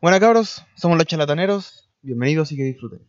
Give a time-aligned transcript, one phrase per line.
[0.00, 3.00] Bueno cabros, somos los charlataneros, bienvenidos y que disfruten.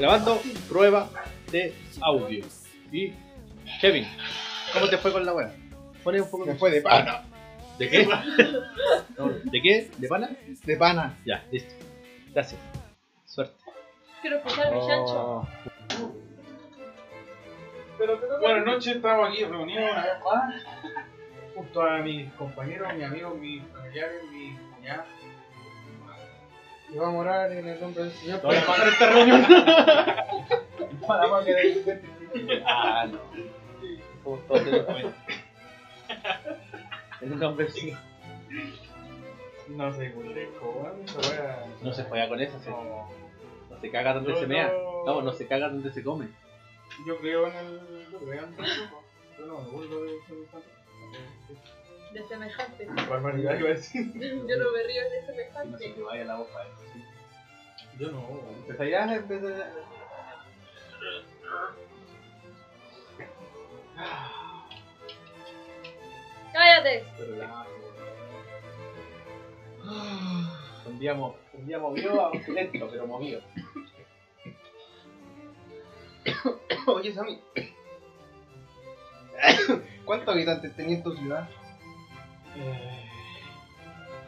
[0.00, 1.08] Grabando prueba
[1.52, 2.44] de audio.
[2.90, 3.12] Y
[3.80, 4.04] Kevin,
[4.72, 5.54] ¿cómo te fue con la wea?
[6.02, 7.22] Pone un poco Me fue de pana.
[7.80, 8.06] ¿De qué?
[9.16, 9.90] No, ¿De qué?
[9.96, 10.28] ¿De pana?
[10.64, 11.18] De pana.
[11.24, 11.74] Ya, listo.
[12.34, 12.60] Gracias.
[13.24, 13.54] Suerte.
[14.20, 15.16] Quiero escuchar mi chancho.
[15.16, 15.48] Oh,
[18.40, 20.54] Buenas noches, estamos aquí reunidos una vez más,
[21.54, 25.06] junto a mis compañeros, mis amigos, mis familiares, mis cuñadas.
[26.90, 28.40] Y vamos a orar en el nombre del Señor.
[28.42, 29.46] No voy a pasar esta reunión.
[31.06, 33.20] Para más que de Ah, no.
[34.22, 34.40] Somos
[37.32, 37.92] un nombre sí.
[39.68, 40.70] No sé, culeco,
[41.30, 41.66] wea.
[41.82, 43.08] No se juega con eso, se- No.
[43.70, 44.68] no se caga donde Yo se mea.
[44.68, 46.28] no- No, no se caga donde se come.
[47.06, 48.06] Yo creo en el.
[48.10, 49.02] Yo creo en el grupo.
[49.38, 50.68] Yo no me burlo de semejante.
[52.12, 52.86] De semejante.
[53.08, 54.12] Barbaridad iba a decir.
[54.14, 55.88] Yo no me río de Y no se semejante.
[55.90, 56.66] te vaya la boca.
[56.92, 57.04] ¿sí?
[57.98, 58.26] Yo no.
[58.58, 59.72] Empezarías a empezar.
[66.52, 67.04] ¡Cállate!
[70.86, 73.40] Un día, mo- un día movió a un lento, pero movido.
[76.86, 77.40] Oye Sammy,
[80.04, 81.48] ¿cuántos habitantes tenía en tu ciudad?
[82.56, 83.06] Eh,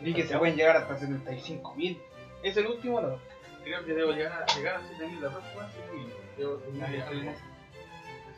[0.01, 1.99] Vi que se pueden llegar hasta 75.000.
[2.43, 3.19] ¿Es el último o no?
[3.63, 6.13] creo que debo llegar a, llegar a 7000 la próxima 7000.
[6.37, 7.23] Debo tener Ah, ya, algo.
[7.23, 7.35] ya.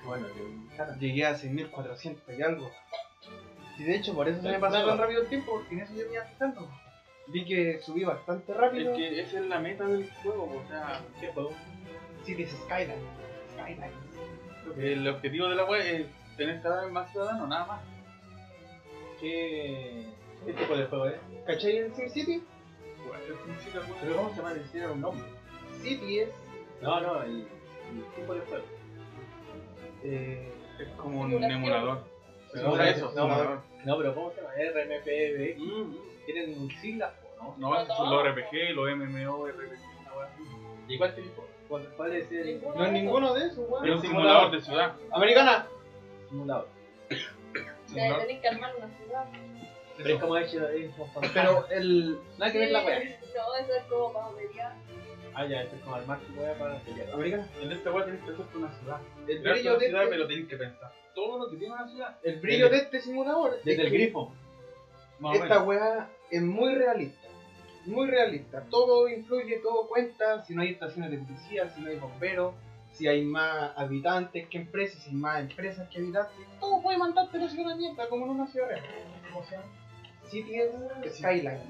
[0.04, 0.98] Bueno, que-.
[1.00, 2.70] Llegué a 6.400 y algo.
[3.78, 5.94] Y de hecho por eso se me pasó tan rápido el tiempo, porque en eso
[5.94, 6.70] yo venía fijando.
[7.28, 8.92] Vi que subí bastante rápido.
[8.92, 11.52] Es que esa es la meta del juego, o sea, ¿Qué juego?
[12.24, 13.02] Cities Skyline.
[13.52, 13.92] Skyline.
[14.78, 17.80] el objetivo de la web es tener cada vez más ciudadanos, nada más.
[19.20, 20.04] ¿Qué,
[20.44, 21.14] ¿Qué tipo de juego es?
[21.46, 22.42] ¿Cachai el SimCity?
[24.02, 24.54] ¿Pero cómo se llama?
[24.54, 25.24] Necesita un nombre.
[25.82, 26.28] City es.
[26.80, 28.64] No, no, el, el tipo de juego.
[30.02, 32.04] Eh, Es como un emulador.
[32.54, 33.60] No, Simula no, eso, no, simulador.
[33.84, 34.52] No, pero ¿cómo se llama?
[34.54, 35.58] RMPB.
[35.58, 37.54] Mm, Tienen siglas, ¿no?
[37.58, 40.42] No, esos son los RPG, los MMO, RPG, una wea así.
[40.88, 41.44] ¿Y cuál tipo?
[41.68, 43.90] ¿Cuál, cuál es el no es ninguno de esos, Es weón.
[43.90, 44.92] un simulador de ciudad.
[45.12, 45.66] Americana.
[46.28, 46.68] simulador?
[47.88, 49.24] Ya tenés que armar una ciudad.
[49.96, 50.60] Pero es como hecho
[51.32, 52.18] Pero el.
[52.38, 52.98] Nada que ver la wea.
[52.98, 54.72] No, eso es como para pelear.
[55.34, 57.10] Ah, ya, esto es como armar tu wea para pelear.
[57.12, 57.48] Americana.
[57.60, 59.00] En esta wea tenés que hacer una ciudad.
[59.26, 61.74] El Crear brillo una de ciudad, este, pero tenés que pensar todo lo que tiene
[61.74, 62.18] una ciudad.
[62.22, 63.54] el brillo de este simulador.
[63.54, 64.32] es Desde el que grifo.
[65.20, 65.68] Más o Esta menos.
[65.68, 67.28] weá es muy realista.
[67.86, 68.62] Muy realista.
[68.70, 70.44] Todo influye, todo cuenta.
[70.44, 72.54] Si no hay estaciones de policía, si no hay bomberos,
[72.92, 76.34] si hay más habitantes que empresas, si hay más empresas que habitantes.
[76.60, 78.82] Todo puede mandar pero si una mierda, como en una ciudad real.
[79.32, 79.66] ¿Cómo se llama?
[80.28, 80.70] Cities
[81.16, 81.60] Skyline.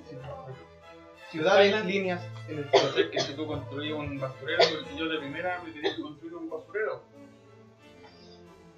[1.35, 1.93] Ciudades, Skyline.
[1.93, 2.89] líneas en el cielo.
[2.99, 6.49] Es que si tú construyes un basurero, porque yo de primera me quería construir un
[6.51, 7.03] basurero.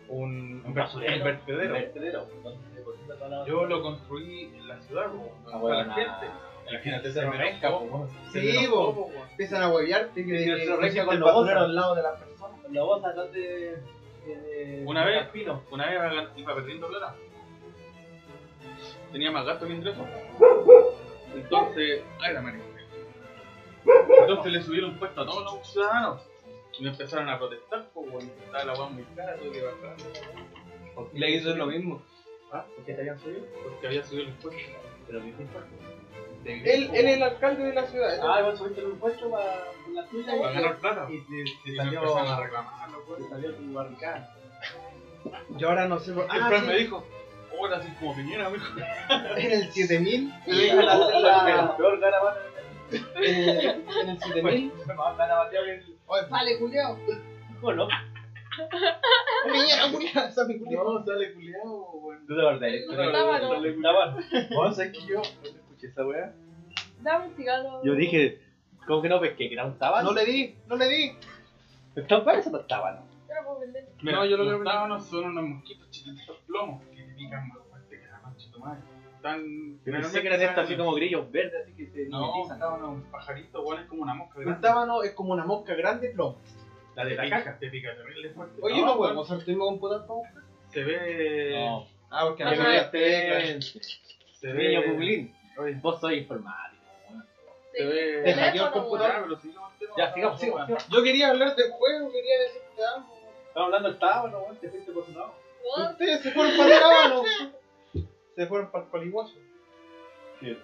[0.09, 1.17] Un, Un basurero.
[1.17, 2.27] un vertedero.
[3.45, 6.27] Se Yo lo construí en la ciudad, Ah, para bueno, la gente.
[6.71, 7.21] La gente se
[8.33, 9.11] se Sí, po.
[9.31, 11.63] Empiezan a huevearte que, que pusiste con el los basurero bolsos.
[11.69, 12.61] al lado de las personas.
[12.73, 13.77] La voz atrás de.
[14.27, 15.25] de, de Una vez.
[15.25, 15.63] Campino.
[15.71, 17.15] Una vez iba- iba perdiendo plata.
[19.13, 20.05] Tenía más gasto que ingreso.
[21.37, 22.65] Entonces, ay la marica.
[24.21, 26.23] Entonces le subieron impuestos a todos los ciudadanos.
[26.79, 29.97] Y me empezaron a protestar, bueno, estaba la weá muy cara, tuve que bajar.
[31.13, 32.03] Y le hizo lo mismo.
[32.53, 32.65] ¿Ah?
[32.75, 33.45] ¿Por qué te habían subido?
[33.63, 34.63] Porque había subido el impuesto.
[35.07, 35.31] Pero ¿qué?
[36.45, 38.21] De Él, él es el alcalde de la ciudad.
[38.23, 41.09] Ah, igual subiste el impuesto para la tuya Para y, ganar plata.
[41.11, 44.37] y te, salió, empezaron a reclamar, te salió tu barricada.
[45.57, 47.05] Yo ahora no sé por El ah, me dijo,
[47.83, 48.15] sí como
[48.53, 48.75] dijo.
[49.37, 50.33] En el 7000.
[50.47, 51.99] Y deja la, la peor
[53.17, 53.59] En el,
[54.03, 54.73] en el 7000.
[54.97, 55.97] más garabateado que el.
[56.31, 56.99] Vale, Julio.
[57.61, 57.89] Bueno,
[59.53, 60.85] Niña, murió, Sammy culiao.
[60.99, 62.27] No, sale culiado, weón.
[62.27, 62.69] de verdad.
[62.89, 63.65] Un tábano.
[63.67, 64.17] Estaban.
[64.55, 66.33] Vos sabés que yo no escuché esa weá.
[67.01, 67.83] Dame un cigarro.
[67.85, 68.41] Yo dije,
[68.87, 69.49] ¿cómo que no pesqué?
[69.49, 70.09] ¿Que era un tábano?
[70.11, 71.13] No le di, no le di.
[71.97, 73.07] ¿Está para eso no tábano?
[73.29, 73.89] Yo lo puedo vender.
[74.03, 76.37] Mira, No, yo lo que- tábanos son unos mosquitos chiquititos
[76.95, 78.81] te pican más fuerte que la mancha de madre.
[79.17, 79.45] Están.
[79.85, 82.59] Yo pensé que eran estos así como grillos verdes, así que se No, mimetizan.
[82.61, 84.69] tábano, un pajarito, weón, es como una mosca Un grande.
[84.69, 86.39] tábano es como una mosca grande plomo.
[86.95, 87.59] La de la pica- caja.
[87.59, 88.61] Te pica terrible fuerte.
[88.63, 90.23] Oye, No, no weón, podemos usar tu mismo computador.
[90.73, 91.55] Se ve.
[91.59, 92.57] No, Ah, porque no me
[93.61, 94.91] Se niño ve.
[94.91, 95.35] Googlín.
[95.59, 96.83] Oye, Vos sois informático.
[97.73, 98.23] te ve.
[98.25, 99.39] Te hackeó el computador.
[99.99, 100.89] Ya, pero sigamos sigamos.
[100.89, 103.09] Yo quería hablar del juego, quería decirte algo.
[103.49, 104.57] Estamos hablando del tábano, weón.
[104.59, 105.35] Te fuiste por tu lado.
[105.91, 107.23] Ustedes se fueron para el Tábano.
[108.35, 110.63] Se fueron para el.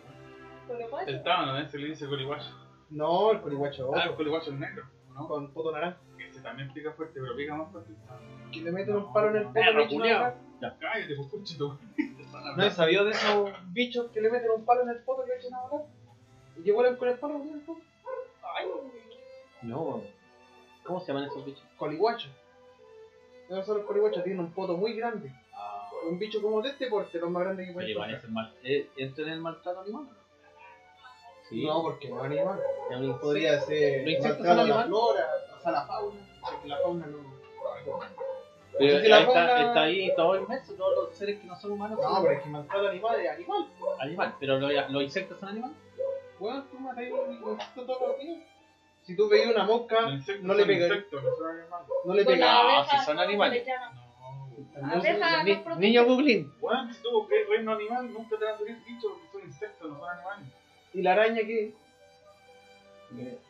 [0.69, 1.09] Pero ¿cuál?
[1.09, 1.69] El tábano, ¿eh?
[1.69, 2.49] Se le dice coliguacho.
[2.91, 4.17] No, el Coliguacho Ah, el otro.
[4.17, 4.85] coliguacho es negro,
[5.15, 5.27] ¿no?
[5.27, 5.99] Con poto naranja.
[6.19, 7.93] Ese también pica fuerte, pero pica más fuerte.
[8.53, 9.61] Que te meten un palo en el poto.
[9.61, 10.25] Le culiao.
[10.25, 10.77] agua.
[10.79, 11.79] Cállate, pues tú.
[12.57, 15.29] ¿No he sabido de esos bichos que le meten un palo en el poto y
[15.29, 15.87] le echan a volar?
[16.59, 17.63] Y que vuelan con el palo, ¿sí?
[19.63, 20.03] No, weón.
[20.85, 21.65] ¿Cómo se llaman esos bichos?
[21.77, 22.29] Coliguacho.
[23.53, 25.31] Esos son los coliguachos, tienen un poto muy grande.
[25.55, 28.55] Ah, Un bicho como de este porte, los más grandes que es el mal.
[28.65, 30.05] eh, ¿Entra en el maltrato animal?
[30.05, 30.23] no?
[31.49, 31.67] Sí.
[31.67, 32.61] No, porque no es animal.
[32.91, 34.87] Un- Podría ser ¿Los insectos maltrato son a la animales?
[34.87, 35.27] flora,
[35.59, 36.21] o sea, la fauna.
[36.51, 37.19] porque La fauna no.
[38.79, 41.73] Pero Si la está, fauna- está ahí todo inmerso, todos los seres que no son
[41.73, 43.67] humanos No, son pero es que maltrato animal es animal.
[44.01, 44.35] animales.
[44.41, 45.77] Pero los, los insectos son animales.
[46.39, 48.43] Bueno, tú matas un insecto todos los días.
[49.03, 51.89] Si tú veías una mosca, insectos no le insectos, no son animales.
[52.05, 52.25] No le.
[52.25, 53.67] No, abeja, si son ¿cómo animales.
[54.81, 54.93] No.
[54.93, 55.81] Abeja, Ni- no protege.
[55.81, 56.53] niño Googlin.
[56.61, 59.91] Bueno, si tú ves reino animal, nunca te van a salir bichos porque son insectos,
[59.91, 60.49] no son animales.
[60.95, 61.75] ¿Y la araña qué?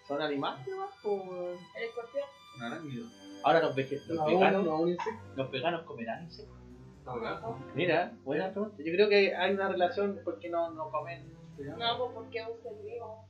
[0.09, 0.67] ¿Son animales?
[1.05, 2.25] o- El escorpión.
[2.57, 3.07] Un arácnido.
[3.45, 4.81] Ahora los, los No, veganos, no,
[5.37, 6.57] los veganos comerán insectos.
[7.05, 8.77] No, Mira, buena pregunta.
[8.79, 11.33] Yo creo que hay una relación porque no, no comen.
[11.59, 13.25] no, pues porque es un ser vivo.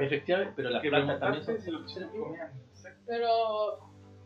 [0.00, 2.36] Efectivamente, pero las Que plantas también son si insectos.
[3.06, 3.78] Pero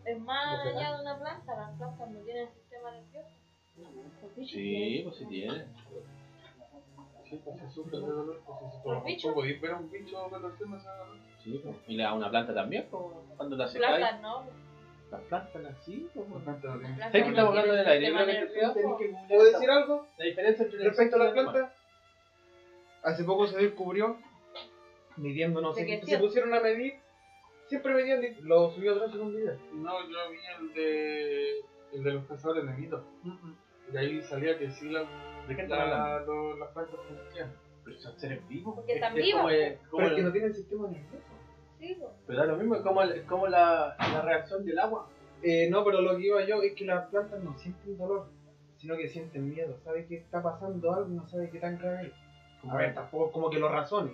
[0.04, 3.28] es más Los allá de una planta, las plantas no tienen sistema nervioso.
[4.36, 5.04] Sí, tienen.
[5.04, 5.64] pues sí tiene.
[7.24, 8.40] Sí, pues se sufre de dolor.
[8.84, 11.16] Pues tú podés ver a un bicho retorciéndose de dolor.
[11.42, 11.76] Sí, pues.
[11.88, 13.02] y le da una planta también, pues,
[13.36, 13.96] cuando la secáis.
[13.96, 14.44] Plantas no.
[15.10, 16.28] Las plantas así, pues.
[16.28, 18.06] Las plantas no tienen- ¿Sabes que estamos hablando del tienen aire?
[18.06, 18.98] Yo creo que sistema te tenés nervioso.
[18.98, 20.06] que googlear ¿Puedo decir algo?
[20.18, 21.72] La diferencia entre Respecto a las plantas,
[23.02, 24.18] hace poco se descubrió,
[25.16, 26.26] midiendo, no sé, ¿De qué se cierto?
[26.26, 26.94] pusieron a medir,
[27.68, 29.56] siempre medían, lo subió atrás en un video.
[29.74, 31.50] No, yo vi el de,
[31.92, 33.02] el de los cazadores de mitos.
[33.92, 35.00] Y ahí salía que sí la,
[35.48, 35.76] ¿De hablando?
[35.76, 37.52] la, lo- las plantas existían.
[37.84, 38.74] Pero son seres vivos.
[38.76, 41.26] Porque Es- están es vivos, como el- como Pero es que no tienen sistema nervioso.
[41.78, 42.12] Sí, pues.
[42.26, 45.08] Pero da lo mismo, es como, el- es como la, la reacción del agua.
[45.42, 48.28] Eh, no, pero lo que iba yo es que las plantas no sienten dolor,
[48.76, 49.76] sino que sienten miedo.
[49.82, 52.12] Sabe que está pasando algo y no sabe qué tan grave es.
[52.70, 54.12] A ver, tampoco como que lo razone,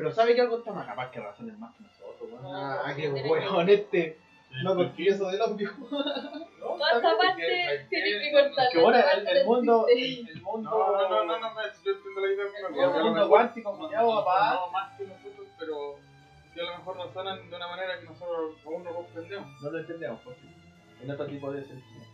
[0.00, 0.86] pero sabe que algo está mal.
[0.86, 2.56] Capaz que razones más que nosotros, weón.
[2.56, 4.18] Ah, qué hueón este.
[4.64, 5.70] No confieso del obvio.
[6.58, 8.68] Toda esta parte tiene que cortar.
[8.72, 11.92] Que ahora esta el, el mundo, el mundo, No, no, no, no, no, no, yo
[11.92, 14.54] entiendo la idea pero el que a mundo cuántico, no, culiao, no, papá.
[14.54, 15.98] no más que nosotros, pero
[16.54, 19.62] que a lo mejor razonan de una manera que nosotros aún no comprendemos.
[19.62, 20.40] No lo entendemos, porque
[21.02, 22.04] en otro tipo de sentido.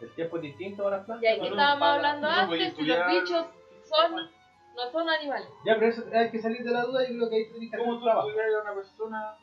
[0.00, 1.30] El tiempo es distinto para las plantas.
[1.30, 3.46] Y aquí estábamos hablando no a antes si los bichos
[3.84, 4.30] son,
[4.76, 5.48] no son animales.
[5.64, 7.76] Ya, pero eso hay que salir de la duda y creo que ahí tenés que
[7.76, 8.28] hacer ¿Cómo tú trabajo.
[8.28, 9.36] a una persona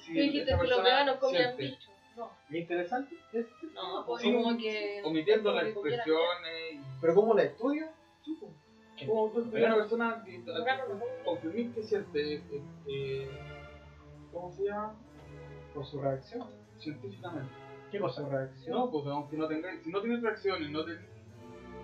[0.00, 1.62] si Tú dijiste que los veganos comían siente?
[1.64, 1.90] bichos.
[2.16, 3.16] No, ¿Es interesante?
[3.32, 5.02] Es- no, pues Sí, como que.
[5.04, 6.80] Omitiendo las expresiones y...
[7.00, 7.86] Pero ¿cómo la estudio?
[9.06, 10.42] Como tú estudias a una persona que
[11.24, 12.42] confirmís siente, eh,
[12.88, 13.30] eh,
[14.32, 14.96] ¿cómo se llama?
[15.72, 16.48] Por su reacción.
[16.78, 17.52] Científicamente.
[17.92, 18.22] ¿Qué cosa?
[18.22, 18.76] Su reacción.
[18.76, 21.00] No, pues aunque no tengáis, si no tienes reacciones, no tenés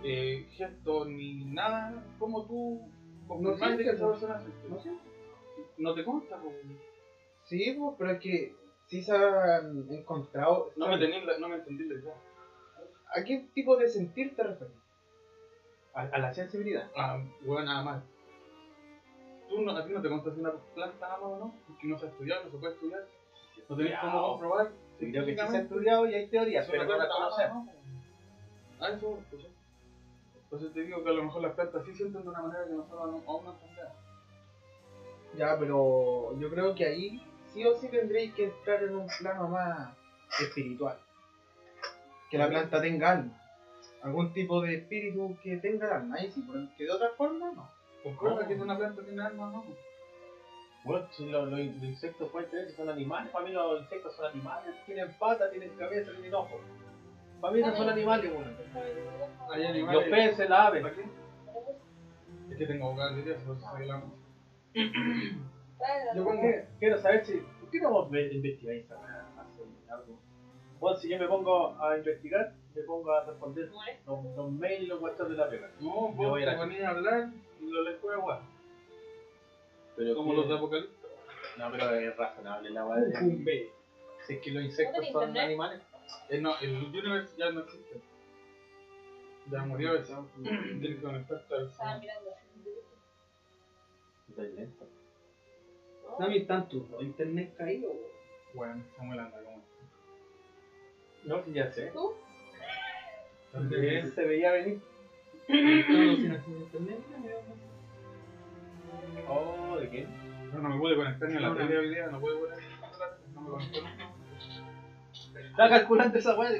[0.04, 2.88] eh, gestos ni nada, ¿cómo tú
[3.26, 4.10] confirmás sientes, de que esa no.
[4.10, 4.42] persona?
[4.68, 4.90] No sé.
[5.78, 6.54] No te consta, pues.
[7.44, 8.54] Sí, pues, pero es que
[8.87, 10.70] sí se han encontrado.
[10.76, 12.14] No me, tenés la- no me entendí la idea.
[13.16, 14.75] ¿A qué tipo de sentir te refieres?
[15.94, 16.88] A, a la sensibilidad.
[16.96, 18.02] Ah, bueno, nada más.
[19.49, 21.99] Tú no, a ti no te consta si una planta ama o no, porque no
[21.99, 23.06] se ha estudiado, no se puede estudiar.
[23.68, 24.70] No tenés cómo comprobar.
[24.99, 27.66] Sí, creo que sí se ha estudiado y hay teorías, pero no ama conocemos.
[27.66, 27.73] no.
[28.80, 29.49] Ah, eso, pues ya.
[30.54, 32.75] Entonces te digo que a lo mejor las plantas sí sienten de una manera que
[32.75, 33.92] nosotros no- aún no entendemos.
[35.37, 37.20] Ya, pero yo creo que ahí
[37.52, 39.92] sí o sí tendréis que entrar en un plano más
[40.40, 40.96] espiritual.
[42.30, 43.32] Que la planta tenga alma.
[44.02, 46.14] Algún tipo de espíritu que tenga alma.
[46.18, 47.68] Ahí sí, porque de otra forma no.
[48.04, 48.46] ¿Concuerda No.
[48.49, 49.64] que una planta tiene alma o no?
[50.84, 53.80] Bueno, si los, los in- los insectos pueden tener que son animales, para mí los
[53.80, 56.61] insectos son animales, tienen patas, tienen cabeza, tienen ojos.
[57.44, 58.32] Para mí no son animales.
[59.52, 60.82] Hay Los peces, las aves.
[60.82, 61.04] ¿Para qué?
[62.50, 64.02] Es que tengo vocabulario, eso soy la
[66.14, 67.34] Yo con qué- quiero saber si.
[67.60, 69.26] ¿Por qué no investigáis weá?
[69.38, 70.18] Hace algo.
[70.80, 73.70] Bueno, si yo me pongo a investigar, me pongo a responder
[74.06, 75.70] los, los mails y los WhatsApp de la pega.
[75.80, 77.28] No, Me vos voy a la a hablar
[77.60, 78.40] y lo les fue agua.
[79.96, 80.96] Pero Como los de Apocalipsis.
[81.58, 83.00] No, pero es razonable la weá.
[83.02, 83.68] de-.
[84.26, 85.82] Si es que los insectos ¿No son animales.
[86.30, 88.00] Eh, no, el Universe ya no existe.
[89.50, 90.28] Ya murió eso.
[90.42, 92.30] Tienes que conectarte al Estaba mirando.
[94.28, 94.88] Está lento.
[96.18, 97.90] Sammy, ¿están tus dos internet caído?
[97.90, 98.04] weón?
[98.54, 99.62] Bueno, Samuel anda como.
[101.25, 101.90] No, ya sé.
[101.92, 102.14] ¿Tú?
[103.54, 104.80] Él se veía venir.
[109.28, 110.06] Oh, ¿de qué?
[110.52, 111.61] No, no me pude conectar ni a la No, no.
[111.61, 113.18] tele hoy día, no pude conectar.
[113.34, 113.80] No me conectó.
[115.41, 116.50] Está calculando esa weá.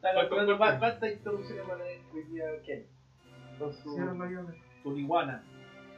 [0.00, 2.86] ¿Cuánto- calculando cuántas introducciones van a día Ken.
[3.58, 3.96] Con su,
[4.82, 5.42] tu iguana.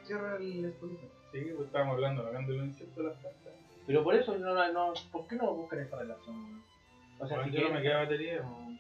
[0.05, 1.07] Cierra el Spotify.
[1.31, 3.53] Sí, pues estábamos hablando, hablando de los insectos de las plantas.
[3.87, 6.63] Pero por eso, no, no, no, ¿por qué no buscan esa relación?
[7.19, 8.43] O sea, Bueno, si yo no me queda batería.
[8.43, 8.73] no.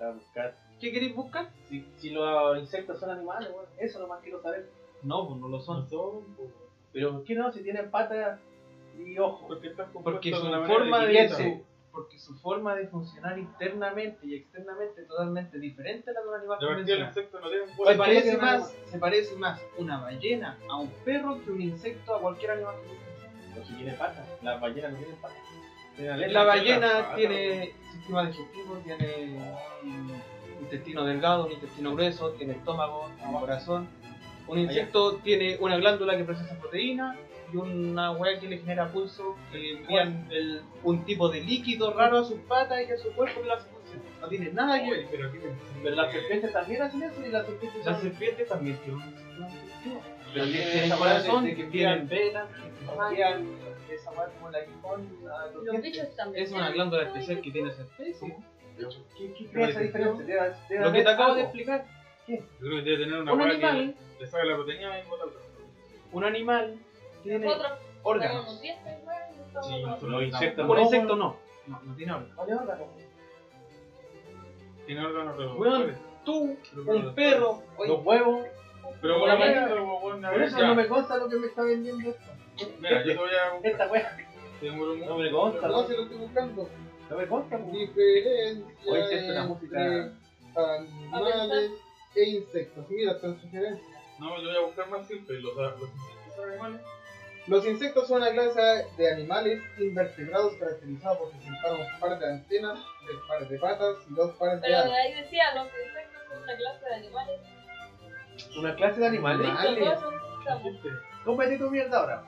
[0.00, 0.56] A buscar.
[0.80, 1.48] ¿Qué queréis buscar?
[1.68, 4.68] Si, si los insectos son animales, bueno, eso nomás quiero saber.
[5.04, 5.88] No, pues no lo No son.
[5.88, 6.50] son, pues,
[6.92, 7.52] Pero ¿por qué no?
[7.52, 8.40] Si tienen patas
[8.98, 9.46] y ojos.
[9.48, 9.70] porque
[10.02, 15.02] Porque su de una forma de su, porque su forma de funcionar internamente y externamente
[15.02, 17.08] es totalmente diferente a la de un animal convencional.
[17.08, 17.14] no
[17.90, 22.16] Se parece, tiene más, se parece más una ballena a un perro que un insecto
[22.16, 22.76] a cualquier animal
[23.54, 24.26] que si tienen patas.
[24.42, 26.32] Las ballenas no tienen patas.
[26.32, 29.54] La ballena tiene sistema digestivo, tiene
[30.60, 33.88] intestino delgado, un intestino grueso, tiene estómago, tiene corazón.
[34.48, 37.16] Un insecto tiene una glándula que procesa proteína
[37.52, 42.18] y una hueá que le genera pulso, que envían el- un tipo de líquido raro
[42.18, 44.06] a sus patas y a su cuerpo que lo hace funcionar.
[44.20, 44.98] No tiene nada que ver.
[45.00, 45.30] Oye, pero
[45.82, 48.78] Pero las serpientes también hacen eso y las serpientes Las serpientes también
[50.34, 52.48] esa weá de- corazón, que envían- venas,
[53.10, 53.46] envían
[53.90, 55.92] esa weá como el aguijón a los Los dientes.
[55.92, 56.44] bichos también.
[56.44, 58.36] Es una glándula especial que tiene esa especie.
[59.16, 60.56] ¿Qué, esa diferencia?
[60.80, 61.84] Lo que te acabo de explicar,
[62.26, 65.08] Yo creo que debe tener una un hueá animal, que le saca la proteína y
[65.08, 65.24] bota
[66.12, 66.76] un animal
[67.22, 68.60] tiene Nosotros órganos.
[68.60, 68.70] Sí,
[70.02, 71.36] Los insectos Un no, insecto no.
[71.66, 72.38] No, no tiene órganos.
[72.38, 72.86] Órgano.
[74.86, 75.98] Tiene órganos reproductores.
[76.24, 78.46] tú, Pero un perro, Los huevos.
[79.00, 79.36] Pero la
[80.30, 80.66] Por eso ya.
[80.68, 82.22] no me consta lo que me está vendiendo esto.
[82.78, 83.68] Mira, yo te voy a.
[83.68, 83.88] Esta
[84.70, 85.06] mucho.
[85.06, 85.66] No me consta.
[85.68, 86.68] no No, se lo estoy buscando.
[87.10, 87.58] no me consta.
[87.58, 87.70] po.
[87.70, 90.12] Diferencia Hoy siento una música.
[90.54, 91.70] animales
[92.14, 92.88] e insectos.
[92.90, 94.02] Mira, están sugerencias.
[94.18, 95.40] No, yo voy a buscar más simple.
[95.40, 96.80] Los, los insectos son animales.
[97.48, 102.78] Los insectos son una clase de animales invertebrados caracterizados por presentar un par de antenas,
[103.04, 104.98] tres pares de patas y dos pares de Pero de alas.
[104.98, 107.40] ahí decía, los insectos son una clase de animales.
[108.58, 109.48] Una clase de animales.
[109.48, 109.98] Animales.
[111.24, 112.22] Cómete tu mierda ahora.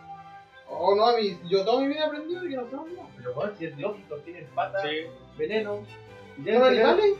[0.68, 3.09] Oh, no, a mí, yo toda mi vida he aprendido que no son no.
[3.16, 5.06] Pero bueno, si es lógico, tienen patas, Sí.
[5.37, 5.80] veneno.
[5.83, 7.14] y ¿Son Deben tener, animales?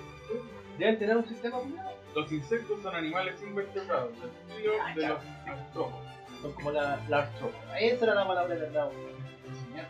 [0.79, 1.91] deben tener un sistema cuidado.
[2.15, 4.11] Los insectos son animales invertebrados.
[4.23, 6.14] El estudio de los artrópodos.
[6.45, 7.79] Son como la, la artrópoda.
[7.81, 8.91] Esa era la palabra de verdad.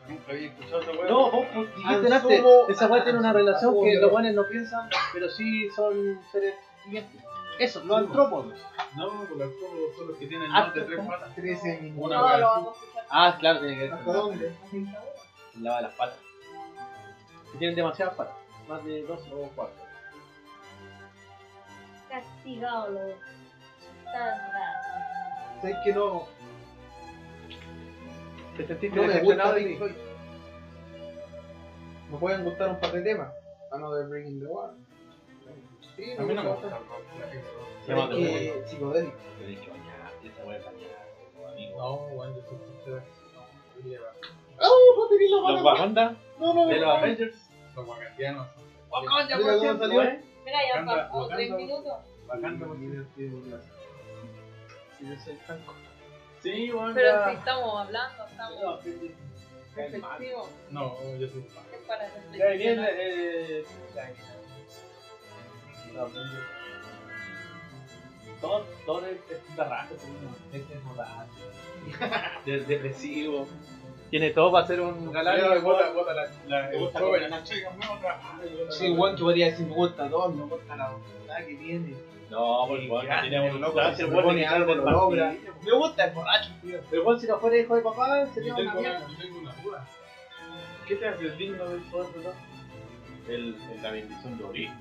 [0.08, 1.08] Nunca había escuchado esa weá.
[1.10, 1.46] No, vos
[1.76, 6.20] dijiste antes, esa weá tiene una relación que los buenos no piensan, pero sí son
[6.30, 7.20] seres vivientes.
[7.58, 8.54] Eso, los antrópodos.
[8.96, 11.34] No, porque los artrópodos son los que tienen Ah, más de tres patas.
[11.34, 12.06] 13 minutos.
[12.06, 12.72] Una No.
[13.10, 14.52] Ah, claro, tiene que ver ¿Hasta con dónde?
[14.70, 16.18] de las patas.
[17.50, 18.34] Que tienen demasiadas patas,
[18.68, 19.74] más de dos o cuatro.
[22.08, 23.14] Castigado los
[24.04, 25.60] tendrás.
[25.62, 26.26] Sé que no,
[28.56, 29.76] ¿Te sentiste no me decepcionado gusta de Pink mí?
[29.76, 29.92] Floyd.
[32.10, 33.32] Me pueden gustar un par de temas.
[33.72, 34.76] Another Breaking the Wall.
[35.96, 37.02] Sí, A mí no me gusta el rock.
[37.84, 39.16] Se llama que psicodélico.
[39.42, 41.06] He dicho, ya, esa weá es dañada,
[41.52, 41.78] amigo.
[41.78, 43.02] No, bueno, yo soy sincero.
[43.34, 43.40] No,
[44.60, 46.16] ¡Ah!
[46.38, 46.92] No, no, de los no.
[46.92, 47.36] Avengers.
[47.74, 48.46] Los wakandianos.
[48.90, 50.02] Wakanda, por cierto, salió.
[50.02, 50.20] ¿eh?
[50.44, 51.56] Mira, ya pasó tres Wakanda.
[51.56, 51.98] minutos.
[52.28, 52.76] Wakanda, por
[54.98, 55.74] Sí, yo soy franco.
[56.44, 57.30] Sí, bueno, Pero ya.
[57.30, 59.14] si estamos hablando, estamos No, sí.
[60.70, 61.46] No, yo soy.
[61.72, 62.90] Es para reflexionar.
[62.92, 63.64] eh.
[65.94, 66.24] No, pues,
[68.42, 69.94] Todo, todo es, es barraco,
[72.44, 73.48] es depresivo.
[74.10, 75.40] Tiene todo para ser un galán.
[75.40, 75.54] La, la,
[76.68, 78.20] Me gusta la chica, me otra.
[78.70, 81.94] Sí, igual que podría decir, me gusta todo, me gusta la voluntad que tiene.
[82.34, 85.34] No, Y bueno, tiene el loco se el que algo, lo logra.
[85.64, 86.78] Me gusta el borracho, tío.
[86.90, 89.06] Pero bueno, si no fuera hijo de papá, sería una mierda.
[89.08, 89.88] yo tengo una duda.
[90.86, 92.34] ¿Qué te hace digno del poder de Dios?
[93.28, 94.66] El, el- la bendición de Ori.
[94.66, 94.72] Sí,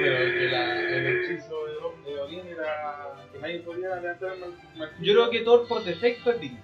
[0.00, 4.94] pero que la, el hechizo de, Odín era que nadie podía levantar el.
[5.04, 6.58] Yo creo que Thor por defecto es digno.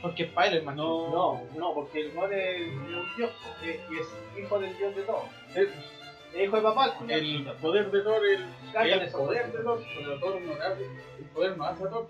[0.00, 1.10] Porque Spider-Man no.
[1.10, 3.30] No, no, porque el mon es, un dios,
[3.62, 5.24] es hijo del dios de todo.
[6.40, 6.96] Hijo de papá.
[7.08, 9.52] El poder de Thor, el, el poder poder.
[9.52, 10.84] de Thor, pero Thor no hace,
[11.18, 12.08] el poder no hace a Thor.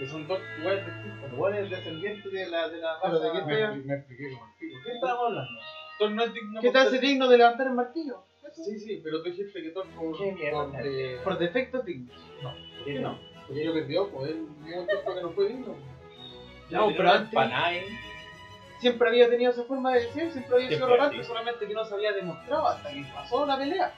[0.00, 1.26] Es un Thor igual distinto.
[1.26, 3.24] El mon es descendiente de la, de la Pero raza.
[3.24, 4.82] ¿de qué Me, expliqué como el.
[4.84, 5.60] ¿Qué estábamos hablando?
[5.98, 8.22] Thor no es digno ¿Qué hace ser- digno de levantar el martillo?
[8.52, 12.12] Sí, sí, pero tú dijiste que Thor por, Qué mierda, por, eh, Por defecto digno.
[12.42, 13.18] ¿Por qué no?
[13.46, 15.74] Porque ella perdió, pues él hubo un que no fue digno.
[16.70, 17.82] No, pero antes Panay.
[18.78, 21.94] Siempre había tenido esa forma de ser, siempre había sido arrogante, solamente que no se
[21.94, 23.94] había demostrado hasta que pasó la pelea.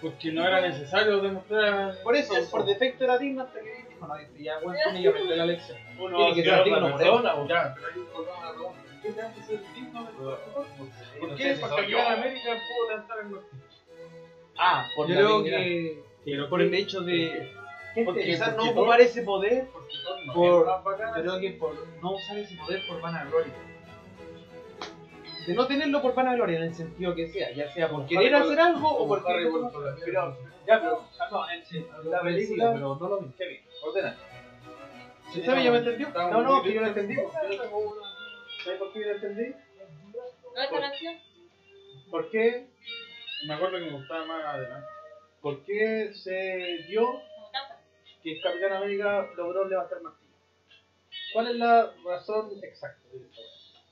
[0.00, 1.94] Porque no era necesario demostrar.
[2.02, 2.50] Por eso, Eso.
[2.50, 5.78] por defecto era digno hasta que dijo, no, ya, bueno, tiene que aprender la lección.
[5.96, 7.00] Uno Tiene que se ser digno por.
[7.48, 7.86] Ya, pero
[8.34, 8.82] a la pregunta.
[9.00, 10.40] ¿Qué te hace ser digno profesor?
[11.20, 11.56] ¿Por qué?
[11.60, 11.76] Porque.
[11.76, 13.62] Capitán América pudo levantar el martillo.
[14.56, 17.52] Ah, por Yo creo que Pero por el hecho de
[18.04, 19.94] Porque- quizás no ocupar ese poder, Porque
[20.34, 20.66] Por-
[21.14, 23.52] creo que por no usar ese poder por vanagloria.
[25.46, 28.60] De no tenerlo por vanagloria en el sentido que sea, ya sea por querer hacer
[28.60, 29.48] algo o por querer
[30.04, 33.36] Pero, ya, pero, ah, no, en, la película, pero no lo mismo.
[33.36, 34.16] Kevin, ordena.
[35.32, 35.64] ¿Sí sabe?
[35.64, 36.10] ¿Ya me entendió?
[36.10, 37.16] No, no, que yo lo entendí.
[38.62, 39.54] ¿Sabes por qué yo lo entendí?
[40.54, 41.14] ¿No esta canción?
[42.10, 42.68] ¿Por qué,
[43.48, 44.86] Me acuerdo que me gustaba más adelante.
[45.40, 47.20] por qué se dio
[48.22, 50.36] que el Capitán América logró levantar martillo?
[51.32, 53.40] ¿Cuál es la razón exacta de esto?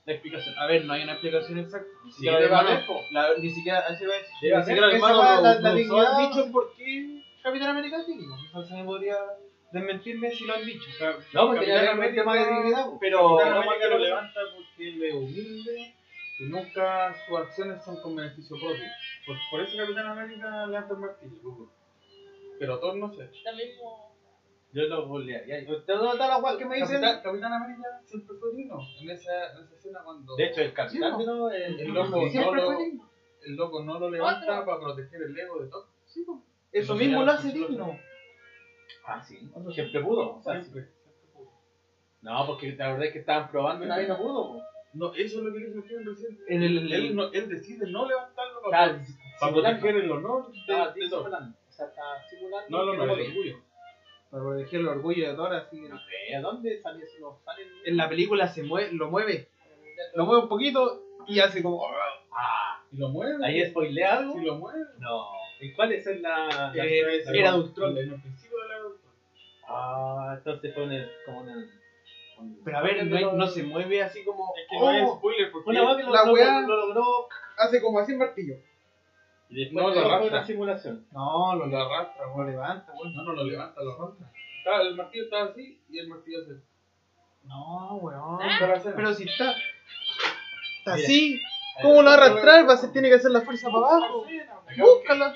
[0.05, 0.55] La explicación.
[0.57, 1.87] A ver, no hay una explicación exacta.
[2.03, 2.69] Ni Sí, siquiera el hermano-
[3.11, 6.29] la- ni siquiera, así va a ni siquiera el hermano la- la usó dignidad- han
[6.29, 8.35] dicho por qué Capitán América es digno.
[8.37, 9.15] Quizás se me podría
[9.71, 10.85] desmentirme si lo han dicho.
[11.33, 12.85] No, porque Capitán tenía un tema de dignidad.
[12.85, 12.97] po.
[12.99, 15.93] Pero Capitán no América lo levanta porque él es humilde
[16.39, 18.83] y nunca sus acciones son con beneficio propio.
[19.27, 21.35] Por, por eso Capitán América levanta el martillo.
[21.43, 21.67] Google.
[22.59, 23.29] Pero Thor no sé.
[23.45, 24.10] Lo mismo.
[24.73, 25.59] Yo lo bolearía.
[25.69, 27.01] ¿Usted dónde está la guay que me dicen?
[27.01, 30.73] Capitán, Capitán América siempre fue digno en esa, en esa escena cuando De hecho, el
[30.73, 31.49] capitán Sí, ¿no?
[31.51, 33.09] el, el el loco no fue lo- digno.
[33.43, 34.65] el loco no lo levanta Otro.
[34.65, 35.85] para proteger el ego de Thor.
[36.05, 36.25] Sí.
[36.71, 37.97] Eso mismo lo hace digno.
[39.05, 39.39] Ah, sí.
[39.73, 40.35] Siempre pudo.
[40.37, 40.89] O sea, Siempre.
[42.21, 44.53] No, porque la verdad es que estaban probando y nadie no pudo.
[44.53, 44.61] po.
[44.93, 46.37] No, eso es lo que dijo Kevin recién.
[46.47, 48.93] En el, Él, no, él decide no levantarlo para, Claro,
[49.39, 49.79] para simulando.
[49.79, 51.57] proteger el honor Estaba simulando.
[51.67, 52.67] O sea, estaba simulando.
[52.69, 53.57] No, no, no, el orgullo.
[54.31, 55.81] Para proteger el orgullo de Thor, así.
[55.81, 57.19] No sé, ¿a dónde sale eso?
[57.19, 59.49] No sale En la película se mueve, lo mueve,
[60.15, 61.83] lo mueve un poquito y hace como.
[62.33, 63.45] Ah, ¿Y lo mueve?
[63.45, 64.33] ¿ahí spoilea algo?
[64.33, 64.79] Si lo mueve.
[64.99, 65.27] No.
[65.59, 66.71] ¿Y cuál es la.?
[66.73, 67.95] la- Eh, era Ultron.
[67.97, 68.75] En el principio de la.
[69.67, 70.91] Ah, entonces fue un.
[71.25, 71.69] como un.
[72.65, 74.51] Pero a ver, no, hay- no se mueve así como.
[74.55, 77.27] Es que no hay oh, spoiler porque Una lo, La weá- lo logró.
[77.57, 78.55] hace como así en martillo.
[79.51, 80.27] Y después No, lo arrastra.
[80.37, 81.07] una simulación.
[81.11, 83.13] No, lo, lo arrastra, lo levanta, weón.
[83.15, 84.31] No, no lo levanta, lo arrastra.
[84.57, 86.53] Estaba- el martillo estaba así y el martillo se.
[87.47, 88.39] No, weón.
[88.41, 88.55] ¿Ah?
[88.59, 89.51] Pero hace- Pero si está.
[89.51, 91.05] Está Mira.
[91.05, 91.41] así.
[91.81, 92.67] ¿Cómo lo va a arrastrar?
[92.69, 94.25] Va a ser, tiene que hacer la fuerza para abajo.
[94.77, 95.35] Búscala.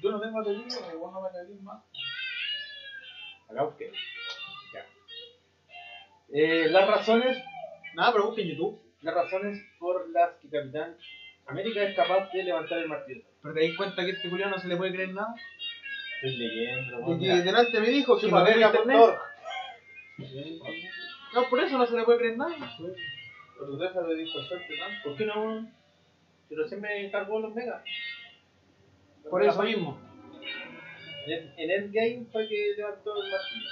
[0.00, 1.82] Yo no tengo batería, igual no me caí más.
[3.50, 3.90] Acá busqué.
[4.74, 4.84] Ya.
[6.32, 7.38] Eh, las razones.
[7.94, 8.80] Nada, pero busca en YouTube.
[9.02, 10.96] Las razones por las que Capitán
[11.46, 13.22] América es capaz de levantar el martillo.
[13.42, 15.34] Pero te das cuenta que este culiao no se le puede creer nada.
[16.22, 17.00] Estoy leyendo.
[17.04, 18.86] Porque delante me dijo que fuiste Thor.
[18.86, 19.20] Thor.
[21.34, 22.56] No, por eso no se le puede creer nada.
[23.58, 25.02] Pero deja de dispersarte tanto.
[25.04, 25.70] ¿Por qué no?
[26.48, 27.82] Pero siempre me encargó los megas.
[29.30, 30.00] Por eso mismo.
[31.26, 33.68] En, en Endgame fue que levantó el martillo.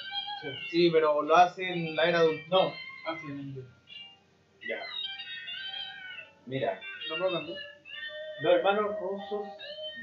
[0.71, 2.49] Sí, pero lo hace en la era Ultron.
[2.51, 2.75] No.
[3.07, 3.65] Ah, sí, en inglés.
[4.69, 4.83] Ya.
[6.45, 7.59] Mira, No puedo cambiar.
[8.43, 9.47] Los hermanos rusos,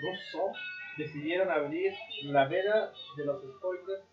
[0.02, 0.52] ruso
[0.98, 1.94] decidieron abrir
[2.24, 4.04] la veda de los spoilers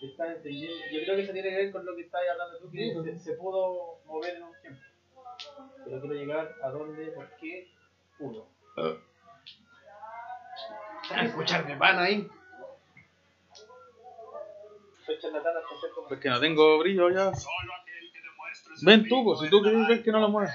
[0.00, 0.76] que están entendiendo.
[0.92, 2.94] Yo creo que eso tiene que ver con lo que estás hablando tú, que Sí,
[3.04, 4.80] se, se pudo mover en un tiempo.
[5.84, 7.68] Pero quiero llegar a dónde, por qué,
[8.18, 8.46] uno.
[11.10, 12.28] A escuchar de pan ahí.
[15.06, 16.08] Soy charlatán hasta hacer como...
[16.08, 17.32] Porque no tengo brillo ya.
[18.82, 20.52] Ven tú, pues, si tú quieres ver que no lo mueves.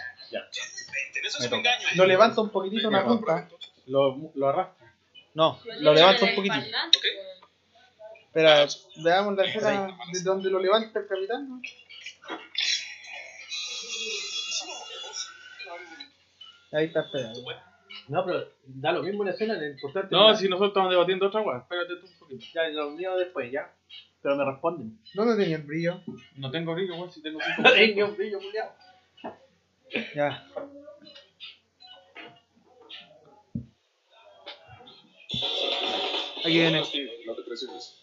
[1.40, 1.70] Me toca.
[1.96, 3.50] Lo levanta un poquitito en la punta.
[3.88, 4.94] Lo, lo arrastra.
[5.34, 6.62] No, Lo levanta un poquitito.
[6.62, 6.92] weón.
[8.28, 8.68] Espera,
[9.04, 11.50] veamos la escena de donde lo levanta el capitán.
[11.50, 11.62] ¿no?
[16.72, 17.32] Ahí está, espera.
[18.10, 21.28] No, pero da lo mismo la escena, lo importante No, es- si nosotros estamos debatiendo
[21.28, 22.46] otra cosa, espérate tú un poquito.
[22.54, 23.72] Ya, lo mío después, ya.
[24.22, 25.00] Pero me responden.
[25.14, 26.02] ¿Dónde tenía el brillo?
[26.38, 27.62] No tengo brillo, weón, si tengo cinco.
[27.62, 28.76] No tengo un brillo, culiao.
[30.16, 30.44] Ya.
[36.46, 36.82] Aquí viene.
[37.26, 38.00] No te presiones.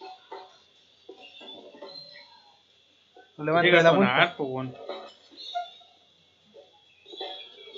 [3.37, 4.11] Lo levanta de la punta.
[4.11, 4.77] sonar, weón.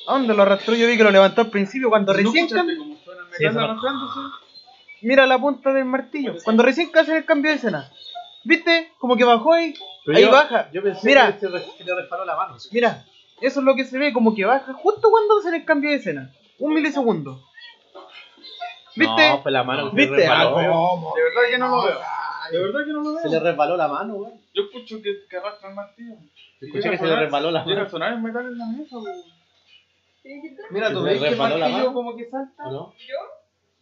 [0.09, 0.75] ¿A dónde lo arrastró?
[0.75, 3.47] Yo vi que lo levantó al principio cuando ¿No recién Sí?
[5.03, 6.35] Mira la punta del martillo.
[6.45, 7.91] Cuando recién hacen el cambio de escena.
[8.45, 8.93] ¿Viste?
[8.99, 9.75] Como que bajó ahí.
[10.05, 10.71] Pero ahí yo- baja.
[10.73, 11.33] Yo pensé Mira.
[11.35, 12.57] que se, le resbaló la mano.
[12.73, 13.05] Mira.
[13.43, 15.97] Eso es lo que se ve, como que baja justo cuando hacen el cambio de
[15.97, 16.33] escena.
[16.59, 17.41] Un milisegundo.
[18.95, 19.29] ¿Viste?
[19.29, 20.17] No, fue la mano que se ¿Viste?
[20.17, 20.59] resbaló.
[20.59, 21.15] Ah, ¿cómo?
[21.17, 21.99] De verdad que no lo veo.
[22.51, 23.45] De verdad que no lo Se le veo.
[23.45, 24.41] resbaló la mano, weón.
[24.55, 26.15] Yo escucho que, que arrastra el martillo.
[26.61, 27.87] Y Escuché que a se le resbaló la Llega mano.
[27.87, 29.23] a sonar el metal en la mesa, weón.
[30.71, 31.93] Mira, Se tú le ves que mano.
[31.95, 32.63] como que salta.
[32.65, 32.95] ¿O no?
[32.99, 33.17] ¿Yo?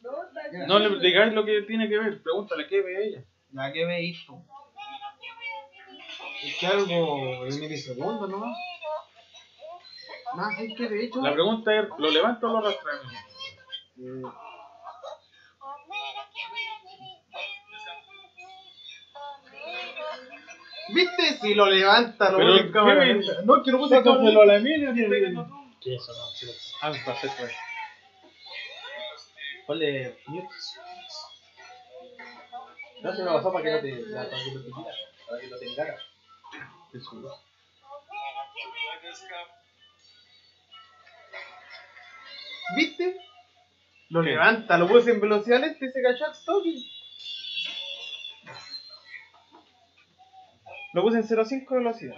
[0.02, 0.66] No.
[0.66, 3.24] No le digáis lo que tiene que ver, pregúntale qué ve ella.
[3.52, 4.42] La que veis tú.
[6.42, 8.56] Es que algo en milisegundos nomás.
[10.34, 11.20] Más es que de hecho.
[11.22, 12.92] La pregunta es, ¿lo levanta o lo arrastra?
[13.96, 14.24] Mm,
[20.88, 21.34] ¿Viste?
[21.40, 23.14] Si lo levanta, lo Pero, pone en cámara ¿qué?
[23.14, 23.32] lenta.
[23.44, 25.70] No, es que no puse cámara Sácaselo a la Mira, no.
[25.80, 26.12] ¿Qué es eso?
[26.12, 26.46] No, sí,
[26.82, 27.42] Ah, perfecto.
[29.66, 30.48] Ponle mute.
[33.02, 34.96] No, se me pasó para que no te, la- para que no te tiras,
[35.28, 35.66] para que no te.
[36.98, 37.40] Eso.
[42.76, 43.16] ¿Viste?
[44.10, 44.30] Lo ¿Qué?
[44.30, 46.74] levanta, lo puse en velocidad lenta y se cachó al toque.
[50.92, 52.16] Lo puse en 0.5 de velocidad.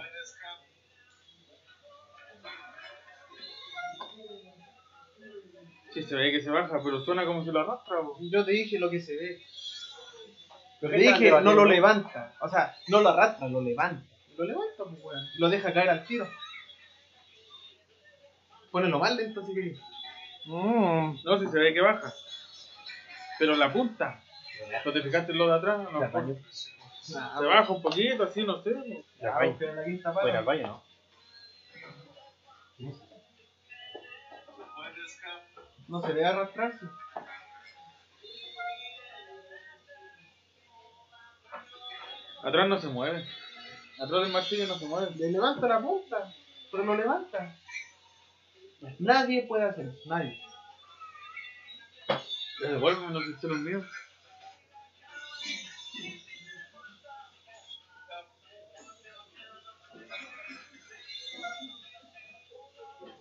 [5.93, 8.01] Sí, se ve que se baja, pero suena como si lo arrastra.
[8.01, 8.17] po.
[8.19, 9.39] Yo te dije lo que se ve.
[10.81, 12.33] Yo te ¿Qué tal dije, no lo levanta.
[12.41, 14.03] O sea, no lo arrastra, lo levanta.
[14.35, 15.23] Lo levanta, pues, weón.
[15.37, 16.27] Lo deja caer al tiro.
[18.71, 19.79] Ponelo más lento si querés.
[20.45, 22.13] No, si se ve que baja.
[23.39, 24.21] Pero la punta.
[24.85, 25.79] ¿No te fijaste en lo de atrás?
[25.91, 26.35] No, baño.
[27.01, 28.71] se baja un poquito, así, no sé.
[28.71, 29.03] po.
[29.19, 29.55] La Ah, baño.
[29.59, 30.39] pero la quinta Fuera pata.
[30.39, 30.83] al baño, ¿no?
[35.87, 36.85] No se ve arrastrarse.
[42.43, 43.25] Atrás no se mueve.
[43.99, 45.11] Atrás del martillo no se mueve.
[45.15, 46.33] Le levanta la punta.
[46.71, 47.55] Pero lo levanta.
[48.99, 50.09] Nadie puede hacer eso.
[50.09, 50.39] Nadie.
[52.61, 53.85] Devuélveme los pistones míos.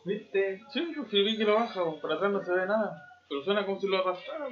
[0.05, 0.61] ¿Viste?
[0.72, 3.09] Sí, pues sí vi que lo baja, por atrás no se ve nada.
[3.29, 4.48] Pero suena como si lo arrastrara.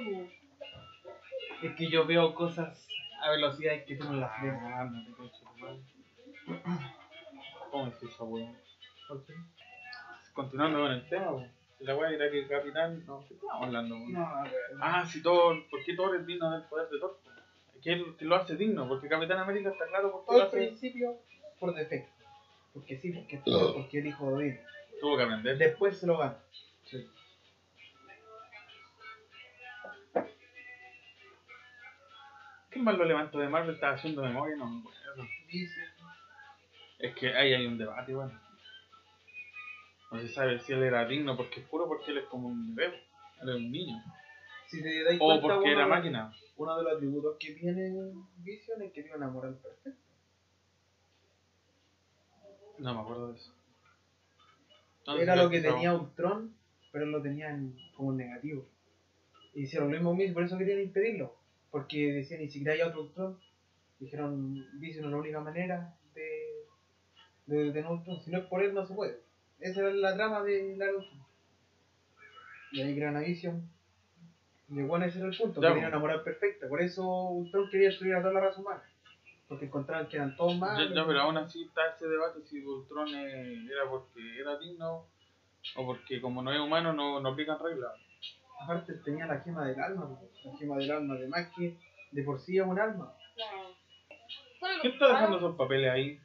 [1.61, 2.87] Es que yo veo cosas
[3.21, 4.53] a velocidades que tú no las ves.
[4.61, 5.11] Ah, no te.
[7.69, 8.57] ¿Cómo es esa weón?
[10.33, 11.45] Continuando con el tema,
[11.79, 13.03] la weá era que el capitán.
[13.05, 14.05] No, ¿qué estamos hablando, po?
[14.09, 14.43] No.
[14.81, 15.55] Ah, si todo.
[15.69, 17.19] ¿Por qué Thor es digno del poder de Thor?
[17.83, 18.87] ¿Qué es lo que lo hace digno?
[18.87, 20.57] Porque Capitán América está claro por qué lo Al hace.
[20.57, 21.17] principio,
[21.59, 22.11] por defecto.
[22.73, 24.59] Porque sí, porque todo, porque el hijo de Odín.
[25.01, 25.57] Tuvo que aprender.
[25.57, 26.37] Después se lo gana.
[26.85, 27.09] Sí.
[32.69, 33.75] ¿Quién más lo levantó de Marvel?
[33.75, 35.27] Estaba haciendo memoria, no me acuerdo.
[35.47, 35.81] Dice.
[36.99, 38.39] Es que ahí hay un debate, bueno.
[40.11, 42.75] No se sabe si él era digno porque es puro porque él es como un
[42.75, 43.01] bebé.
[43.41, 44.03] Él es un niño.
[44.67, 46.33] Si te dais O cuenta, porque uno era máquina.
[46.57, 47.91] Uno de los atributos que tiene
[48.37, 49.99] Vision es que tiene una moral perfecta.
[52.77, 53.53] No me acuerdo de eso.
[55.07, 55.73] No, Era lo que no.
[55.73, 56.55] tenía Ultron,
[56.91, 58.65] pero lo tenían como negativo.
[59.53, 61.35] Y hicieron lo mismo mismo, por eso querían impedirlo.
[61.71, 63.39] Porque decían, ni siquiera hay otro Ultron.
[63.99, 66.65] Dijeron, Vision es la única manera de,
[67.45, 68.21] de detener Ultron.
[68.21, 69.21] Si no es por él, no se puede.
[69.61, 71.21] Esa era la trama de la Ultron.
[72.71, 73.69] Y ahí crean a Vision.
[74.69, 76.67] Y bueno, ese era el punto, Ya, tenía una moral perfecta.
[76.67, 78.83] Por eso Ultron quería destruir a toda la raza humana.
[79.47, 80.91] Porque encontraban que eran todos malos.
[80.95, 85.05] No, pero aún así está ese debate si Ultron eh, era porque era digno
[85.75, 87.91] o porque como no es humano no, no aplican reglas.
[88.61, 90.09] Aparte tenía la gema del alma,
[90.45, 91.75] la gema del alma, además que
[92.11, 93.13] de por sí es un alma.
[94.81, 96.19] ¿Quién está dejando esos papeles ahí?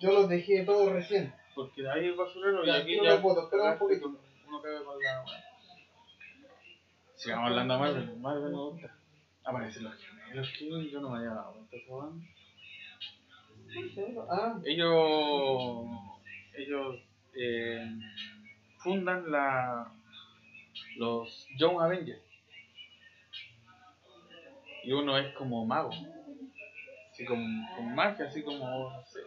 [0.00, 1.32] Yo los dejé todos recién.
[1.54, 4.02] Porque ahí el basurero y Ya, aquí ya espera un poquito.
[4.02, 5.44] con- uno caga con la
[7.16, 8.94] Sigamos hablando de Marvel, Marvel me gusta.
[9.44, 11.76] Aparecen los gemelos, que yo no me había dado cuenta.
[14.30, 15.86] Ah, Ellos,
[16.56, 16.96] ellos
[17.34, 17.86] eh,
[18.78, 19.90] fundan la,
[20.96, 22.22] los Young Avengers.
[24.82, 25.90] Y uno es como mago.
[27.10, 29.20] Así como con magia, así como, no sé,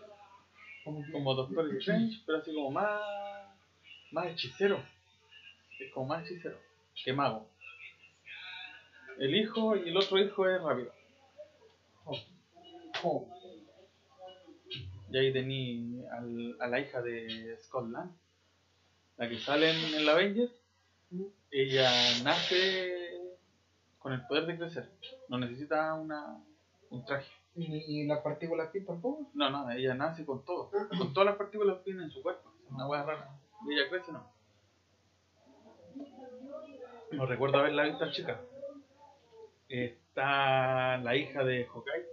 [0.87, 3.01] como como Doctor Strange, pero así como más,
[4.11, 4.83] más hechicero.
[5.79, 6.57] Es como más hechicero
[7.03, 7.47] que mago.
[9.19, 10.91] El hijo y el otro hijo es rápido.
[13.03, 13.27] oh,
[15.09, 18.11] Y ahí tení al- a la hija de Scotland,
[19.17, 20.51] la que sale en el Avengers.
[21.51, 21.89] Ella
[22.23, 23.11] nace
[23.99, 24.89] con el poder de crecer.
[25.29, 26.43] No necesita una,
[26.89, 27.31] un traje.
[27.57, 29.31] ¿Y, y las partículas pi tampoco?
[29.33, 30.69] No, no, ella nace con todo.
[30.69, 32.53] Con todas las partículas que en su cuerpo.
[32.63, 33.29] Es una hueá rara.
[33.67, 34.29] Y ella crece, no.
[37.11, 38.39] No recuerdo haberla visto a chica.
[39.67, 42.05] Está la hija de Hawkeye,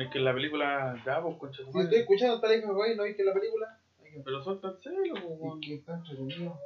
[0.00, 2.96] Es que en la película, ya, pues, concha Si estoy escuchando hasta la hija güey,
[2.96, 3.78] ¿no viste la película?
[4.24, 6.58] Pero suelta el celo, está entretenido.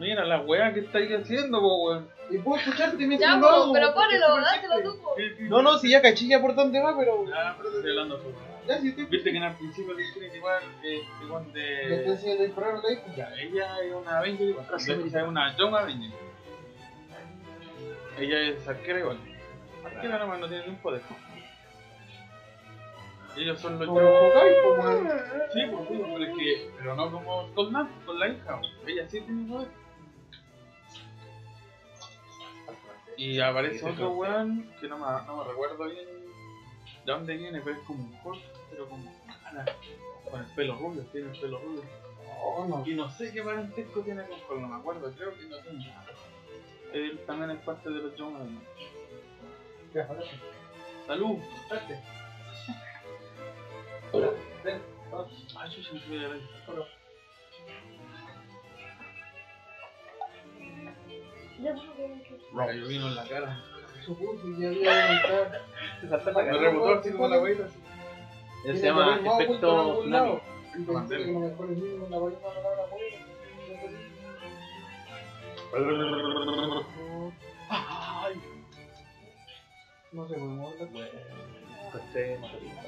[0.00, 2.08] Mira la weá que estáis haciendo, po, weón.
[2.30, 4.90] Y puedo escucharte mientras Ya, lo po, hago, pero porque ponelo, súper dátelo simple.
[4.90, 5.14] tú, po.
[5.56, 7.26] No, no, si ya cachilla por dónde va, pero.
[7.28, 8.34] Ya, pero te estoy hablando sobre.
[8.66, 9.04] Ya, si estoy.
[9.04, 12.06] Viste que en el principio de Infinity War, eh, igual Le de.
[12.06, 13.02] enseñando el programa, le dije.
[13.16, 14.66] Ya, ella es una Avenger igual.
[14.66, 16.10] De hecho, es una Young Avenger.
[18.18, 19.18] Ella es arquera igual.
[19.84, 21.02] Arquera nomás no tiene ni un poder.
[23.36, 25.08] Ellos son los Como Young Hawkeye, pues, weón.
[25.52, 26.70] Sí, pues sí, pero es que.
[26.78, 28.54] Pero no como Skull Knight, con la hija.
[28.56, 28.88] weón.
[28.88, 29.68] Ella sí tiene poder.
[33.20, 36.06] Y aparece otro weón que no me, no me recuerdo bien
[37.04, 39.04] de dónde viene, pero es como un Hulk, pero como
[39.44, 39.76] mala,
[40.30, 41.82] con el pelo rubio, tiene el pelo rubio.
[42.24, 42.86] No, no.
[42.86, 45.86] Y no sé qué parentesco tiene con Hulk, no me acuerdo, creo que no tiene
[45.86, 46.06] nada.
[46.94, 48.46] Él también es parte de los ahora
[50.22, 50.40] sí.
[51.06, 52.00] Salud, date.
[54.64, 54.80] Ven,
[55.12, 55.54] vamos.
[55.58, 56.40] Ay, yo siempre voy a ver.
[56.40, 56.99] Ya,
[61.60, 63.62] Me cayó vino en la cara.
[64.04, 65.62] Supuso que ya iba a entrar.
[66.44, 67.78] Me rebotó así como la así.
[68.64, 70.40] Él se llama efecto tsunami.
[70.76, 73.16] Y no me pones ni una palabra palabra buena.
[77.68, 78.34] Ay,
[80.12, 81.08] No sé, pues, moverla.
[81.86, 82.82] Encontré motorista.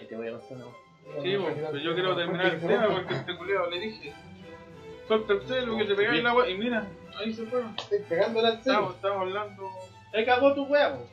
[0.00, 0.60] Ahí te voy a mostrar
[1.22, 4.12] Sí, pero yo quiero terminar el tema porque este culiado le dije.
[5.06, 6.48] Suelta el celo que te pegáis en la wea.
[6.48, 6.86] Y mira,
[7.18, 7.74] ahí se fueron.
[7.78, 8.74] Estoy pegándole al celo.
[8.74, 9.70] Estamos, estamos hablando.
[10.12, 11.06] Ahí cagó tu huevo.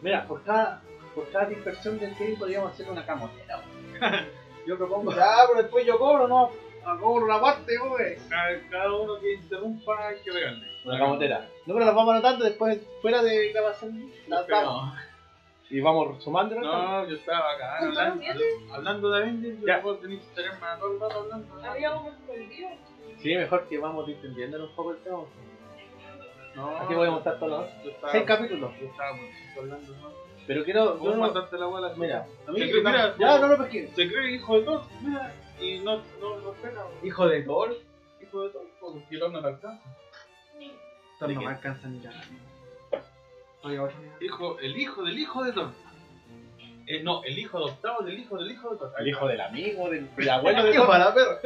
[0.00, 0.82] Mira, por cada,
[1.14, 3.62] por cada dispersión del game podríamos hacer una camotera.
[4.66, 5.14] Yo propongo.
[5.14, 6.50] Ya, pero después yo cobro, no.
[6.84, 8.16] Ah, cobro una parte, güey.
[8.28, 10.66] Cada, cada uno que interrumpa hay que pegarle.
[10.84, 11.48] Una camotera.
[11.64, 14.94] No, pero las vamos anotando después, fuera de grabación, las damos.
[15.70, 16.54] Y vamos sumando.
[16.60, 18.24] No, yo estaba acá ¿Cuántos hablando,
[18.74, 19.60] hablando de Avengers.
[19.60, 19.82] Yo Ya.
[19.82, 21.68] puedo tener que tenerme a todo el rato hablando.
[21.68, 22.68] Habíamos entendido.
[23.18, 25.18] Sí, mejor que vamos distendiendo un poco el tema.
[26.54, 28.72] No, Aquí voy a montar todos los yo estaba, seis capítulos.
[28.80, 29.10] Yo estaba
[29.58, 30.08] hablando, ¿no?
[30.46, 30.98] Pero quiero.
[30.98, 31.92] ¿Cómo Yo no, matarte la bola?
[31.96, 32.58] mira, a mí.
[32.60, 33.88] Se cree- mira, ya, no lo pesqué.
[33.88, 36.84] Se cree hijo de Thor, mira, y no, no lo espera.
[37.02, 37.76] Hijo de Thor.
[38.22, 39.84] Hijo de Thor, porque el Thor no le alcanza.
[41.18, 42.10] Thor no no me me alcanza ni ya.
[44.20, 45.70] Hijo, el hijo del hijo de Thor.
[46.86, 48.92] Eh, no, el hijo adoptado del hijo del hijo de Thor.
[48.98, 50.92] El hijo del amigo, del, del abuelo de Hijo Thor.
[50.94, 51.38] de la perra.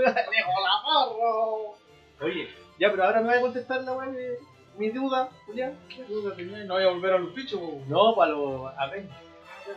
[2.21, 4.39] Oye, ya, pero ahora me voy a contestar la de
[4.79, 5.77] mi duda, Julián.
[5.89, 6.65] ¿Qué duda tenía?
[6.65, 7.61] No voy a volver a los bichos.
[7.89, 9.13] No, para los Avengers.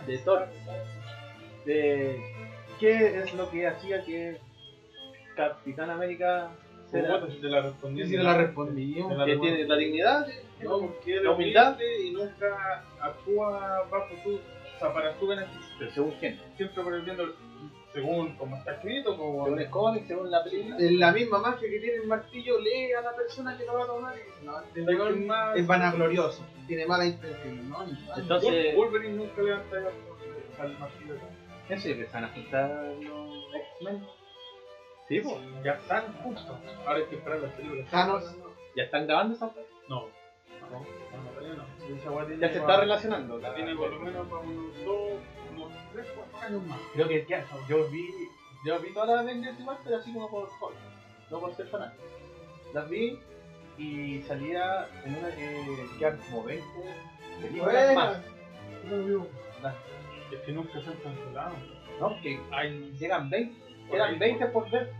[0.05, 0.47] De Thor.
[1.65, 2.21] De
[2.79, 4.39] qué es lo que hacía que
[5.35, 6.51] Capitán América
[6.91, 8.05] se la- te la respondí.
[8.05, 8.93] Sí, la respondí.
[8.95, 10.27] Te la que tiene la dignidad.
[10.61, 11.77] No, porque La humildad.
[12.03, 14.35] y nunca actúa bajo tu.
[14.35, 15.75] O sea, para tu beneficio.
[15.79, 16.39] Pero según quién?
[16.57, 17.33] Siempre por el bien del-
[17.93, 19.45] Según como está escrito, como.
[19.45, 20.77] Según el cómic, según la película.
[20.77, 23.83] En la misma magia que tiene el martillo, lee a la persona que lo va
[23.83, 25.55] a tomar y dice, no, este weón más.
[25.57, 27.85] es vanaglorioso, tiene mala intención, ¿no?
[28.17, 31.15] Entonces, Wolverine nunca levanta el martillo.
[31.69, 32.69] ¿qué se empiezan a juntar
[33.01, 34.05] los X-Men?
[35.07, 35.35] Sí, pues.
[35.63, 36.59] Ya están justo.
[36.85, 37.89] Ahora hay que esperar las películas.
[37.91, 38.35] Thanos.
[38.75, 39.69] ¿Ya están grabando esa parte?
[40.79, 40.85] No.
[41.17, 42.37] No, no, no.
[42.39, 43.37] Ya se está relacionando.
[43.39, 45.11] la Tiene por lo menos para unos dos,
[45.53, 46.79] unos tres, cuatro años más.
[46.93, 48.07] Creo que ya, yo vi,
[48.65, 50.75] yo vi todas las Avengers igual, pero así como por hobby,
[51.31, 52.03] no por ser fanático.
[52.73, 53.19] Las vi
[53.77, 56.65] y salía en una que quedan como 20
[57.41, 58.17] películas más.
[58.89, 59.75] Buena.
[60.31, 61.55] Es que nunca se han cancelado.
[61.99, 63.55] No, que Hay llegan 20,
[63.87, 64.91] Por quedan ahí, 20 por ver.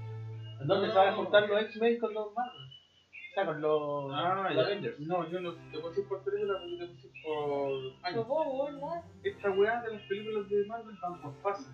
[0.61, 0.93] ¿En dónde No.
[0.93, 2.64] se van a juntar los X-Men con los Marvel?
[3.35, 4.65] O sea, con los, Ah, los.
[4.65, 4.99] Avengers.
[5.01, 8.27] No, yo no te puse por película, pero yo te puse por No años.
[9.23, 11.67] Esta weá de las películas de Marvel van por fases.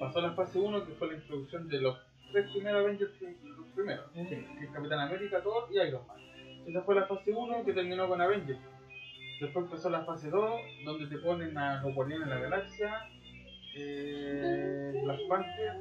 [0.00, 1.96] Pasó la fase 1, que fue la introducción de los
[2.32, 4.10] tres primeros Avengers, que- los primeros,
[4.58, 6.16] que es Capitán América, Thor y Iron Man.
[6.66, 8.58] Esa fue la fase 1 que terminó con Avengers.
[9.40, 13.08] Después empezó la fase 2, donde te ponen a los Guardianes de la Galaxia,
[13.76, 15.76] eh, Black Panther,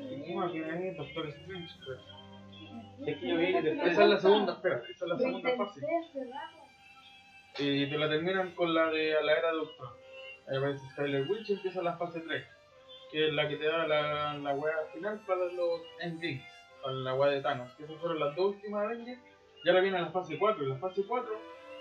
[0.00, 0.94] y ¿qué más viene ahí?
[0.96, 2.21] Doctor Strange, creo.
[3.06, 3.92] Es que yo vi después.
[3.92, 5.80] Esa es la segunda, espera, esa es la segunda fase.
[7.58, 9.90] Y te la terminan con la de a la era de Ultron.
[10.48, 12.44] Ahí aparece Skyler Witch y empieza la fase 3,
[13.10, 16.42] que es la que te da la, la wea final para los Endgame,
[16.82, 17.72] para la wea de Thanos.
[17.74, 19.20] Que esas fueron las dos últimas Avengers.
[19.64, 21.30] Y ahora viene la fase 4, y la fase 4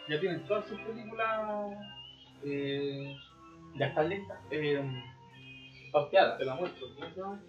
[0.10, 1.78] ya tienen todas sus películas.
[2.44, 3.16] Eh,
[3.76, 4.38] Ya están listas.
[4.52, 4.84] eh,
[5.92, 6.38] Pauteadas.
[6.38, 7.40] te la muestro, ¿cómo se llama?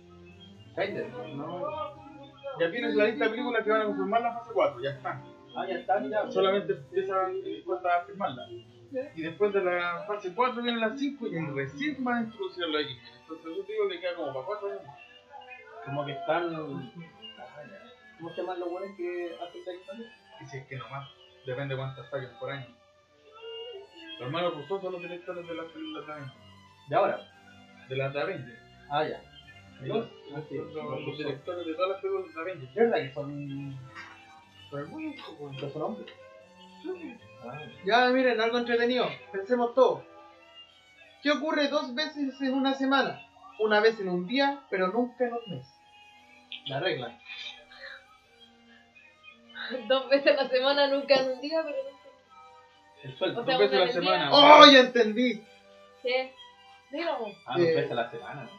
[1.35, 2.02] No,
[2.59, 5.25] ya tienes la lista de películas que van a confirmar la fase 4, ya están.
[5.57, 6.31] Ah, ya está, mira.
[6.31, 7.15] Solamente empieza
[7.67, 8.49] falta firmarla.
[9.15, 12.83] Y después de la fase 4 vienen las 5 y recién van a introducir los
[12.83, 13.15] X-Men.
[13.21, 14.83] Entonces yo digo que queda como para 4 años.
[15.85, 16.93] Como que están.
[18.19, 20.13] ¿Cómo se llaman los buenos que hacen la historia?
[20.41, 21.09] Y si es que no más,
[21.47, 22.67] depende de cuántas saquen por año.
[24.19, 26.37] Los hermanos Rousseau son los directores de las películas de Avengers.
[26.89, 27.19] De ahora.
[27.89, 28.61] De las de Avengers.
[28.91, 29.23] Ah, ya.
[29.89, 32.71] Los, los directores de todas las películas de Avengers.
[32.71, 33.79] ¿Es verdad que son.
[35.59, 36.13] que son hombres?
[37.45, 39.07] Ah, Ya, miren, algo entretenido.
[39.33, 40.05] Pensemos todo.
[41.23, 43.21] ¿Qué ocurre dos veces en una semana?
[43.61, 45.67] Una vez en un día, pero nunca en un mes.
[46.67, 47.19] La regla.
[49.89, 52.09] Dos veces a la semana, nunca en un día, pero nunca.
[53.05, 53.41] el sueldo.
[53.41, 54.29] O sea, Dos veces a la semana.
[54.29, 54.31] día.
[54.33, 55.45] ¡Oh, ya entendí!
[56.03, 56.35] ¿Qué?
[56.91, 57.37] Dígame.
[57.47, 57.75] Ah, dos Eh.
[57.77, 58.51] veces a la semana.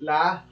[0.00, 0.46] La A.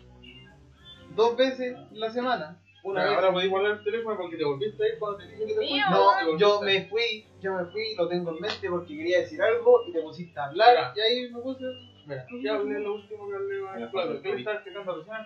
[1.15, 2.61] Dos veces en la semana.
[2.85, 3.19] Una Ahora, vez.
[3.19, 5.61] ahora podéis guardar el teléfono porque te volviste a ir cuando te dije que te
[5.61, 5.69] Mío.
[5.69, 5.91] fuiste.
[5.91, 9.43] No, Te yo me fui, yo me fui, lo tengo en mente porque quería decir
[9.43, 11.65] algo y te pusiste a hablar y ahí me puse.
[12.07, 14.23] Mira, ya hablé lo último que hablé a Claudio.
[14.23, 15.17] ¿Qué le estás explicando recién?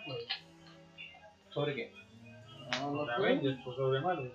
[1.51, 1.93] ¿Sobre qué?
[2.81, 4.33] No, no pues, sobre Marvel.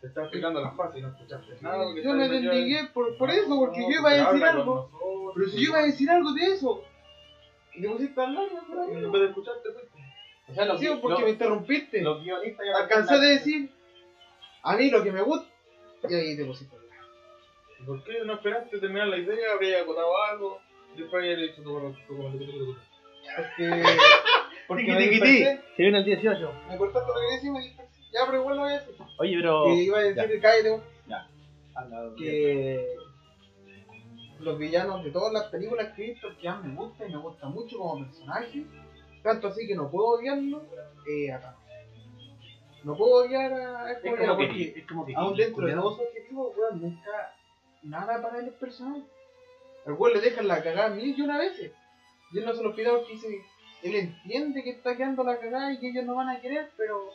[0.00, 1.84] Te estaba explicando las fases y no escuchaste nada.
[1.84, 4.44] Yo me estás metido en- desligué por, por eso, porque No, yo iba a decir
[4.44, 5.32] algo.
[5.34, 6.84] Pero si yo iba a decir algo de eso.
[7.74, 9.04] Y te pusiste a hablar, no, por ahí.
[9.04, 9.98] en vez de escucharte, fuiste.
[10.48, 12.02] O sea, los, Sí, porque los- me interrumpiste.
[12.02, 13.70] los guionistas ya Alcancé de decir
[14.62, 15.48] a mí lo que me gusta
[16.08, 16.98] y ahí te pusiste a hablar.
[17.80, 19.52] ¿Y ¿Por qué no esperaste terminar la idea?
[19.54, 20.60] Habría acotado algo.
[20.96, 21.72] Después habría dicho tu
[22.16, 22.76] comentario.
[23.36, 23.82] Porque.
[24.68, 25.60] Porque me dispersé.
[25.76, 26.52] Se viene el 18.
[26.68, 28.00] Me cortaste lo que decía y me dispersé.
[28.12, 28.94] Ya, pero igual lo voy a decir.
[29.18, 29.64] Oye, pero.
[29.64, 30.80] Que iba a decir, cállate,
[31.74, 32.86] Anda, que
[34.42, 37.20] los villanos de todas las películas que he visto que más me gustan y me
[37.20, 38.66] gusta mucho como personaje,
[39.22, 40.62] tanto así que no puedo odiarlo,
[41.08, 41.60] eh, a Thanos.
[42.84, 44.80] No puedo odiar a este Es villano como porque que.
[44.80, 45.14] Es como que.
[45.14, 47.34] aún dentro de todos sus objetivos, weón, nunca
[47.82, 49.04] nada para él es personal.
[49.86, 51.72] Al weón le dejan la cagada mil y una veces.
[52.32, 53.44] Y él no se lo pide porque dice,
[53.82, 57.10] él entiende que está quedando la cagada y que ellos no van a querer, pero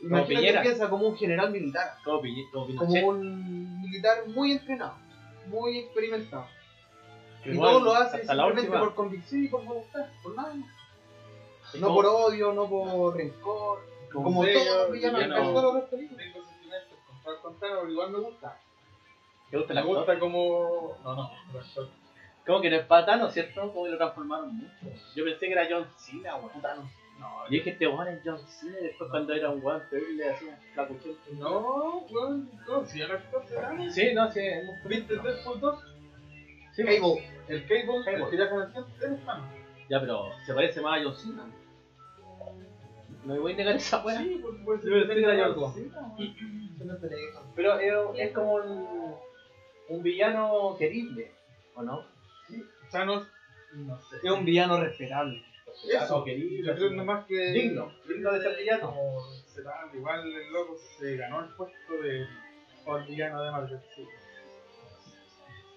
[0.00, 0.62] imagínate Piñera.
[0.62, 4.94] piensa como un general militar Como, como como un militar muy entrenado,
[5.50, 6.46] muy experimentado.
[7.44, 8.80] Y igual, todo lo hace simplemente última.
[8.80, 10.68] por convicción y por voluntad, por nada más.
[11.74, 15.48] No como- por odio, no por rencor, como sello, todos los villanos villano.
[15.48, 16.24] en todas las películas.
[16.24, 18.58] Tengo sentimientos con con Thanos, pero igual me gusta.
[19.50, 20.96] ¿Te gusta el Me gusta como.
[21.02, 21.30] No, no,
[21.76, 21.90] el.
[22.46, 23.72] Como que no es patano, ¿cierto?
[23.72, 24.74] Como que lo transformaron mucho.
[25.14, 26.90] Yo pensé que era John Cena, weón.
[27.20, 28.76] No, Y es que este weón es John Cena.
[28.80, 31.16] Después, cuando era un weón terrible, le hacía un flacuchón.
[31.38, 33.90] No, weón, no, si el actor de.
[33.90, 34.40] Sí, no, sí.
[34.40, 35.84] es muy- ¿Viste Deadpool 2?
[36.72, 37.28] Sí, Cable.
[37.48, 38.24] El Cable, Cable.
[38.24, 39.46] el que ya conocían, es Thanos.
[39.88, 41.46] Ya, pero se parece más a John Cena.
[43.24, 44.18] No me voy a negar esa weá.
[44.18, 44.86] Sí, por supuesto.
[44.86, 45.66] Debe ser tenga algo.
[45.66, 46.16] algo.
[47.54, 49.14] Pero es, es como un,
[49.88, 51.32] un villano querible,
[51.74, 52.02] ¿o no?
[52.90, 53.26] Thanos,
[53.74, 54.16] no sé.
[54.22, 55.42] Es un villano respetable.
[55.88, 56.24] Eso.
[56.26, 57.52] Yo creo nomás que.
[57.52, 58.86] Digno, digno de ser villano.
[58.90, 62.26] Como será, igual el loco se ganó el puesto de
[63.08, 63.80] villano de Marvel.
[63.94, 64.06] sí.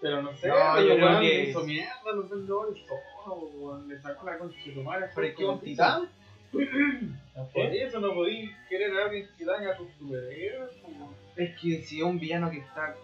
[0.02, 2.78] Pero no sé, No, yo creo que- hizo mierda a los vendedores
[3.24, 5.10] solo, le sacó la concha de tu madre.
[5.16, 6.10] Pero que un Por titán.
[7.72, 10.72] eso no podís querer a alguien que daña tus superhéroes.
[11.38, 12.96] Es que si es un villano que está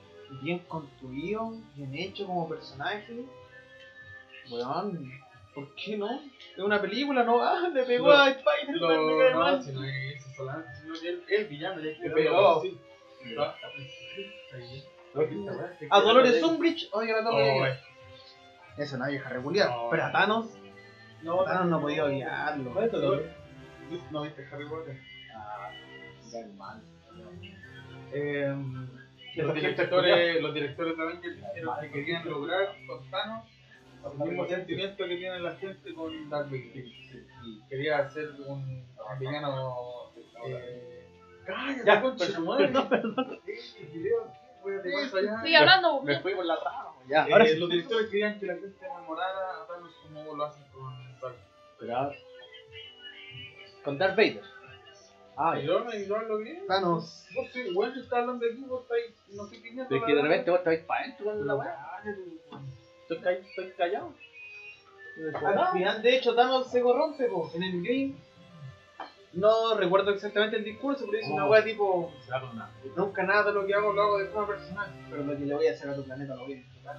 [0.42, 3.24] bien construido, bien hecho como personaje,
[4.52, 5.12] weón,
[5.54, 6.22] ¿por qué no?
[6.56, 9.64] Es una película, no, ah, le pegó a Spider-Man, me Lo, cae no, mal.
[9.64, 12.62] si no es eso solamente, sino que el, el villano ya Le pegó.
[12.62, 12.80] Sí.
[13.38, 13.56] Ah.
[15.92, 17.70] A Dolores Umbridge, oye, la torre.
[17.72, 17.80] eh.
[18.78, 19.70] Es una vieja regular.
[19.70, 19.88] No.
[19.90, 20.58] Pero a Thanos,
[21.24, 22.72] No, Thanos no podía odiarlo.
[22.72, 23.34] ¿Cuál es tu nombre?
[24.12, 24.98] ¿No viste Harry Potter?
[25.36, 25.70] Ah,
[26.32, 26.82] ya, hermano.
[28.14, 28.56] Eh,
[29.36, 33.46] Los directores, los directores de Avengers dijeron que querían lograr con Thanos
[34.06, 36.86] el mismo sentimiento que tiene la gente con Darth Vader.
[37.44, 38.86] Y quería hacer un,
[39.20, 40.12] villano.
[40.46, 41.08] Eh,
[41.46, 42.34] ¡Cállate, Ya, concha de
[45.20, 45.42] allá.
[45.44, 46.94] Sigue hablando, Me fui por la rama.
[47.08, 47.58] Ya, Eh, ahora sí.
[47.58, 51.36] Los directores querían que la gente enamorara a Thanos como lo hacen con Darth
[51.80, 52.16] Pero ahora-
[53.84, 54.42] Con Darth Vader.
[55.36, 55.58] Ah.
[55.58, 55.86] Y yo,
[56.40, 56.68] bien.
[56.68, 57.26] Thanos.
[57.34, 60.16] Vos sí, igual que está hablando aquí, vos estáis, no sé qué Pero es que
[60.16, 62.04] de repente vos estáis para adentro la weá.
[63.10, 64.14] Estoy, ca- estoy callado.
[65.44, 68.14] Al final, de hecho, Thanos se corrompe, po, en el game.
[69.34, 71.50] No recuerdo exactamente el discurso, pero dice una Oh.
[71.52, 72.12] wea tipo.
[72.96, 75.56] Nunca nada de lo que hago lo hago de forma personal, pero lo que le
[75.56, 76.98] voy a hacer a tu planeta lo voy a disfrutar.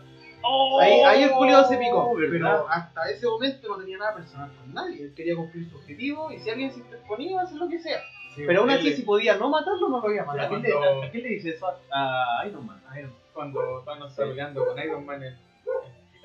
[0.80, 2.30] Ahí, ahí el culiado se picó, Oh, ¿verdad?
[2.32, 5.02] pero hasta ese momento no tenía nada personal con nadie.
[5.04, 8.00] Él quería cumplir su objetivo y si alguien se interponía, hacer lo que sea.
[8.36, 10.48] pero aún así, le- si podía no matarlo, no lo iba a ¿A matar.
[10.48, 12.80] quién, le, a- a quién le dice eso a, a Iron Man?
[12.88, 15.36] A ver, Cuando Thanos está peleando con Iron Man en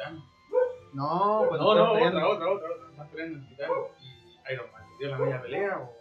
[0.05, 0.23] Titán.
[0.93, 2.89] No, cuando No, no, otra, otra, otra, otra.
[2.91, 3.69] Están peleando en Titán
[4.01, 5.93] y Iron Man dio la media pelea o.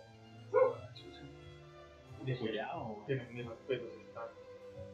[2.24, 3.04] De culiao.
[3.06, 4.30] Tienes mi respeto, Stark.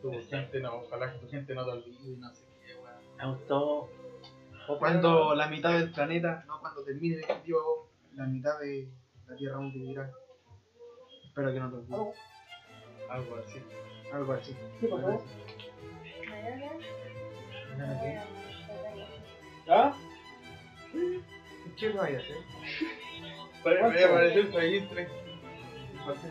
[0.03, 3.17] Tu gente no, ojalá que tu gente no te olvide y no sé qué, weón.
[3.17, 3.89] Me gustó.
[4.79, 8.89] Cuando la mitad del planeta, no cuando termine el objetivo, la mitad de
[9.27, 10.11] la Tierra aún vivirá.
[11.25, 12.17] Espero que no te olvides.
[13.11, 13.63] Algo así.
[14.13, 14.57] Algo así.
[14.81, 15.23] ¿Me Algo ayudas?
[17.81, 18.50] así.
[19.71, 19.93] ¿Ah?
[21.79, 22.37] ¿Qué vaya a hacer?
[23.65, 25.09] Vaya a aparecer Registre.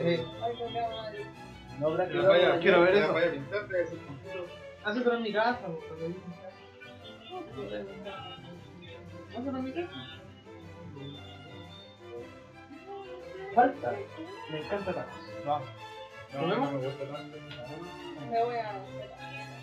[0.04, 0.26] Ay,
[0.60, 1.80] no, no, no.
[1.80, 3.14] No habrá que Te la vaya a quiero ver eso.
[3.14, 4.20] con
[4.84, 5.60] Hazlo en mi casa.
[9.38, 9.90] Hazlo en mi casa.
[13.56, 13.96] Falta.
[14.52, 15.16] Me encanta Thanos.
[15.48, 15.60] Va.
[16.34, 16.72] No, ¿Comemos?
[16.74, 17.38] no me gusta tanto.
[18.30, 18.84] Me voy a.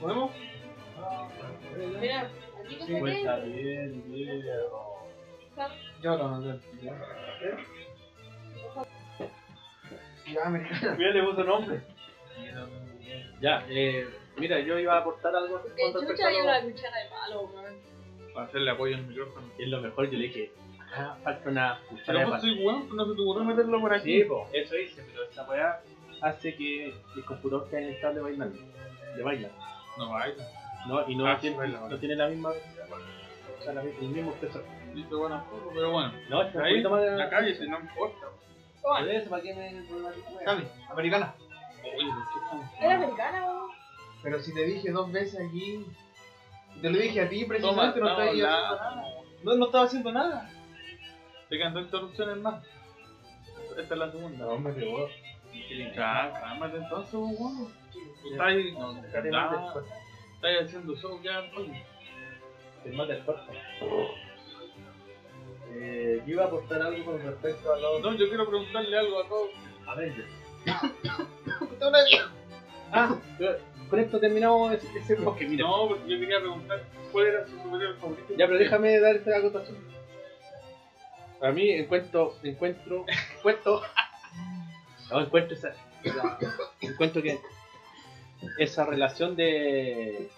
[0.01, 0.31] ¿Podemos?
[2.01, 2.31] Mira,
[3.01, 5.09] Pues está bien, viejo.
[6.03, 6.61] Yo no, no,
[10.33, 10.95] Ya, americana.
[10.99, 11.81] Mira, le puso nombre.
[13.41, 14.09] Ya, eh,
[14.39, 17.43] mira, yo iba a aportar algo Que chucha a hay lo- una cuchara de palo,
[17.43, 17.77] weón.
[18.35, 19.47] Para hacerle apoyo al micrófono.
[19.59, 22.43] Y es lo mejor, yo le dije, acá falta una cuchara Pero de vos palo.
[22.43, 24.19] soy weón, no se te ocurrió meterlo por aquí.
[24.23, 25.81] Sí, po, eso hice, pero esa weá
[26.23, 28.59] hace que el computador quede inestable bailando.
[29.17, 29.53] De bailar.
[29.99, 30.45] No baila.
[30.87, 31.80] No, y no, Ah, tiene, baila.
[31.89, 32.51] no tiene la misma.
[32.51, 34.64] O sea, la, el mismo espesor.
[34.95, 36.12] Listo, bueno, pero bueno.
[36.28, 38.26] No, es un Ahí, más de la calle, si no importa.
[38.99, 40.45] Pero eso, ¿para qué me?
[40.45, 41.34] Cami, americana.
[41.82, 43.70] Oye, ¿por qué estamos- Era americana, weón.
[44.22, 45.84] Pero si te dije dos veces aquí.
[46.80, 49.05] Te lo dije a ti Toma, precisamente, no estamos estaba nada.
[49.43, 50.51] No, no estaba haciendo nada.
[51.49, 52.62] Te quedan dos interrupciones más.
[53.76, 54.45] Esta es la segunda.
[54.47, 54.74] No, me.
[55.95, 57.72] Ya, cálmate entonces, weón.
[58.30, 58.93] Estás ahí, no,
[60.37, 61.84] Estás haciendo show ya, oye.
[62.84, 63.43] El más del cuerpo.
[65.72, 69.20] Eh, yo iba a aportar algo con respecto a los No, yo quiero preguntarle algo
[69.22, 69.51] a todos.
[69.87, 70.28] Avengers.
[72.93, 73.57] Ah, yo-
[73.91, 75.66] con esto terminamos ese, ese bloque, mira.
[75.66, 76.82] No, porque yo quería preguntar
[77.12, 78.34] cuál era su superhéroe favorito.
[78.37, 79.76] Ya, pero déjame dar esta acotación.
[81.41, 83.05] Para mí encuentro, encuentro,
[83.39, 83.82] encuentro,
[85.11, 85.74] no encuentro esa,
[86.80, 87.39] encuentro que
[88.59, 90.28] esa relación de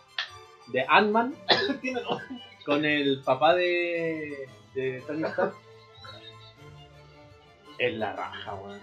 [0.68, 1.34] de Ant-Man
[2.64, 5.54] con el papá de de Tony Stark
[7.78, 8.80] es la raja, weón.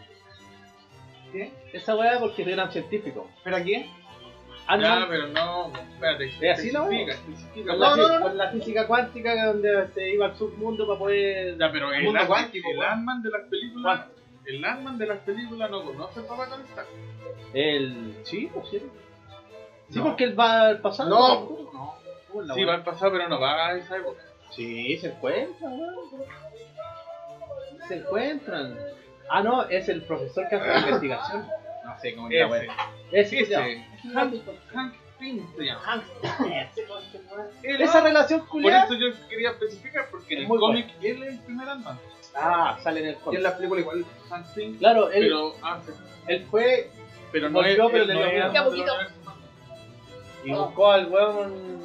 [1.32, 1.52] ¿Qué?
[1.74, 3.26] Esa weá porque eran científicos.
[3.44, 3.84] ¿Pero a quién?
[3.84, 6.26] Ya, Ant-Man pero no, espérate.
[6.42, 6.86] ¿Es así, no?
[6.86, 8.26] No, la, no, no, no.
[8.26, 12.22] con la física cuántica donde se iba al submundo para poder Ya, pero el, Mundo
[12.26, 12.82] cuántico, el.
[12.82, 14.06] Ant-Man de las películas.
[14.46, 16.88] El Ant-Man de las películas no conoce al papá Tony Stark.
[17.54, 18.16] El.
[18.24, 18.82] Sí, pues sí.
[19.90, 20.06] Sí, No.
[20.06, 21.10] porque él va al pasado.
[21.10, 21.40] No,
[21.74, 21.96] no.
[22.28, 24.22] ¿Cómo es la Sí, va al pasado, pero no va a esa época.
[24.52, 25.96] Sí, se encuentran, weón.
[27.88, 28.78] Se encuentran.
[29.30, 31.48] Ah, no, es el profesor que hace la investigación.
[31.86, 32.66] No sé cómo es la
[33.12, 33.44] Ese, wea.
[33.44, 33.86] Ese.
[34.14, 34.34] Hank,
[34.74, 35.82] Hank Pym se llama.
[35.84, 36.04] Hank.
[37.64, 38.86] Él- Esa relación Por culiada.
[38.86, 42.00] eso yo quería especificar, porque en Es el cómic él es el primer Ant-Man.
[42.36, 43.42] Ah, sale en el Y en cómic.
[43.42, 44.06] la película igual.
[44.30, 45.92] Hank Pym, Claro, él, pero, ah, sí,
[46.28, 46.90] él fue
[47.32, 49.14] pero no es, pero él le no dio es
[50.46, 51.82] y buscó al weón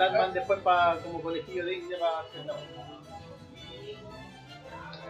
[0.00, 2.86] Ant-Man después para como conejillo de India para hacer la wea.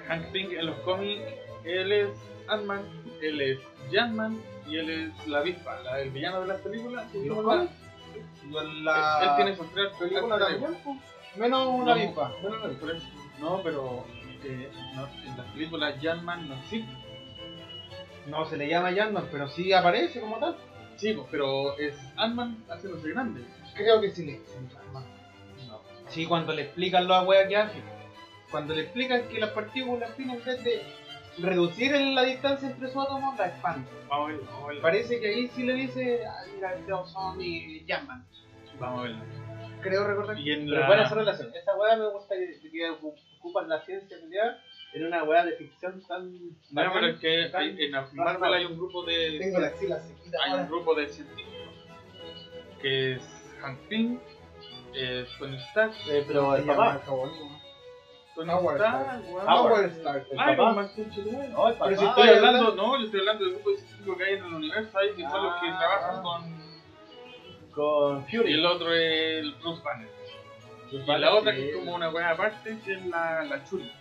[0.08, 1.22] Hank Pym en los cómics,
[1.64, 2.08] él es
[2.48, 2.82] Ant-Man,
[3.22, 3.58] él es
[3.92, 7.06] Jan-Man y él es la avispa, la, el villano de las películas.
[7.14, 7.72] ¿Y ¿Cómo los cómics?
[8.44, 10.96] En la Él tiene esos tres película tres- también, po.
[11.36, 12.32] Menos una No, avispa.
[12.42, 13.06] No, no, no, por eso.
[13.38, 14.04] No, pero
[14.44, 16.92] eh, no, en las películas Jan-Man no existe.
[18.26, 20.56] No se le llama Yanman, pero sí aparece como tal.
[21.00, 23.42] Sí, pues, pero es Ant-Man haciéndose grande.
[23.74, 25.04] Creo que sí le dicen Yanman.
[25.66, 25.80] No.
[26.08, 27.82] Sí, cuando le explican la wea que hace.
[28.50, 30.82] Cuando le explican que las partículas finas, en vez de
[31.38, 33.86] reducir en la distancia entre sus átomos, la expanden.
[34.08, 34.82] Vamos a verlo, vamos a verlo.
[34.82, 38.26] Parece que ahí sí le dice, ah, mira, estos son mi Yanman.
[38.78, 39.24] Vamos a verlo.
[39.80, 40.38] Creo recordar.
[40.38, 40.86] Y en Pero la...
[40.86, 41.50] buena esa relación.
[41.54, 44.60] Esa weá me gusta que, que ocupan la ciencia mundial
[44.92, 46.32] en una weá de ficción tan.
[46.32, 46.92] No, bacán.
[46.94, 50.38] pero es que hay- en la- Marvel hay un grupo de Tengo la axila sequita
[50.42, 50.68] hay un ahora.
[50.68, 51.50] grupo de científicos
[52.80, 53.22] que es
[53.60, 54.18] Hank Pym,
[54.94, 57.00] eh, Tony Stark, Eh, pero el papá.
[57.04, 59.48] Tony Stark, weón.
[59.48, 60.26] Howard Stark.
[60.30, 60.54] El papá.
[60.72, 61.84] No, el papá.
[61.88, 64.44] Pero si Estoy hablando, no, yo estoy hablando del grupo de científicos que hay en
[64.44, 65.78] el universo ahí, que son los que Ah.
[65.78, 66.60] trabajan con.
[67.72, 68.52] Con Y Fury.
[68.54, 70.08] el otro es el Bruce Banner.
[70.90, 73.92] Y la otra que es como una buena aparte, que es la, la Chuli.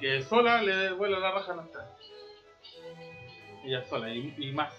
[0.00, 1.90] Que sola le vuela la raja a nuestra.
[3.64, 4.72] Ella sola, y, y más.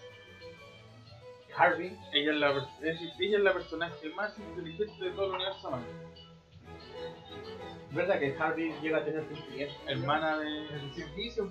[1.55, 1.97] Harvey.
[2.13, 2.49] Ella es, la,
[2.83, 6.09] es- ella es la personaje más inteligente de todo el universo Marvel.
[7.89, 9.75] ¿Es verdad que Harvey llega a tener sentimientos?
[9.87, 10.47] Hermana de.
[10.47, 10.91] El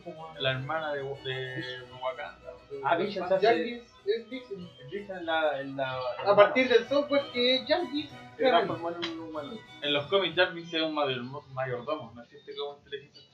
[0.02, 0.16] pues.
[0.38, 2.52] La hermana de, de Wakanda.
[2.84, 4.70] Ah, Vision es Vision.
[4.90, 8.96] Vision en la, en la, A partir del software que es Jarvis, se transformó en
[8.98, 9.52] un humano.
[9.82, 13.27] En los cómics Jarvis es un mayor, mayordomo, no existe como inteligencia.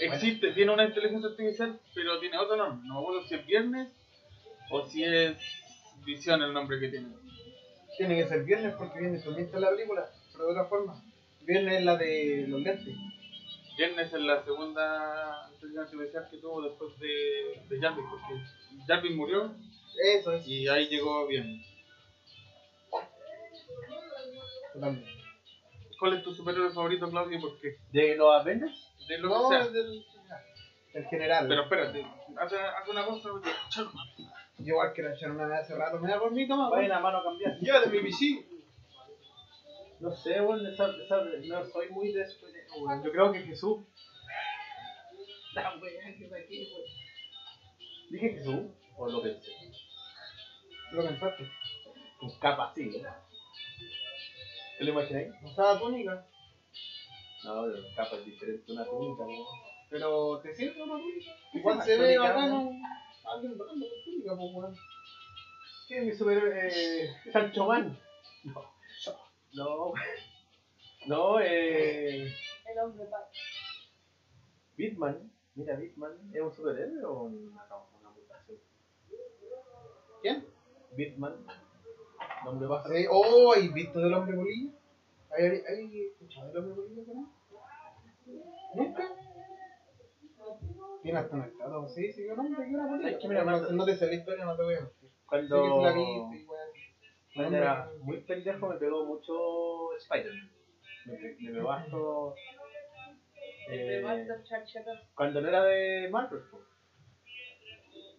[0.00, 2.86] Existe, tiene una inteligencia artificial, pero tiene otro nombre.
[2.86, 3.88] No me acuerdo si es Viernes
[4.70, 5.36] o si es
[6.04, 7.08] Visión el nombre que tiene.
[7.98, 11.04] tiene que ser viernes porque viernes también está la película, pero de otra forma.
[11.42, 12.96] Viernes es la de los lentes.
[13.76, 18.40] Viernes es la segunda inteligencia artificial que tuvo después de, de Jarvis, porque
[18.86, 19.54] Jarvis murió
[20.16, 20.46] Eso es.
[20.46, 21.66] y ahí llegó Viernes.
[24.72, 25.19] Totalmente.
[26.00, 27.38] ¿Cuál es tu superhéroe favorito, Claudio?
[27.38, 27.76] y ¿Por qué?
[27.92, 28.92] ¿De los Avengers?
[29.06, 29.64] De lo No, que sea.
[29.66, 30.04] es del
[30.94, 31.46] el general.
[31.46, 32.04] Pero espérate,
[32.36, 33.28] haz, haz una cosa.
[33.68, 33.92] Chalo.
[34.58, 36.00] Yo igual quiero echar una vez hace rato.
[36.00, 36.68] Me da por mí, toma.
[36.70, 37.56] Vayan a mano a cambiar.
[37.58, 38.44] Llévate mi PC.
[40.00, 42.24] No sé, bueno, esa, esa, no soy muy de
[42.80, 43.04] weón.
[43.04, 43.86] Yo creo que Jesús.
[45.54, 46.90] La wea que saqué, weón.
[48.10, 48.60] ¿Dije Jesús?
[48.96, 49.50] ¿O lo pensé?
[50.92, 51.50] Lo pensaste.
[52.18, 53.29] Con capa así, ¿no?
[54.80, 55.28] ¿Te lo imagináis?
[55.44, 56.26] Usaba túnica.
[57.44, 59.46] No, pero capa es diferente a una túnica, weón.
[59.90, 61.32] Pero te sirve una túnica.
[61.52, 62.70] ¿Qué Igual se ve bacano.
[63.30, 64.76] Alguien bacano con túnica, pues, weón.
[65.86, 66.68] ¿Qué es mi superhéroe?
[66.68, 67.98] Eh, Sancho Man.
[68.44, 68.64] No.
[69.52, 69.92] No.
[71.06, 72.32] No, eh.
[72.64, 73.26] El hombre paz.
[74.78, 75.30] Bitman.
[75.56, 76.30] Mira, Bitman.
[76.32, 77.66] ¿Es un superhéroe o una,
[78.00, 78.58] una mutación?
[80.22, 80.46] ¿Quién?
[80.96, 81.36] Bitman.
[82.44, 82.88] Nombre bajo.
[82.88, 83.06] Sí.
[83.10, 84.70] Oh, ¿hay visto del hombre bolillo?
[85.36, 87.32] ¿Hay, hay, hay escuchado del hombre bolillo, no?
[88.74, 89.08] ¿Nunca?
[91.02, 91.88] Tiene hasta una estatua.
[91.88, 93.08] Sí, sí, un hombre que era bolillo.
[93.08, 95.10] Es que mira, no, no te sé la historia, no te voy a mentir.
[95.10, 95.62] Sí Cuando.
[95.62, 96.68] que sí la viste y weón.
[97.34, 100.50] Cuando era muy pendejo me pegó mucho Spider-Man.
[101.06, 102.34] Me, me pegó.
[103.68, 104.02] El Eh,
[105.14, 106.42] cuando no era de Marvel.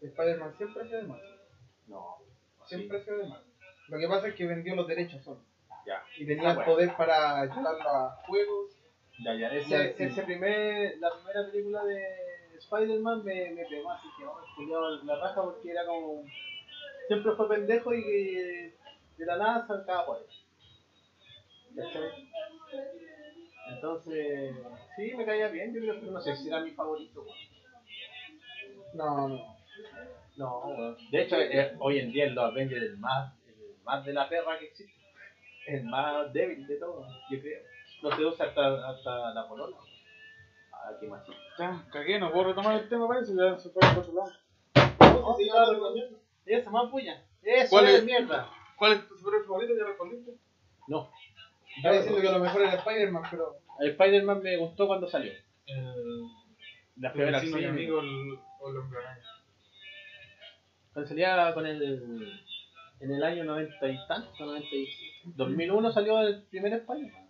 [0.01, 1.39] Spider-Man siempre ha sido de Marvel.
[1.87, 2.17] No.
[2.65, 3.50] Siempre ha sido de Marvel.
[3.91, 5.41] Lo que pasa es que vendió los derechos solo.
[5.85, 6.01] Ya.
[6.17, 6.71] Y tenía Ah, el bueno.
[6.71, 8.71] poder para llevarlo a juegos.
[9.23, 9.49] Ya, ya.
[9.49, 10.03] Ese, Ya, sí.
[10.03, 12.05] ese primer, la primera película de
[12.57, 16.23] Spider-Man me, me pegó así que oh, culiao, la raja porque era como.
[17.07, 18.73] Siempre fue pendejo y que
[19.17, 20.23] de la nada saltaba por ahí.
[23.69, 24.55] Entonces,
[24.95, 27.23] sí, me caía bien, yo creo que no sé si era mi favorito.
[27.23, 27.37] weón.
[28.93, 29.55] No, no.
[30.37, 30.97] No, weón.
[31.11, 33.33] De hecho, eh, hoy en día los Avengers es el más,
[33.83, 34.93] más de la perra que existe.
[35.67, 37.61] El más débil de todos, yo creo.
[38.01, 39.77] No se usa hasta, hasta la polola.
[40.73, 41.41] Ah, qué machista.
[41.59, 44.31] Ya, cagué, no puedo retomar el tema, parece, ya se fue por otro lado.
[44.99, 45.49] No, sí,
[46.71, 47.23] más puya.
[47.43, 48.05] Eso ¿Cuál es es?
[48.05, 48.49] mierda.
[48.77, 49.73] ¿Cuál es tu superhéroe favorito?
[49.77, 50.31] ¿Ya respondiste?
[50.87, 51.11] No.
[51.77, 53.57] Estaba diciendo que a lo mejor era Spider-Man, pero.
[53.79, 55.31] El Spider-Man me gustó cuando salió.
[55.67, 56.25] El.
[56.97, 57.65] La primera y acción.
[57.65, 59.23] amigo, el, o el hombre araña.
[60.93, 62.41] Cuando salía con el.
[63.01, 64.87] En el año 90 y tanto, 90 y...
[65.35, 67.27] 2001 salió el primer Spider-Man.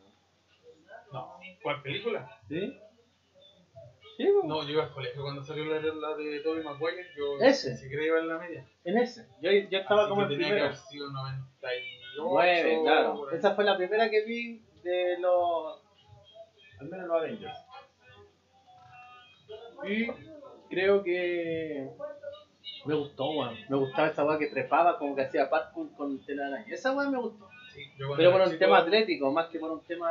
[1.13, 1.38] No.
[1.63, 2.39] ¿Cuál película?
[2.47, 2.74] ¿Sí?
[4.17, 4.28] Sí.
[4.43, 7.07] No, yo iba al colegio cuando salió la, la de Tobey Maguire.
[7.17, 7.72] Yo Ese.
[7.72, 8.67] ni siquiera iba en la media.
[8.84, 9.28] En ese.
[9.41, 10.65] Yo, yo estaba Así como que el tenía que primero.
[10.65, 12.24] haber sido 98.
[12.24, 13.30] 9, claro.
[13.32, 15.82] Esa fue la primera que vi de los.
[16.80, 17.57] Al menos los Avengers.
[19.88, 20.07] Y
[20.69, 21.89] creo que.
[22.86, 23.56] Me gustó, weón.
[23.70, 26.66] Me gustaba esa weá que trepaba, como que hacía parkour con telaraña.
[26.74, 27.48] Esa weá me gustó.
[27.74, 27.82] Sí,
[28.18, 30.10] Pero por un chico- tema atlético, más que por un tema.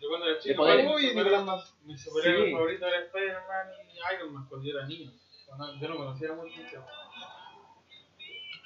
[0.00, 0.84] Yo cuando era chico, poderes.
[0.86, 1.76] mi Uy, Nicolás más.
[1.84, 2.52] mi superhéroe Sí.
[2.52, 5.10] favorito era Spider-Man y Iron Man cuando yo era niño.
[5.46, 6.52] Cuando yo no conocía mucho.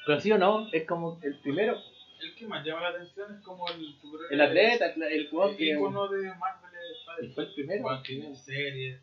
[0.06, 1.76] Pero sí o no, es como el primero.
[2.20, 4.34] El que más llama la atención es como el superhéroe.
[4.34, 5.64] El atleta, el, el jugador El que.
[5.70, 7.34] icono de Marvel es Y Spider-Man.
[7.34, 7.82] fue el primero.
[7.84, 9.00] Juan tiene series.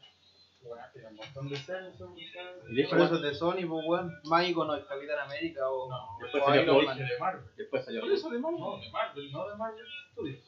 [0.67, 1.95] Bueno, tiene un montón de series.
[1.97, 4.11] son- Y de hecho, Por eso es de Sony, pues weón.
[4.25, 5.89] Más icono del Capitán América o.
[5.89, 6.85] No, Después o salió Iron Hulk.
[6.87, 6.97] Man.
[6.97, 7.45] de Marvel.
[7.55, 8.01] Después salió.
[8.01, 8.59] Por eso de Marvel.
[8.59, 10.43] No, de Marvel, no de Marvel Studios.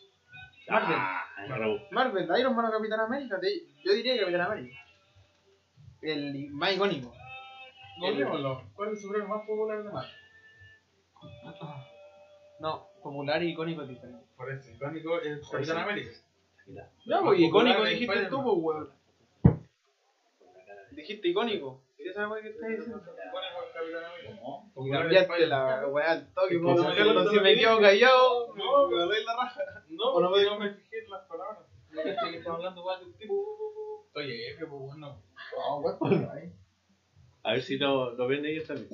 [0.70, 0.98] Marvel.
[1.00, 1.88] Ah, me rebusqué.
[1.96, 3.40] Marvel, Iron Man o Capitán América.
[3.40, 4.76] te- Yo diría Capitán América.
[6.02, 7.14] El más icónico.
[8.00, 10.12] ¿Cuál es el superhéroe más popular de Marvel?
[12.60, 14.26] No, popular y icónico es diferente.
[14.36, 16.12] Por eso, icónico es Capitán América.
[17.06, 18.97] Ya, pues icónico dijiste tú, pues weón.
[20.98, 21.84] Dijiste icónico.
[21.96, 23.02] ¿Qué es esa weá que estás diciendo?
[24.76, 24.86] No.
[24.86, 29.24] Y cambiaste la weá al toque, po, si me que quedo callado, No, me doy
[29.24, 29.62] la raja.
[29.90, 31.66] No, O no me- fijé en las palabras.
[31.92, 34.06] Que estaba hablando igual de un tipo.
[34.08, 35.22] Estoy ebrio, pues bueno.
[35.56, 36.52] No, weón, por ahí.
[37.44, 38.90] A ver si lo, lo ven ellos también.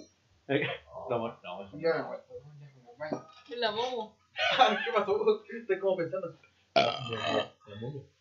[1.10, 1.80] No, no, no.
[1.80, 2.26] Ya me acuerdo.
[3.49, 4.18] Es la momo.
[4.86, 5.43] ¿Qué pasó?
[5.58, 6.28] Estoy como pensando.
[6.76, 8.12] el micrófono.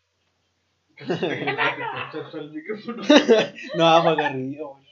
[3.76, 3.84] No,
[4.26, 4.82] arriba, weón.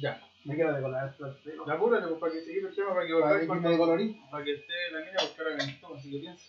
[0.00, 0.20] Ya.
[0.44, 1.70] Me quedo de colorar esto al pelo.
[1.70, 3.54] Apúrate, pues, para que seguir el tema, para que Para volváis que.
[4.30, 6.44] Para esté la niña a buscar a Benito, así que piensa.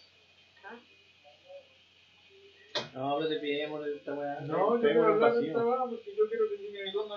[2.93, 4.39] No, pero te pillemos esta weá.
[4.41, 6.68] No, yo quiero hablar de esta weá porque yo quiero que mi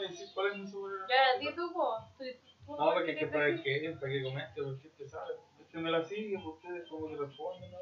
[0.05, 1.07] y decir cuál es mi superhéroe.
[1.09, 1.97] Ya, di tú, po.
[2.17, 2.25] Tú-
[2.67, 5.35] tú No, porque es que te para que, para que comente, porque usted sabe.
[5.73, 7.79] Me la sigue, pues ustedes como que responden, ¿no?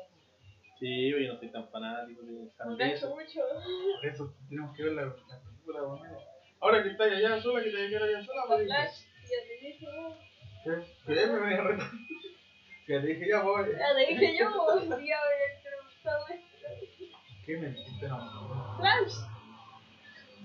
[0.79, 3.09] Sí, yo no soy tan fanático de San mucho.
[3.09, 5.13] Por eso tenemos que ver la, la
[5.43, 5.81] película.
[6.61, 8.67] Ahora que estás allá sola, que te quedas allá sola, pues.
[8.67, 9.87] Flash, ya te dije.
[10.65, 10.71] ¿Qué?
[11.15, 11.27] ¿Qué?
[11.27, 11.91] Me venía a retar.
[12.89, 13.67] Ya te dije ya, pues.
[13.77, 14.79] Ya te dije yo, po.
[14.81, 16.37] Ya voy a.
[17.45, 18.07] ¿Qué me dijiste?
[18.09, 18.77] No.
[18.79, 19.15] Flash.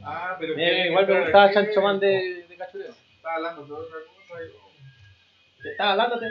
[0.04, 0.54] Ah, pero.
[0.60, 2.94] Igual me gustaba Chancho Man de, de cachureo.
[3.16, 4.44] Estaba hablando de otra cosa.
[4.44, 6.26] y- ¿Te estaba hablándote?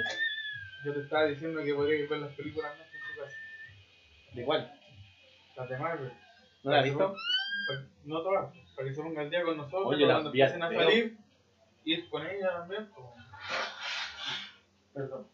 [0.85, 2.90] Yo te estaba diciendo que podrías ver las películas más.
[4.33, 4.73] ¿De cuál?
[5.57, 6.13] Las de Marvel.
[6.63, 6.99] ¿No la has visto?
[7.69, 9.83] Para- No todas, para que se ponga al día con nosotros.
[9.87, 11.17] Oye, cuando empiecen a salir,
[11.85, 12.89] ir con ella también.
[12.95, 13.07] pues.
[14.95, 15.27] Perdón.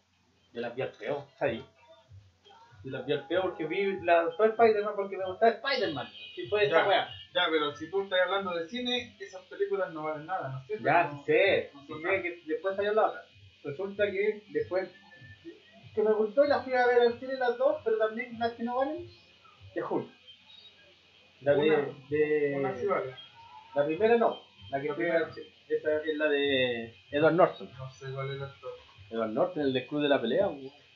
[0.53, 1.65] Yo las vi al feo, ahí.
[2.83, 6.07] Yo las vi al feo porque vi la fue Spider-Man porque me gustaba Spider-Man.
[6.35, 6.87] Si fue esa Ya.
[6.87, 7.07] weá.
[7.33, 10.65] Ya, pero si tú estás hablando de cine, esas películas no valen nada, ¿no es
[10.67, 10.85] cierto?
[10.85, 11.71] Ya, No- sé.
[11.73, 13.25] no son sé que después salió la otra.
[13.63, 14.89] Resulta que después
[15.97, 18.53] que me gustó y la fui a ver al cine las dos, pero también las
[18.53, 19.07] que no valen,
[19.73, 20.07] de Hulk.
[21.41, 23.03] La de, Una- de- Una
[23.75, 24.39] la primera no,
[24.69, 25.41] la que La fui a ver, sí.
[25.69, 27.69] esa es la de Edward Norton.
[27.77, 28.71] No sé cuál es el actor.
[29.09, 30.49] Edward Norton, el del club de la pelea.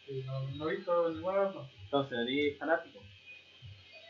[0.06, 1.68] Sí, no, no he visto ninguna dos.
[1.84, 3.00] Entonces, eres fanático.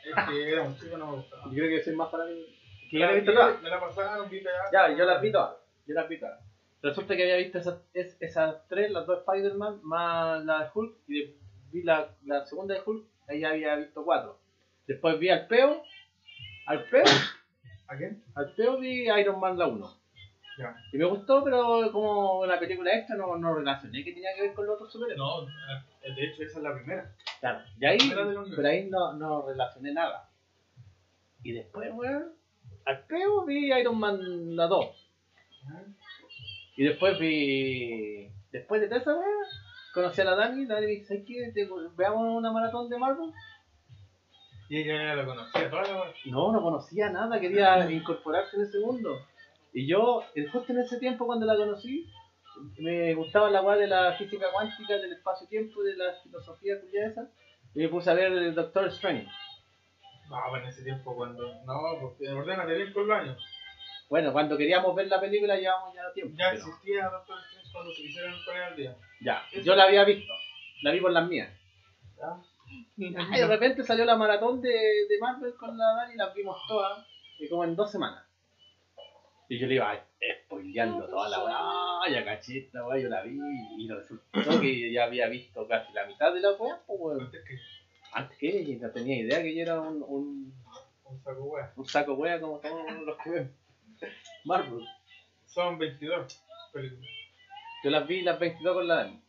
[0.03, 1.43] Es que era un chico, no me gustaba.
[1.45, 2.47] Yo creo que soy más fanático.
[2.89, 3.61] Que ya la he visto todas.
[3.61, 4.43] Me la pasaron, vi.
[4.73, 5.55] Ya, yo las vi todas.
[5.87, 6.39] Yo las vi todas.
[6.81, 10.97] Resulta que había visto esas, es- esas tres, las dos Spider-Man, más la de Hulk,
[11.07, 11.37] y de-
[11.71, 14.39] vi la, la segunda de Hulk, ahí había visto cuatro.
[14.87, 15.83] Después vi al Peo,
[16.67, 17.03] al Peo,
[17.87, 18.23] ¿A quién?
[18.35, 19.97] al Peo vi Iron Man la 1.
[20.57, 20.75] Ya.
[20.91, 24.53] Y me gustó, pero como una película extra no, no relacioné que tenía que ver
[24.53, 25.17] con los otros superhéroes.
[25.17, 27.15] No, eh, de hecho esa es la primera.
[27.39, 27.97] Claro, y ahí,
[28.55, 30.29] pero ahí no, no relacioné nada.
[31.43, 32.33] Y después, weón,
[32.85, 35.09] al Peo vi Iron Man la 2.
[36.75, 38.29] Y después vi.
[38.51, 39.27] Después de toda esa weá,
[39.93, 40.65] conocí a la Dani.
[40.65, 41.51] La Dani me dice: ¿Sabes qué?
[41.53, 43.31] Te- Veamos una maratón de Marvel.
[44.69, 48.79] Y ella ya la conocía, toda la No, no conocía nada, quería incorporarse en ese
[48.79, 49.17] mundo.
[49.73, 52.09] Y yo, eh, justo en ese tiempo cuando la conocí,
[52.77, 57.29] me gustaba la weá de la física cuántica, del espacio-tiempo, de la filosofía cuya esa.
[57.75, 59.27] Y me puse a ver el Doctor Strange.
[60.29, 61.43] No, pues en ese tiempo cuando.
[61.65, 63.37] No, porque ordénate bien con los años.
[64.11, 66.35] Bueno, cuando queríamos ver la película llevamos ya tiempo.
[66.37, 68.97] Ya pero- existía Doctor Strange cuando se quisieron poner al día.
[69.21, 70.33] Ya, yo la había visto.
[70.83, 71.49] La vi por las mías.
[72.17, 72.37] ¿Ya?
[72.97, 76.57] Y de repente salió la maratón de, de Marvel con la Dani y las vimos
[76.67, 77.07] todas,
[77.39, 78.25] y como en dos semanas.
[79.47, 80.05] Y yo le iba
[80.45, 83.39] spoileando toda la weá, "Ah, ya caché esta weá, yo la vi,
[83.77, 87.21] y resultó que ya había visto casi la mitad de la weá, pues weón.
[87.21, 87.55] Antes que
[88.13, 90.53] Antes que no tenía idea que yo era un, un,
[91.05, 91.73] un saco wea.
[91.77, 93.60] un saco weá como todos los que ven.
[94.45, 94.85] Marvel.
[95.47, 96.41] Son 22
[96.73, 97.09] películas.
[97.83, 99.19] Yo las vi las 22 con la Dani,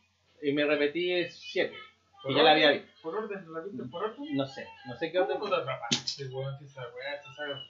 [0.41, 1.73] y me repetí 7,
[2.21, 2.87] ¿Por y ya la había visto.
[3.01, 3.53] ¿Por orden?
[3.53, 4.35] ¿La viste por orden?
[4.37, 5.37] No sé, no sé qué orden.
[5.39, 6.57] ¿Cómo te atrapaste, weón?
[6.59, 7.61] Si esa weá, esa saga.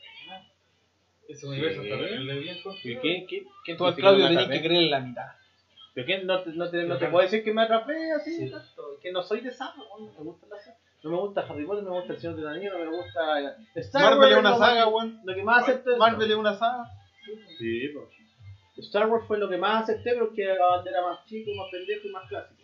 [1.27, 3.01] Ese universo está terrible bien ¿Y construido.
[3.01, 4.53] quién, quién, quién Tú al dice Claudio atrapé?
[4.53, 5.31] que creer en la mitad.
[5.93, 8.51] ¿Pero quién no te, no te, no te Yo puedo decir que me atrapé así?
[9.01, 10.77] Que no soy de saga, no me gusta la saga.
[11.03, 12.97] No me gusta Harry Potter, no me gusta El Señor de los Anillos, no me
[12.97, 15.21] gusta Star Marvel Wars, es una lo saga, weón.
[15.25, 16.89] Lo que más acepto es Marvel es una saga.
[17.57, 18.07] Sí, pues.
[18.85, 22.11] Star Wars fue lo que más acepté porque la bandera más chico, más pendejo y
[22.11, 22.61] más clásico.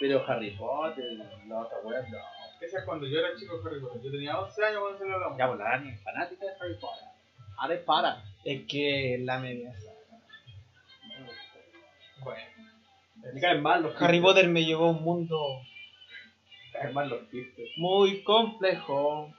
[0.00, 1.04] Pero Harry Potter,
[1.46, 2.18] la otra weá, no.
[2.60, 4.00] Esa es cuando yo era chico Harry Potter.
[4.02, 5.38] Yo tenía 11 años cuando se lo hablamos.
[5.38, 7.08] Ya, pues la Dani es fanática de Harry Potter.
[7.58, 8.24] Harry para.
[8.42, 9.92] Es que la media saga.
[12.24, 12.42] Bueno.
[13.34, 14.20] Me caen mal los Harry.
[14.20, 15.36] Potter me llevó a un mundo
[16.92, 17.68] Mal los chistes.
[17.76, 19.32] muy complejo.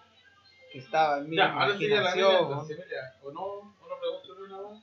[0.72, 2.36] Que estaba en mi Ya, ahora la imaginación.
[2.44, 4.80] entonces, mira, o no, o no pregunto de una vez.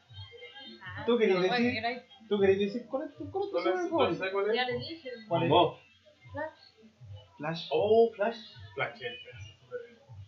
[0.83, 1.77] Ah, ¿Tú querías decir?
[1.77, 4.19] era- ¿Tú querés decir cuál es tu cuál es tu ¿Cuál es?
[4.33, 4.55] cuál es?
[4.57, 5.11] Ya le dije.
[5.29, 5.49] ¿Cuál es?
[5.51, 5.79] Vos.
[6.33, 6.53] Flash.
[7.37, 7.69] Flash.
[7.71, 8.39] Oh, Flash.
[8.75, 9.19] Flash, el.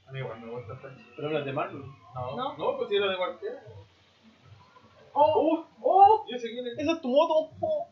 [0.07, 0.99] A mí igual me gusta Flash.
[1.17, 1.83] Pero no es de Marvel.
[2.15, 2.57] No, No.
[2.59, 3.63] no, pues si era de cualquiera.
[5.15, 5.67] ¡Oh!
[5.81, 6.27] ¡Oh!
[6.31, 6.79] Yo sé quién es.
[6.79, 7.51] ¡Esa es tu moto!
[7.61, 7.89] ¡Oh!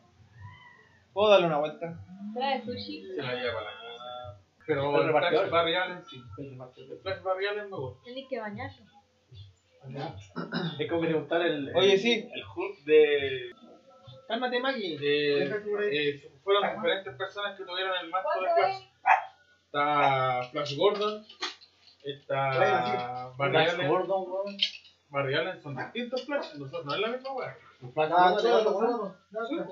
[1.15, 1.99] ¿Puedo darle una vuelta?
[2.35, 3.07] Trae sushi.
[3.17, 3.84] Se la lleva para la
[4.67, 5.11] Pero el.
[5.11, 6.23] Flash Barry Allen sí.
[6.39, 8.05] El Flash Barry Allen me gusta.
[8.05, 8.83] Tenés que bañarse.
[10.79, 11.69] Es como que te gustara el.
[11.69, 12.29] el- Oye, sí.
[12.33, 13.51] El Hulk de.
[14.27, 14.99] Cálmate, Maggie.
[14.99, 18.77] de eh, fueron diferentes personas que tuvieron el manto de ¿Cuánto Flash.
[18.77, 18.89] es?
[19.67, 21.27] Está Flash Gordon.
[22.03, 23.89] Está Barry Allen.
[23.89, 24.57] Gordon, weón.
[25.11, 26.55] Barry Allen son distintos Flash.
[26.55, 27.57] No, son- no es la misma weá.
[27.97, 28.31] Ah.
[28.33, 28.47] No, Sí.
[28.49, 29.17] no.
[29.49, 29.67] ¿Quién es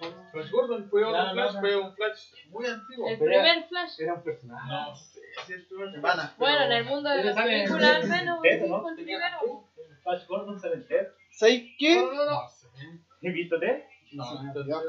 [0.00, 0.28] Gordon?
[0.30, 1.60] Flash Gordon fue no, Flash, no.
[1.60, 3.08] fue un Flash muy antiguo.
[3.08, 4.00] El Pero era- primer flash.
[4.00, 4.68] Era un personaje.
[4.72, 6.34] No sé si Hermana.
[6.38, 8.38] Bueno, en el mundo de en- películas al menos.
[8.68, 8.88] ¿no?
[8.88, 9.64] el primero.
[10.02, 11.06] Flash Gordon sale en Ted.
[11.30, 11.96] ¿Sabes qué?
[11.96, 12.40] No, no, no.
[13.22, 13.84] ¿He visto Ted?
[14.12, 14.24] No,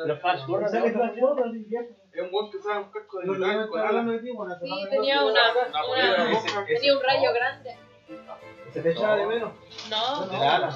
[0.06, 3.70] Los Flash Gordon sale Flash Gordon, es un weón que sabe un casco de metal
[3.70, 4.06] con alas.
[4.06, 7.78] de Sí, tenía no- una, Una tenía un rayo grande.
[8.72, 9.54] Se te echaba de menos.
[9.90, 10.70] No, De la ala.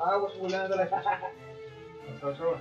[0.00, 2.60] Ah, pues volando la Otra, otra,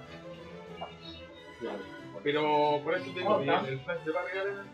[2.23, 3.67] Pero por eso te digo, ¿Cómo está?
[3.67, 4.67] el, Flash de Allen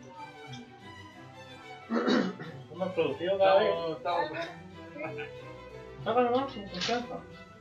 [2.72, 3.74] Hemos producido cada vez.
[3.98, 4.32] estamos,
[6.04, 7.20] Sácalo con confianza.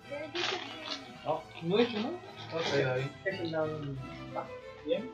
[0.09, 0.57] ¿qué dijiste?
[1.63, 2.11] No he hecho, ¿no?
[2.53, 3.07] David.
[3.25, 3.81] Es el lado.
[4.85, 5.11] Bien.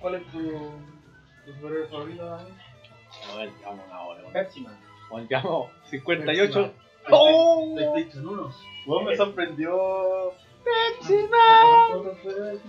[0.00, 0.38] ¿Cuál es tu,
[1.44, 2.52] tu superhéroe favorito, David?
[3.30, 4.22] A ver, vamos ahora.
[4.32, 4.78] Pepsi Man.
[5.10, 6.72] Weón, Llevamos 58.
[7.10, 7.74] ¡Oh!
[7.74, 8.54] PlayStation 1.
[8.86, 9.76] Weón, me sorprendió.
[11.94, 12.60] Otro superhéroe.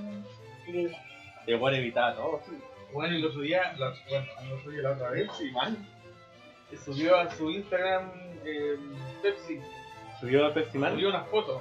[1.48, 2.42] Yo puedo evitar todo.
[2.46, 2.58] sí.
[2.94, 5.76] Bueno, y lo subía, la, bueno, lo subí la otra vez, Sí, man.
[6.72, 8.12] y subió a su Instagram
[8.46, 8.78] eh,
[9.24, 9.60] Pepsi,
[10.20, 10.94] Subió a Pepsi Man.
[10.94, 11.60] subió una foto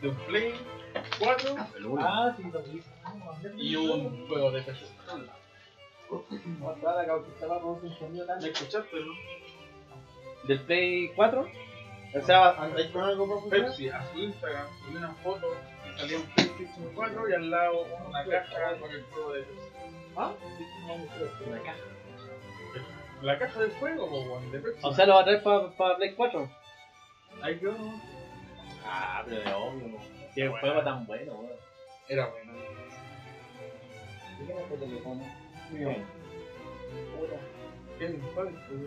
[0.00, 0.54] de un Play
[1.18, 2.02] 4 El uno.
[2.02, 2.82] Ah, sí, lo vi.
[3.58, 4.86] y un juego de PC.
[6.62, 8.38] Otra la cauquita va con un sonido tan.
[8.40, 9.12] ¿Me escuchaste, no?
[10.44, 11.46] Del Play 4.
[12.14, 13.48] O sea, ¿Andáis con algo?
[13.48, 15.46] Pepsi a su Instagram subió una foto
[15.86, 19.68] y salía un PlayStation 4 y al lado una caja con el juego de Pepsi.
[20.16, 20.32] ¿Ah?
[21.46, 21.78] una caja.
[23.22, 24.80] La caja del juego, weón, de Pepsi.
[24.82, 26.50] O sea, lo va a traer para Play 4.
[27.40, 28.00] ahí quedó, ¿no?
[28.84, 29.98] Ah, pero de obvio.
[30.34, 31.52] Si el juego tan bueno, weón.
[32.08, 32.52] Era bueno.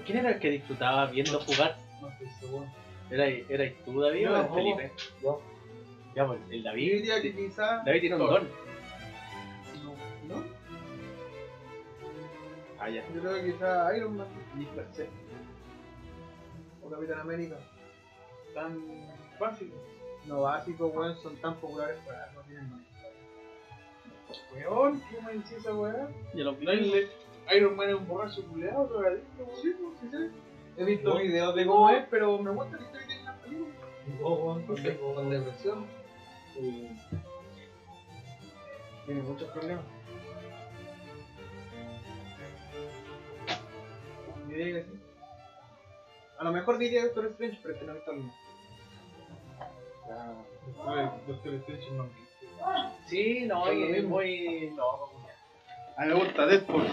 [0.05, 1.77] ¿Quién era el que disfrutaba viendo jugar?
[2.01, 2.84] No estoy seguro.
[3.09, 4.53] ¿Era, ¿Eras tú, David, Yo, o el no.
[4.55, 4.91] Felipe?
[5.21, 5.41] Yo.
[6.15, 6.91] Ya, pues, el Yo David.
[6.93, 7.83] diría que quizá.
[7.85, 8.41] David tiene un Thor.
[8.41, 8.49] don.
[10.29, 10.43] ¿No?
[12.79, 13.03] Ah, ya.
[13.13, 14.27] Yo creo que quizá Iron Man
[16.83, 17.57] o Capitán América.
[18.53, 18.79] Tan
[19.39, 19.75] básico.
[20.25, 22.79] No básicos, weón, son tan populares para no tienen más.
[24.53, 26.07] Weón, ¿qué me esa weá?
[26.33, 29.43] Yo lo ¿No es le- Iron Man es un borracho culeado, drogadicto?
[29.43, 29.61] weón?
[29.61, 30.31] Sí, pues, sí, sí.
[30.77, 31.19] He visto No.
[31.19, 33.73] videos de cómo es, pero me gusta la historia que tiene la película.
[34.21, 35.85] Con, de- con depresión.
[36.59, 36.87] Y...
[39.05, 39.85] Tiene muchos problemas.
[44.47, 44.99] Diría que sí.
[46.39, 48.33] A lo mejor diría Doctor Strange, pero este no he visto el mismo.
[50.75, 52.09] Doctor- Doctor Strange no.
[53.07, 54.73] Sí, no, es muy.
[54.75, 55.09] No,
[55.97, 56.83] A mí me gusta Deadpool.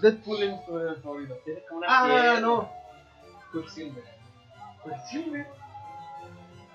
[0.00, 1.34] Deadpool es mi superhéroe favorito.
[1.44, 2.40] tienes como una Ah, piedra.
[2.40, 2.70] no.
[3.52, 4.04] Quicksilver.
[4.84, 5.46] Quicksilver.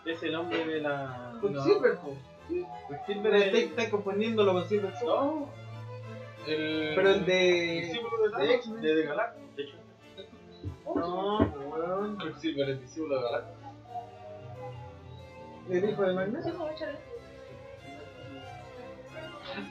[0.06, 1.34] Es el hombre de la.
[1.42, 2.16] Quicksilver, po.
[2.48, 5.08] Quicksilver Pero es estáis estáis confundiéndolo con Silver Surfer.
[5.08, 5.50] No.
[6.48, 6.94] El...
[6.96, 7.82] Pero el de.
[7.82, 8.82] discípulo de de X-Men.
[8.82, 9.56] de, de Galactus.
[9.58, 9.78] De hecho,
[10.96, 12.18] No, weón.
[12.20, 13.58] Quicksilver es discípulo de Galactus.
[15.70, 16.70] El hijo de Magneto.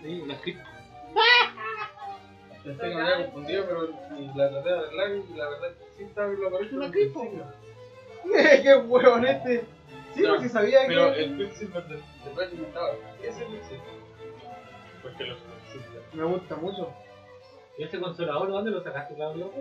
[0.03, 0.61] Sí, una script.
[2.66, 3.88] Pensé que me había confundido, pero
[4.34, 6.76] la traté de arreglar y la verdad es que sí está lo correcto.
[6.76, 7.30] Una el cripo.
[8.62, 9.64] Qué huevón este.
[10.14, 11.24] Sí, No, si sabía Pero que.
[11.24, 12.02] el Quicksilver de, de
[12.36, 12.90] Resident estaba.
[13.20, 13.82] Ese es el Quicksilver.
[15.02, 15.38] Porque los
[15.72, 16.02] Quicksilver.
[16.14, 16.92] Me gusta mucho.
[17.78, 19.52] ¿Y ese consolador dónde lo sacaste, Claudio?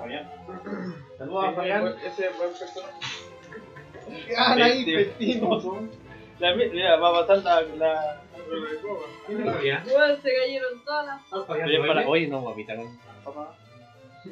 [0.00, 0.30] Fabián.
[1.18, 1.94] Saludos a Fabián.
[2.04, 2.94] Ese es buen personaje.
[4.36, 5.88] Ah, ahí, Este- petino.
[6.40, 7.62] La, mira, va a pasar la.
[7.76, 8.22] la...
[8.48, 9.00] Pero de coba.
[9.26, 9.86] ¿Quién es?
[9.86, 11.48] Igual se cayeron todas las.
[11.48, 12.08] Oye, para...
[12.08, 13.54] Oye, no, guapita con papá.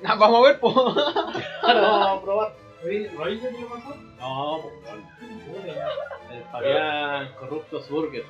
[0.04, 0.68] Ah, vamos a ver, po.
[1.62, 2.52] Ahora vamos a probar.
[2.84, 3.96] Oye, ¿lo viste qué le pasó?
[4.18, 6.34] No, pues no.
[6.34, 8.24] El Fabián Corruptos Burger.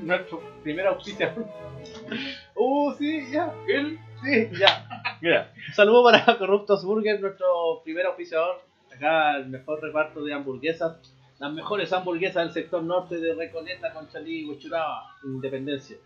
[0.00, 1.46] Nuestro primer auspiciador.
[2.54, 3.52] Uh, sí, ya.
[3.66, 4.86] Él Sí, ya.
[5.20, 8.62] Mira, saludo para Corruptos Burger, nuestro primer auspiciador.
[8.94, 10.96] Acá el mejor reparto de hamburguesas.
[11.42, 15.96] Las mejores hamburguesas del sector norte de Recoleta, Conchalí, Huachuraba, Independencia.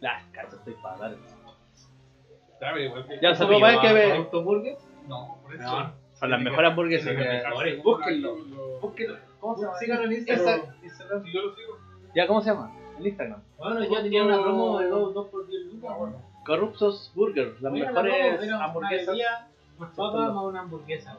[0.00, 2.78] Las cachas, estoy para dar.
[2.80, 3.20] igual que.
[3.20, 4.40] Ya, ¿Eso saludo lo para lleva que ve.
[4.42, 4.78] Burger?
[5.06, 5.64] No, por eso.
[5.64, 5.92] No.
[6.14, 7.14] Son las mejores hamburguesas.
[7.14, 7.82] Que-.
[7.84, 8.36] Búsquenlo.
[8.80, 9.18] Búsquenlo.
[9.38, 9.76] ¿Cómo se llama?
[9.76, 10.60] Síganlo en Instagram.
[10.82, 11.24] Instagram.
[11.24, 11.78] Si yo lo sigo.
[12.14, 12.74] ¿Ya cómo se llama?
[12.98, 13.42] El Instagram.
[13.58, 15.98] Bueno, yo tenía una promo de 2 por 10 lucas.
[15.98, 16.22] bueno.
[16.46, 17.48] Corruptos Burger.
[17.60, 19.06] Las la mejores promo, era una hamburguesas.
[19.08, 21.18] bebida, Papa más una hamburguesa,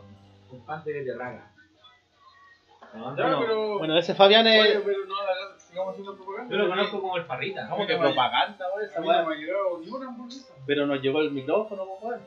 [0.50, 1.52] con pan de terraga.
[2.94, 3.78] No, Ya, no, pero.
[3.80, 4.82] Bueno, ese Fabián Oye, es.
[4.84, 6.56] pero no haga- sigamos haciendo propaganda.
[6.56, 7.70] Yo lo conozco como el parrita.
[7.70, 8.66] ¿Cómo que propaganda?
[8.66, 9.26] A Esa weá?
[10.66, 12.22] Pero nos llegó el micrófono, weón.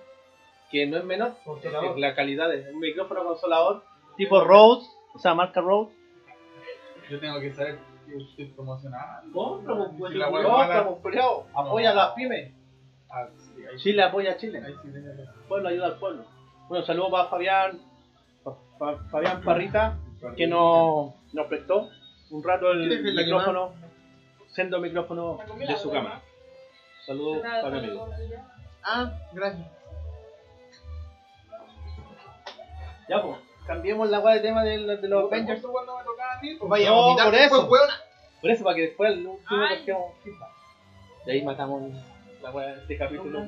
[0.70, 1.34] Que no es menor.
[1.44, 1.98] Consolador.
[1.98, 3.82] La calidad es un micrófono consolador
[4.16, 4.84] tipo Rode,
[5.14, 5.90] o sea, marca Rode.
[7.10, 9.32] Yo tengo que saber que estoy promocionando.
[9.32, 11.44] Compra, pues, pues, Si la yo wea No, es mala, estamos peleados.
[11.54, 12.52] Apoya a las pymes.
[13.10, 14.62] ah, sí, ahí sí- Chile apoya a Chile.
[14.64, 14.88] ahí sí
[15.48, 16.24] pueblo ayuda al pueblo.
[16.68, 17.80] Bueno, saludos para Fabián,
[19.10, 19.98] Fabián Parrita,
[20.36, 21.88] que nos, nos prestó
[22.30, 23.72] un rato el ¿Quieres ver la micrófono,
[24.48, 26.20] sendo micrófono de su cámara.
[27.06, 28.08] Saludos para mi amigo.
[28.82, 29.66] Ah, gracias.
[33.08, 35.62] Ya, pues, cambiemos la weá de tema de, de los Avengers.
[35.62, 37.68] Cuando me tocaba a mí, pues, Vaya No, por eso.
[38.40, 39.76] Por eso, para que después el último Ay.
[39.76, 40.50] pesquemos feedback.
[41.26, 41.92] Y ahí matamos
[42.42, 43.40] la weá de este capítulo.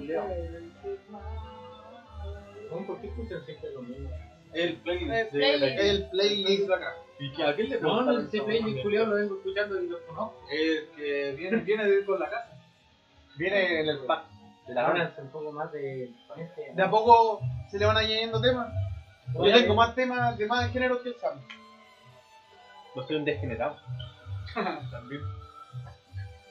[2.86, 4.10] ¿Por qué escuchan siempre lo mismo?
[4.52, 5.10] El playlist.
[5.10, 5.60] El de playlist.
[5.62, 6.94] la- El playlist de acá.
[7.18, 10.04] ¿Y que a quién le No, no, ese playlist culiao lo vengo escuchando y lo
[10.06, 10.40] conozco.
[10.50, 12.48] El que viene, viene de con la casa.
[13.36, 14.24] Viene en el pack
[14.66, 16.04] de la Ahora un poco más de...
[16.36, 17.40] este- De a poco
[17.70, 18.68] se le van añadiendo temas.
[19.34, 21.40] Yo tengo más temas de más géneros que el Sam.
[22.94, 23.76] No soy un degenerado.
[24.90, 25.22] También.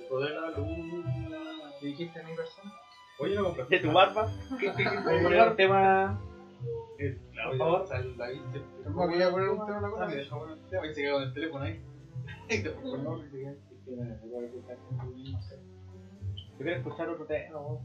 [0.09, 1.71] Poder la luna.
[1.79, 2.73] ¿qué dijiste a mi persona?
[3.19, 3.75] Oye, no compraste.
[3.75, 4.31] De tu barba.
[4.59, 6.19] ¿Qué, qué, qué, tema?
[7.43, 7.81] Por favor.
[7.81, 10.05] o sea, el David se- Tampoco quería poner un tema una cosa.
[10.05, 11.81] me dejó poner el tema y se quedó con el teléfono ahí.
[12.49, 12.91] Y después,
[13.21, 13.55] se quedó.
[16.35, 17.81] Yo quiero escuchar otro tema, ¿no?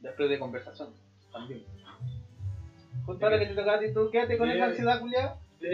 [0.00, 0.94] Después de conversación,
[1.32, 1.64] también.
[3.06, 5.00] Contale que te toca a ti, tú quédate con esa ansiedad.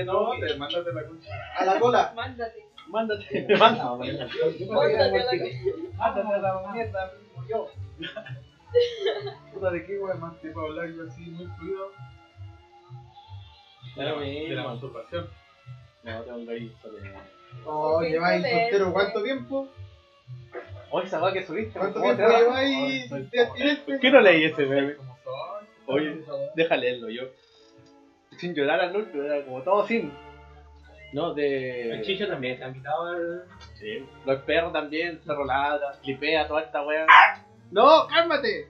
[0.04, 1.30] No, te mándate la concha.
[1.58, 2.12] A la cola.
[2.16, 2.64] Mándate.
[2.88, 3.84] Mándate, te manda.
[3.96, 5.32] Mándate a la.
[5.96, 7.68] Mándate a la mierda, mismo yo.
[9.52, 11.88] Puta, ¿de qué weón más te puedo hablar yo así muy fluido?
[13.96, 15.28] Da lo De la masturbación.
[16.02, 17.12] No, tengo un gallito de...
[17.64, 19.68] Oh, lleváis soltero cuánto tiempo?
[20.90, 21.78] Oh, esa va que subiste.
[21.78, 24.96] ¿Cuánto ¿cómo tiempo te lleváis de qué no leí ese meme?
[25.86, 26.24] Oye,
[26.54, 27.22] deja leerlo yo.
[28.38, 30.12] Sin llorar al último, era como todo sin.
[31.12, 32.02] No, El de.
[32.02, 33.44] Chicho también se ha invitado al...
[33.74, 34.04] Sí.
[34.26, 37.06] Los perros también, se rolada, clipea toda esta wea.
[37.70, 38.68] ¡No, cálmate!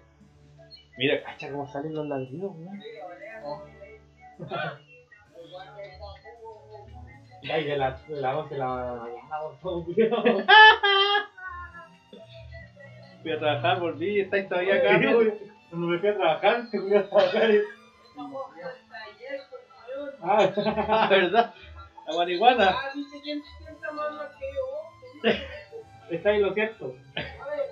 [0.99, 2.83] Mira, cacha cómo salen los ladridos, weón.
[7.53, 9.85] Ay, de la, de la 11 de la mañana, por.
[13.23, 14.99] Fui a trabajar, volví, estáis todavía acá.
[14.99, 15.33] Güey.
[15.71, 17.51] Cuando me fui a trabajar, que fui a trabajar.
[17.51, 17.61] y-
[20.23, 21.55] Ah, ¿verdad?
[22.07, 22.71] La marihuana.
[22.71, 24.65] Ah, dice quién piensa más lo que yo.
[26.11, 26.95] está ahí lo cierto.
[27.17, 27.71] A ver.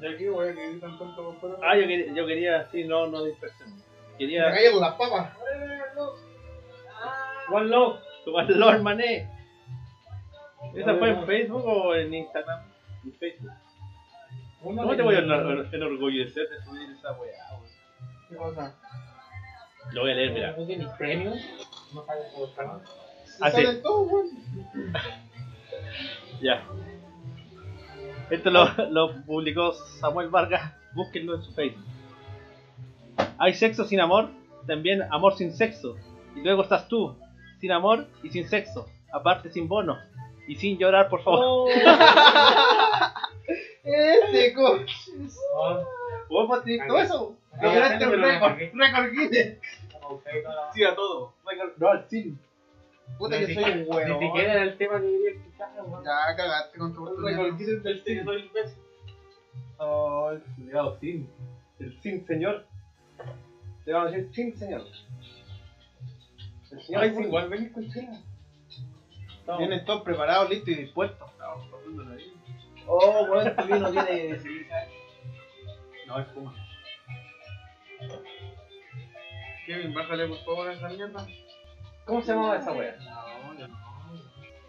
[0.00, 1.56] De aquí, weón, que gritan tanto por fuera.
[1.62, 3.74] Ah, yo quería, yo quería, sí, no, no dispersemos.
[4.12, 5.32] Me Quería cayeron las papas.
[7.02, 7.98] Ah, One Love.
[8.24, 9.30] tomar Lord Mané.
[10.74, 12.60] ¿Esa fue en Facebook o en Instagram?
[13.04, 13.52] En Facebook.
[14.62, 17.70] ¿Cómo te voy a enor- enorgullecer de subir esa weá, weón?
[18.30, 18.74] ¿Qué cosa?
[19.92, 20.54] Lo voy a leer, mira.
[20.56, 21.34] ¿No tienes premium?
[21.94, 22.80] ¿No sabes por canal?
[23.26, 24.26] Se Ah, sale todo, weón.
[26.40, 26.62] Ya.
[28.30, 30.72] Esto lo, lo publicó Samuel Vargas.
[30.94, 31.84] Búsquenlo en su Facebook.
[33.38, 34.30] Hay sexo sin amor,
[34.66, 35.96] también amor sin sexo.
[36.34, 37.16] Y luego estás tú,
[37.64, 38.86] sin amor y sin sexo.
[39.10, 39.98] Aparte sin bono.
[40.46, 41.70] Y sin llorar, por favor.
[43.82, 44.94] Este coche.
[45.54, 45.82] Oh,
[46.28, 47.36] ¿Vos vas a decir todo eso?
[47.62, 48.58] Lograste un récord.
[48.58, 49.58] Récord Guinness.
[50.74, 51.32] Sí, a todo.
[51.78, 52.38] No, al sin.
[53.18, 54.18] Puta que Ni soy un Ni weón.
[54.20, 56.04] siquiera era el tema que quería weón.
[56.04, 57.06] Ya cagaste con tu.
[57.16, 58.78] Récord Guinness del cine del imbécil.
[59.78, 61.30] Oh, el culiao, sin.
[61.78, 62.66] El sin señor.
[63.86, 64.82] Le vamos a decir sin señor.
[66.76, 67.52] El señor Ay, sí, igual.
[67.52, 71.30] Estamos- Vienen todos preparados, listos y dispuestos.
[71.32, 72.32] Estamos pasando la vida.
[72.86, 74.88] Oh, bueno, este vino viene de
[76.06, 76.54] No, es fuma.
[79.66, 81.26] Kevin, bájale por favor a esa mierda.
[82.04, 82.96] ¿Cómo se llamaba esa wea?
[82.98, 83.78] No, ya no.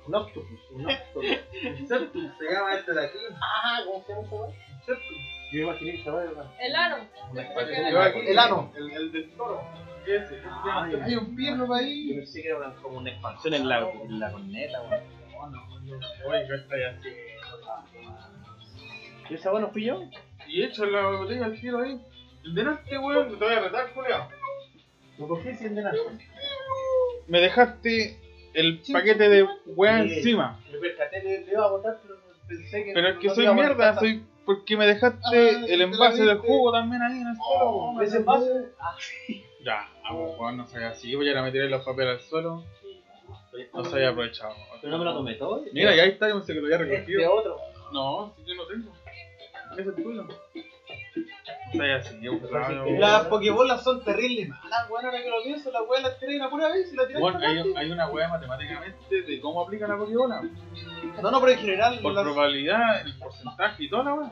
[0.08, 0.60] Un octopus.
[0.72, 1.26] Un octopus.
[2.40, 3.18] Se llama este de aquí.
[3.42, 4.56] ah, ¿cómo se llama esa wea?
[5.52, 6.98] Yo imaginé que wea era El ano.
[7.34, 8.74] Yo El ano.
[8.76, 9.62] El, el del toro.
[10.06, 11.02] Ese, ese se Septus.
[11.04, 12.14] Hay un pierno para Yo ahí.
[12.16, 14.82] pensé que era una- como una expansión en la, en la corneta.
[16.28, 17.20] Oye, ¿qué estáis haciendo?
[19.30, 20.04] ¿Y esa wea no fui yo?
[20.48, 22.00] Y echa la botella al tiro ahí.
[22.44, 24.30] El delante, weón, te voy a retar, culiao.
[25.18, 25.96] ¿Lo cogí sin de nada?
[27.28, 28.20] Me dejaste
[28.54, 30.60] el paquete de weá encima.
[30.72, 32.16] Me percaté que le iba a botar, pero
[32.48, 32.94] pensé que.
[32.94, 36.38] Pero es que no soy mierda, soy porque me dejaste Ah, sí, el envase del
[36.38, 37.86] jugo también ahí en el suelo.
[37.88, 38.02] tanto.
[38.04, 38.66] Ese envase.
[38.80, 38.96] Ah,
[39.64, 42.64] Ya, vamos, weón, no soy así, voy a ir a meter los papeles al suelo.
[43.74, 44.54] No se había aprovechado.
[44.82, 45.64] Pero no me lo tomé todo.
[45.72, 47.34] Mira, y ahí está, yo pensé que lo había Este recogido.
[47.34, 47.58] otro.
[47.94, 48.92] No, si yo no tengo.
[49.78, 50.28] Ese es tuyo.
[53.00, 55.06] Las pokebolas son terribles malas, weón.
[55.06, 57.20] Ahora que lo pienso, la weá la tiré una pura vez y la.
[57.20, 60.42] Bueno, hay, hay una weá matemáticamente de cómo aplica la pokebola.
[61.22, 62.00] No, no, pero en general.
[62.02, 64.32] Por las- probabilidad, el porcentaje y toda la weá.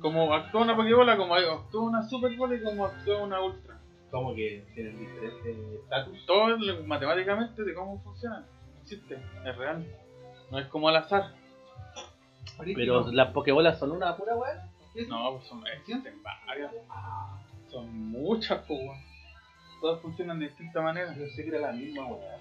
[0.00, 3.78] Como actúa una pokebola, como actúa una super bola y como actúa una ultra.
[4.10, 6.26] Como que tienen diferentes estatus.
[6.26, 8.44] Todo es matemáticamente de cómo funciona.
[8.82, 9.86] Existe, es real.
[10.50, 11.32] No es como al azar.
[12.74, 14.68] Pero las pokebolas son una pura weá.
[15.08, 16.72] No, pues son, existen varias.
[17.70, 18.98] Son muchas, pues, weón.
[19.80, 21.14] Todas funcionan de distinta manera.
[21.14, 22.38] Yo sé que era la misma weá.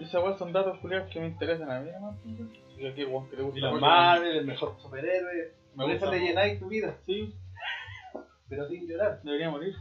[0.00, 2.92] Esas weas son datos culiados que me interesan a mí, nomás, pues, weón.
[2.92, 3.80] Aquí, weón, que le gusta Y Pokémon.
[3.80, 5.52] Marvel, el mejor superhéroe.
[5.76, 6.10] Me eso gusta.
[6.10, 7.34] le llenáis tu vida, Sí,
[8.48, 9.20] pero sin llorar.
[9.22, 9.74] debería morir.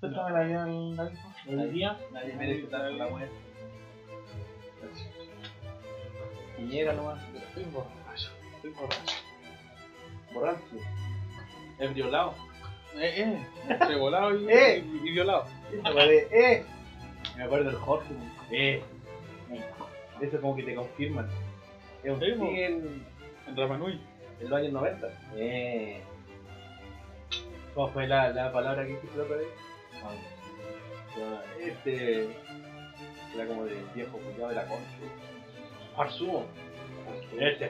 [0.00, 1.28] Préstame la vida al hijo.
[1.48, 3.28] Hoy día nadie merece tanto la weá.
[6.56, 7.22] Piñera nomás.
[7.34, 7.94] Estoy borracho,
[8.62, 9.12] estoy borracho.
[10.32, 10.62] Borracho.
[11.78, 12.34] Es violado.
[12.96, 14.84] Eh, eh, entre volado y, Eh.
[15.04, 15.46] y, y violado.
[16.30, 16.64] eh.
[17.36, 18.14] Me acuerdo del Jorge.
[18.50, 18.82] Eh.
[20.20, 21.28] Eso como que te confirman.
[22.04, 22.26] Es un Sí,
[22.60, 23.04] en,
[23.48, 24.00] En Rapanui.
[24.40, 25.08] en los años 90.
[25.36, 26.00] Eh.
[27.74, 29.48] ¿Cómo fue la, la palabra que dijiste la otra vez?
[30.04, 32.36] Ah, Este.
[33.34, 34.84] Era como de viejo culiado de la concha.
[35.96, 36.44] Farsuo.
[37.38, 37.68] Este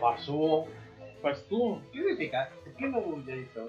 [1.23, 1.77] farsuo.
[1.77, 1.83] Farsuo.
[1.93, 2.51] ¿Qué significa?
[2.65, 3.69] ¿Por qué no ya hizo?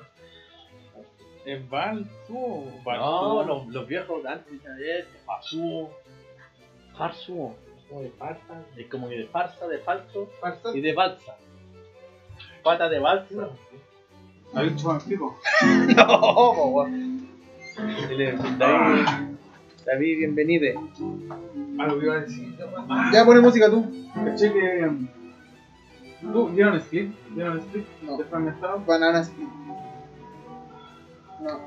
[1.46, 2.72] Es Balsuo.
[2.86, 5.92] No, los, los viejos de antes decían este farsuo.
[6.98, 7.56] Farsuo.
[7.90, 8.64] Como de farsa.
[8.78, 11.36] Es como que de farsa, de falso Farsa- y de balsa.
[12.64, 13.50] Pata de balsa.
[14.54, 15.36] ¿Has dicho vampiro?
[15.98, 17.28] No, weón.
[18.58, 19.06] David,
[19.86, 20.80] David, bienvenido.
[21.80, 22.56] Algo que iba a decir.
[23.12, 23.86] Ya pone música tú.
[24.14, 24.90] Caché que.
[26.32, 27.14] ¿Tú vieron Split?
[27.32, 27.86] ¿Vieron Split?
[28.04, 28.18] No.
[28.18, 28.80] ¿De fragmentado?
[28.86, 29.50] Banana Split.
[31.42, 31.60] No.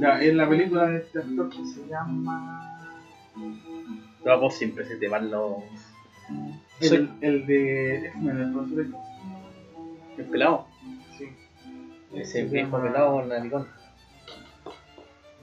[0.00, 2.78] Ya, en la película de este actor que se llama.
[4.24, 5.56] No, vos siempre se te van los.
[6.80, 8.86] El, el de X-Men, el profesor.
[10.18, 10.66] El pelado.
[11.18, 11.28] Sí.
[12.14, 13.68] Ese Se viejo llama- pelado naricón.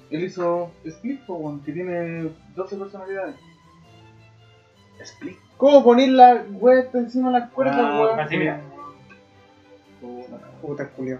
[0.09, 1.21] Él hizo Split,
[1.63, 3.35] que tiene 12 personalidades.
[5.01, 5.37] Split.
[5.59, 8.19] ¿Cómo poner la weá encima de las cuerdas, Ah, weón?
[8.21, 8.61] así, mira.
[10.61, 11.19] Puta culiao.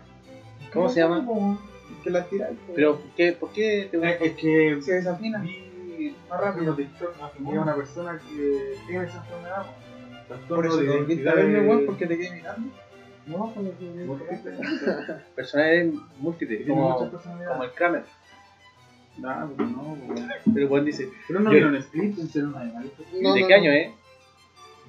[0.71, 1.57] ¿Cómo se llama?
[2.01, 2.57] Que la tiráis.
[2.73, 5.39] Pero, ¿qué, ¿por qué te Eh, es que Se desafina.
[5.41, 6.87] vi más rápido de
[7.57, 9.65] una persona que tiene esa enfermedad.
[9.67, 10.55] po.
[10.55, 12.69] Por eso de te volviste identidad a verme, weón, porque te quedé mirando.
[13.25, 13.53] No,
[15.35, 18.03] Personalidades múltiples, como, como el Kramer.
[19.17, 20.29] No, no, weón.
[20.53, 23.03] Pero Juan dice, Pero no vieron Split en ser una animalita.
[23.21, 23.91] No, ¿de qué año es?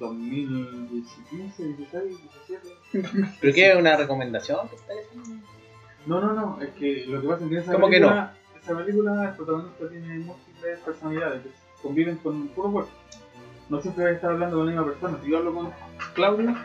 [0.01, 2.17] 2015, 16,
[2.91, 3.37] 17.
[3.39, 4.67] ¿Pero qué es una recomendación?
[4.67, 5.45] que está haciendo?
[6.05, 8.77] No, no, no, es que lo que pasa es que esa ¿Cómo que película, esa
[8.77, 12.91] película el protagonista tiene múltiples personalidades que conviven con puro cuerpo.
[13.69, 15.19] No siempre voy a estar hablando con la misma persona.
[15.23, 15.71] Si yo hablo con
[16.15, 16.55] Claudio,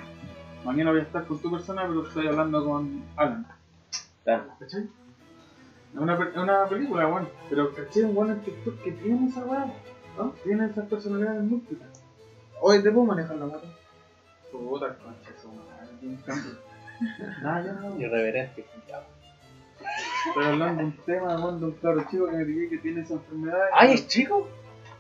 [0.65, 3.47] mañana voy a estar con tu persona, pero estoy hablando con Alan.
[4.25, 4.45] Claro.
[4.59, 4.89] ¿Cachai?
[5.95, 9.73] Es una, una película, bueno, pero caché un bueno en TikTok que tiene esa weá,
[10.19, 10.35] ¿no?
[10.43, 11.96] Tiene esas personalidades múltiples.
[12.61, 13.67] Oye, ¿te puedo manejar la moto?
[14.51, 16.17] Puta concha, eso, madre.
[17.45, 18.01] Ah, ya, no.
[18.01, 18.65] Irreverente.
[20.29, 23.15] Estoy hablando de un tema, de un claro chico que me dije que tiene esa
[23.15, 23.59] enfermedad.
[23.73, 24.49] ¡Ay, es chico!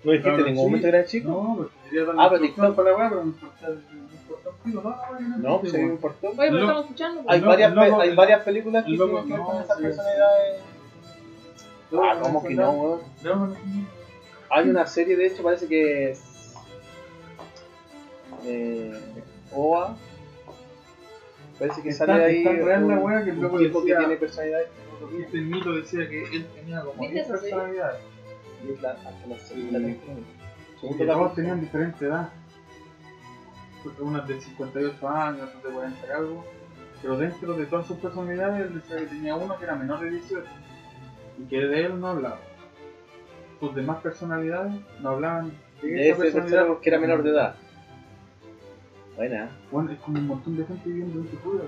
[0.04, 0.62] ¿No dijiste en ningún sí.
[0.64, 1.28] momento que era chico?
[1.30, 2.76] No, porque quería darle Ah, pero TikTok.
[2.76, 5.72] para la weá, pero me importa, me importa un pico, no, no, no, No, pues
[5.72, 6.26] me importó.
[6.28, 6.58] Oye, pero No.
[6.60, 7.22] estamos escuchando.
[7.26, 9.62] Hay, No, varias, no, pe- no, hay varias películas que tienen que ver no, con
[9.62, 9.82] esas sí.
[9.82, 10.60] personalidades.
[11.92, 13.00] Ah, ¿cómo que no, weón?
[13.22, 13.56] No, no, no.
[14.50, 16.16] Hay una serie, de hecho, parece que.
[18.44, 18.98] Eh,
[19.52, 19.96] OA.
[21.58, 22.38] Parece que Está- sale ahí.
[22.38, 24.68] está real la wea que el loco tipo que decía- tiene personalidades.
[25.20, 27.50] Este mito decía que él tenía como ¿Viste 10 esa serie?
[27.54, 28.00] personalidades.
[28.66, 30.18] Y es la- hasta la segunda temporada.
[30.20, 31.34] Y que temporada.
[31.34, 32.28] tenían diferente edad.
[33.84, 36.44] Porque unas de 58 años, otras de 40 y algo.
[37.02, 40.10] Pero dentro de todas sus personalidades, él decía que tenía uno que era menor de
[40.10, 40.48] 18.
[41.38, 42.40] Y que de él no hablaba.
[43.60, 47.56] Sus demás personalidades no hablaban de, De esa ese tercero porque era menor de edad.
[49.16, 49.50] Buena.
[49.70, 51.64] Bueno, es como un montón de gente viviendo en este juego.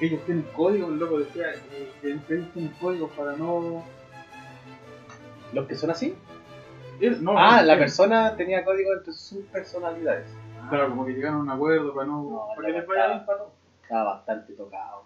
[0.00, 2.22] ellos tienen códigos, el loco decía eh, que ellos
[2.52, 3.82] tienen códigos para no.
[5.52, 6.14] ¿Los que son así?
[7.00, 10.26] Él- no, ah, no, la persona tenía código entre sus personalidades.
[10.68, 12.22] Claro, como que llegaron a un acuerdo para no.
[12.22, 13.14] No, para que la les vaya verdad.
[13.16, 13.44] bien para no.
[13.82, 15.02] Estaba bastante tocado.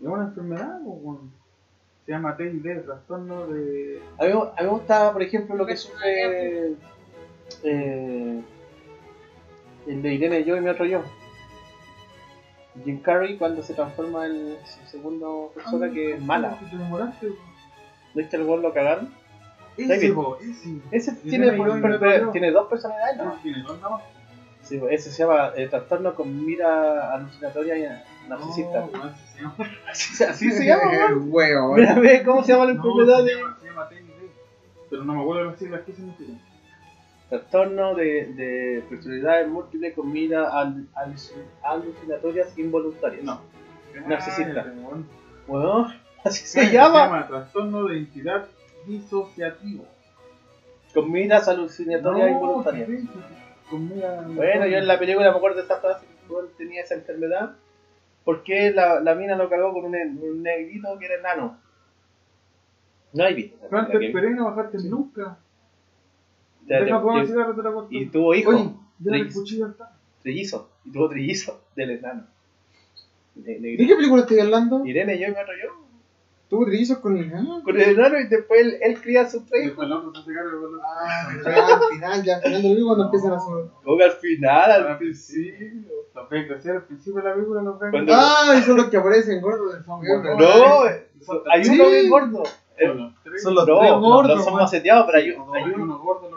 [0.00, 1.30] Es una enfermedad, o weón.
[2.04, 4.02] Se llama TID, trastorno de.
[4.18, 6.74] A mí, a mí me gusta, por ejemplo, lo que sufre
[7.62, 8.42] eh,
[9.86, 11.02] el de Irene yo y mi otro yo.
[12.84, 16.58] Jim Carrey cuando se transforma en su segunda persona que es mala.
[16.70, 17.38] Te demoraste, weón.
[18.14, 19.12] ¿No viste el gol lo cagaron?
[19.76, 20.80] Ese, ese.
[20.90, 22.30] Ese tiene, per- yo.
[22.30, 23.32] tiene dos personalidades, ¿no?
[23.42, 24.02] Tiene dos nada más.
[24.62, 28.84] Sí, ese se llama eh, trastorno con mira alucinatoria y narcisista.
[28.92, 29.54] Weón, se llama.
[29.88, 30.90] Así, así se llama,
[31.76, 33.88] Mira, ve cómo se llama la No, enfermedad se llama, se llama.
[34.90, 36.40] Pero no me acuerdo las siglas que significan.
[37.28, 43.24] Trastorno de, de personalidades múltiples con mira al- alucin- alucinatorias involuntarias.
[43.24, 43.40] No.
[44.06, 44.62] Narcisista.
[44.62, 45.06] Cállate, weón.
[45.46, 45.92] Bueno,
[46.24, 47.04] así se Se llama.
[47.06, 48.46] llama trastorno de identidad
[48.86, 49.84] disociativo.
[50.94, 52.88] Con miras alucinatorias involuntarias.
[53.70, 57.56] Bueno, yo en la película me acuerdo de esta frase que tenía esa enfermedad.
[58.24, 61.58] Porque la, la mina lo cargó con un, un negrito que era enano.
[63.12, 63.56] No hay visto.
[63.64, 65.38] esa Bajarte película el que- pereno, bajarte nunca.
[66.66, 67.88] Ya, Deja te- te corto.
[67.90, 68.54] Y tuvo hijos.
[68.54, 68.70] Oye,
[69.68, 69.92] está.
[70.22, 70.62] Trillizos.
[70.84, 72.24] Y tuvo trillizos del enano.
[73.36, 73.84] Ne- ¿De negrito.
[73.88, 74.84] qué película estoy hablando?
[74.86, 75.86] Irene, yo y mi otro yo.
[76.48, 77.60] ¿Tuvo trillizos con el enano?
[77.64, 79.64] Con el enano y después él, él cría a sus tres.
[79.66, 79.74] del.
[80.84, 83.54] Ah, ya al final, ya al final de lo mismo cuando empiezan a hacer.
[83.84, 85.92] Como al final, al principio.
[86.14, 88.86] Los ve crecer al principio de la película, los ve Cuando- Ah, y son los
[88.86, 89.74] que aparecen gordos.
[89.86, 90.50] Bueno, gordos.
[91.28, 92.42] No, hay uno bien gordo.
[93.42, 93.98] Son los tres.
[94.00, 94.36] Gordos.
[94.38, 95.98] no son maceteados, pero hay, No, hay hay uno.
[95.98, 96.30] gordo,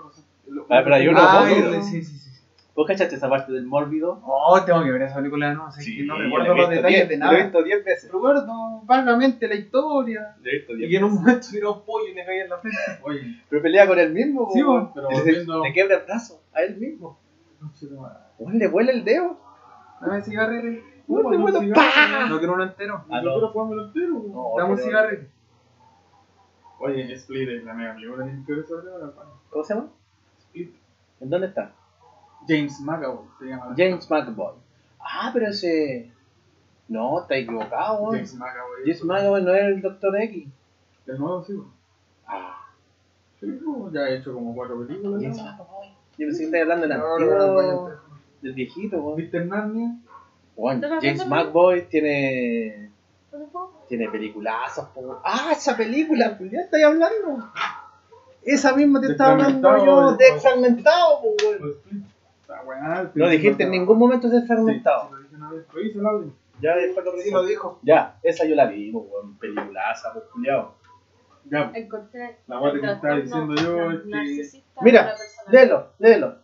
[0.70, 2.30] Ah, pero hay uno Ah, el- sí, sí, sí.
[2.76, 4.22] ¿Vos cachaste esa parte del mórbido?
[4.24, 7.18] Oh, tengo que ver esa película, no sé, que no recuerdo los detalles diez- de
[7.18, 7.44] Lo he nada.
[7.44, 8.12] visto 10 veces.
[8.12, 10.36] Recuerdo vagamente la historia.
[10.42, 11.22] Lo he visto Y 10 que en un veces.
[11.26, 12.78] momento tiró un pollo y le caía en la frente.
[13.04, 16.06] Oye, Pero pelea con él mismo, Sí, bo, pero y le- volviendo- Le quiebra el
[16.06, 17.20] brazo a él mismo.
[18.40, 19.38] no le vuela el dedo.
[20.00, 20.22] Dame.
[21.08, 22.28] Weón, le no, vuela sí, ¡pah!
[22.30, 23.04] No quiero uno entero.
[23.10, 23.32] Ah, no.
[23.34, 24.24] quiero jugármelo entero.
[24.32, 25.24] No, Dame un cigarrillo.
[26.80, 28.54] Oye, Split es la mega película que.
[29.50, 29.90] ¿Cómo se llama?
[31.22, 31.74] ¿En dónde está?
[32.48, 33.74] James McAvoy se llama.
[33.78, 34.54] James McAvoy.
[35.00, 36.12] Ah, pero ese.
[36.88, 38.16] No, está equivocado, weón.
[38.16, 38.82] James McAvoy.
[38.86, 40.48] James McAvoy no era el Doctor X.
[41.08, 41.54] El nuevo, sí.
[42.26, 42.56] Ah,
[43.40, 43.48] Sí,
[43.94, 45.22] ya he hecho como cuatro películas.
[45.22, 45.38] James.
[45.42, 45.88] McAvoy.
[46.18, 47.92] Yo pensé que estaba hablando del No, no, no, antiguo.
[48.42, 49.18] Del viejito, weón.
[49.18, 49.96] ¿Viste Narnia?
[50.56, 51.28] Weón, ¿Estás James?
[51.28, 52.90] McAvoy tiene.
[53.88, 55.22] Tiene peliculazos, po.
[55.24, 57.52] Ah, esa película, pues ya estoy hablando.
[58.54, 61.62] Esa misma te estaba hablando yo, Desfragmentado, de pues.
[61.62, 61.76] weón.
[62.66, 63.16] Pues.
[63.16, 65.10] No dijiste en ningún momento de Sí, fragmentado.
[65.10, 65.66] sí, lo dije una vez.
[65.74, 66.32] Lo hice, lo hablé.
[66.62, 67.80] Ya después lo Sí lo dijo.
[67.84, 69.38] Ya, esa yo la vi, weón.
[69.38, 70.76] Peliculaza, pues, culiao.
[71.46, 72.38] Ya, Encontré.
[72.48, 75.52] La guata que me estaba diciendo yo es que- narcisista Mira, de la personalidad.
[75.52, 76.36] Léelo, léelo.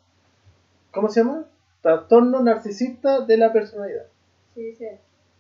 [0.91, 1.45] ¿Cómo se llama?
[1.81, 4.05] Trastorno narcisista de la personalidad.
[4.53, 4.99] Sí, dice.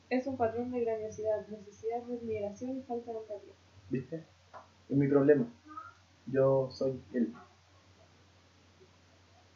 [0.09, 3.53] Es un patrón de grandiosidad, necesidad de admiración y falta de empatía.
[3.89, 4.23] ¿Viste?
[4.89, 5.45] Es mi problema.
[6.27, 7.33] Yo soy él.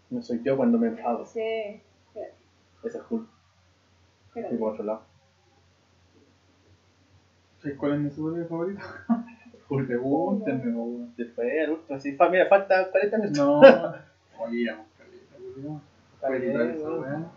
[0.10, 1.24] No soy yo cuando me enfado.
[2.08, 2.36] Espérate,
[2.84, 3.28] Ese es Hulk.
[4.36, 5.02] Y por otro lado.
[7.62, 8.82] ¿sabes ¿cuál es mi superhéroe favorito?
[9.70, 9.88] Hulk.
[9.88, 11.10] Pregúntenme, güey.
[11.18, 13.38] Después, al último, sí, fa- mira, falta 40 minutos.
[13.46, 13.60] No.
[14.46, 15.36] Oye, ya, caleta,
[16.80, 17.28] Fue weón.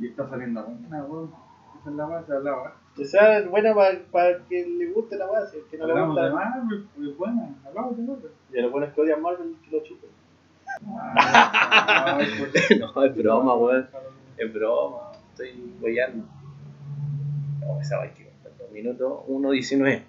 [0.00, 1.34] Y está saliendo buena, weón.
[1.80, 2.76] Esa es la base, hablaba.
[2.96, 3.74] Que sea buena
[4.10, 5.62] para que le guste la base.
[5.70, 6.34] Que no le Hablamos de gusta.
[6.36, 7.54] Marvel, pues buena.
[7.66, 8.30] Hablamos de Marvel.
[8.52, 10.10] Y a lo bueno es que odian Marvel que lo chupen.
[10.86, 13.88] Ay, pues, no, es broma, weón.
[14.36, 15.12] Es broma.
[15.30, 16.24] Estoy weyando.
[17.60, 18.24] No, esa va aquí.
[18.58, 20.02] Dos minutos, 1.19.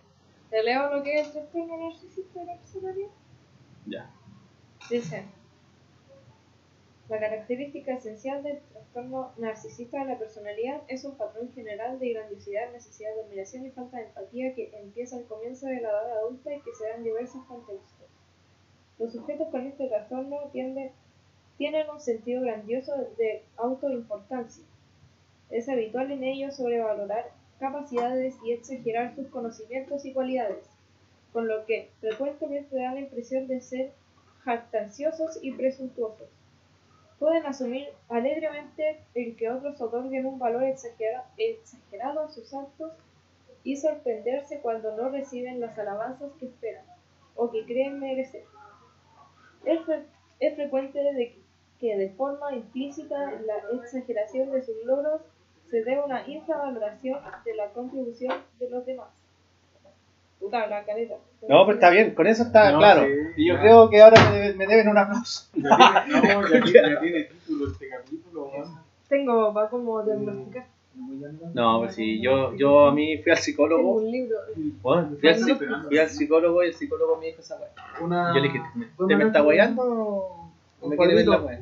[0.50, 3.10] ¿Te leo lo que es el trastorno narcisista de la personalidad?
[3.88, 4.10] Ya.
[4.90, 5.26] Dice,
[7.08, 12.72] la característica esencial del trastorno narcisista de la personalidad es un patrón general de grandiosidad,
[12.72, 16.54] necesidad de admiración y falta de empatía que empieza al comienzo de la edad adulta
[16.54, 18.08] y que se da en diversos contextos.
[18.98, 20.92] Los sujetos con este trastorno tienden,
[21.60, 24.66] tienen un sentido grandioso de autoimportancia.
[25.52, 30.66] Es habitual en ellos sobrevalorar capacidades y exagerar sus conocimientos y cualidades,
[31.32, 33.92] con lo que frecuentemente dan la impresión de ser
[34.44, 36.30] jactanciosos y presuntuosos.
[37.26, 42.94] Pueden asumir alegremente el que otros otorguen un valor exagera- exagerado a sus actos
[43.64, 46.86] y sorprenderse cuando no reciben las alabanzas que esperan
[47.36, 48.44] o que creen merecer.
[49.66, 50.06] Es, fre-
[50.40, 51.42] es frecuente que,
[51.80, 55.22] que de forma implícita la exageración de sus logros
[55.72, 59.25] se a una infravaloración de la contribución de los demás.
[60.40, 61.16] Puta, la caleta.
[61.48, 63.04] No, pero está bien, con eso está No, claro.
[63.04, 63.62] sí, y yo claro.
[63.62, 65.48] creo que ahora me, debe- me deben un aplauso.
[65.54, 68.80] Ya tiene, no, ya tiene, ya tiene título este capítulo, weón.
[69.08, 70.66] Tengo, va como diagnosticar.
[71.54, 73.92] No, pues sí, yo, yo a mí fui al Tengo psicólogo.
[73.96, 74.38] un libro.
[74.82, 75.84] Bueno, fui, al, no.
[75.88, 77.70] fui al psicólogo y el psicólogo me dijo esa weá.
[78.02, 78.34] Una...
[78.34, 78.62] Yo le dije,
[79.08, 80.50] ¿te me está guayando
[80.84, 81.60] me quiere ver la weá?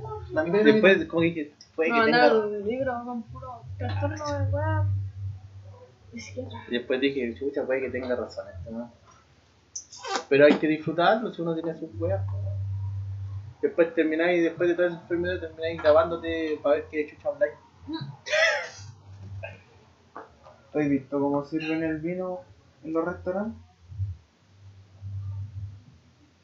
[0.63, 2.11] Después, como dije, puede que tenga.
[2.11, 4.85] mandaron un libro con puro trastorno de weá.
[6.67, 8.91] Y después dije, chucha, puede que tenga razón este weón.
[10.29, 12.23] Pero hay que disfrutarlo si uno tiene sus weas.
[13.61, 17.53] Después termináis, después de toda esa enfermedad, termináis grabándote para ver qué chucha habláis.
[20.73, 22.39] ¿Has visto cómo sirven el vino
[22.83, 23.61] en los restaurantes?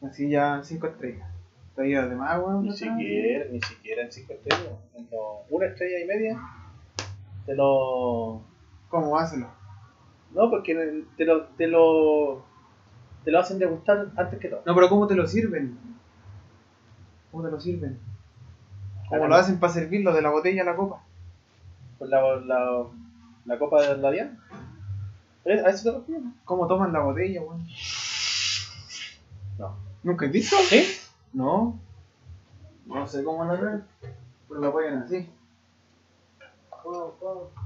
[0.02, 1.28] Así ya 5 estrellas.
[1.76, 2.62] ¿Te ayuda de más, weón?
[2.62, 4.72] Ni siquiera, ni siquiera en 5 estrellas.
[4.94, 6.40] En lo- una estrella y media
[7.46, 8.42] te lo.
[8.88, 9.18] ¿Cómo?
[9.18, 9.48] Hácelo.
[10.34, 12.44] No, porque te lo, te lo.
[13.24, 14.62] te lo hacen degustar antes que todo.
[14.64, 15.76] No, pero ¿cómo te lo sirven?
[17.30, 17.98] ¿Cómo te lo sirven?
[19.08, 21.02] ¿Cómo lo hacen para servirlo de la botella a la copa?
[21.98, 22.84] Con la, la,
[23.44, 24.38] la copa de la Diana.
[25.44, 25.62] ¿Eh?
[25.64, 26.24] ¿A eso te refieres?
[26.44, 27.66] ¿Cómo toman la botella, weón?
[29.58, 29.76] No.
[30.02, 30.56] ¿Nunca has visto?
[30.68, 30.84] ¿Sí?
[31.32, 31.78] No.
[32.86, 33.84] No sé cómo la ven.
[34.48, 35.28] Pero la ponen así.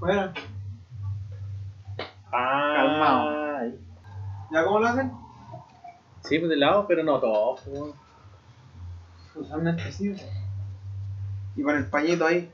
[0.01, 0.33] Bueno,
[2.37, 3.63] Ah,
[4.51, 5.13] ¿ya cómo lo hacen?
[6.25, 7.57] Sí, pues de lado, pero no todo.
[7.65, 7.95] pues.
[9.37, 10.15] Usualmente sí.
[11.55, 12.51] Y con el pañito ahí.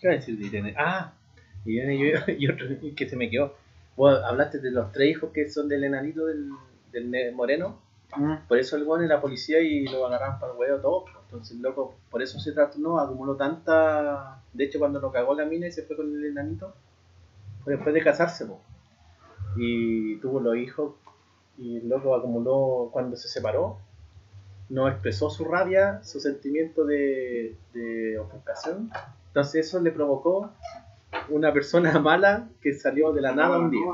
[0.00, 0.74] ¿Qué iba a decir de?
[0.76, 1.12] Ah,
[1.64, 2.66] y, yo, y otro
[2.96, 3.54] que se me quedó.
[3.96, 6.50] Vos hablaste de los tres hijos que son del enanito del,
[6.92, 7.78] del moreno.
[8.48, 11.04] Por eso el weón era policía y lo agarraron para el huevo todo.
[11.32, 14.42] Entonces, loco, por eso se trastornó, acumuló tanta.
[14.52, 16.74] De hecho, cuando lo cagó la mina y se fue con el enanito,
[17.64, 18.60] fue después de casarse, po.
[19.56, 20.92] Y tuvo los hijos,
[21.56, 23.78] y el loco acumuló cuando se separó,
[24.68, 28.90] no expresó su rabia, su sentimiento de, de ofuscación.
[29.28, 30.50] Entonces, eso le provocó
[31.30, 33.90] una persona mala que salió de la nada un día.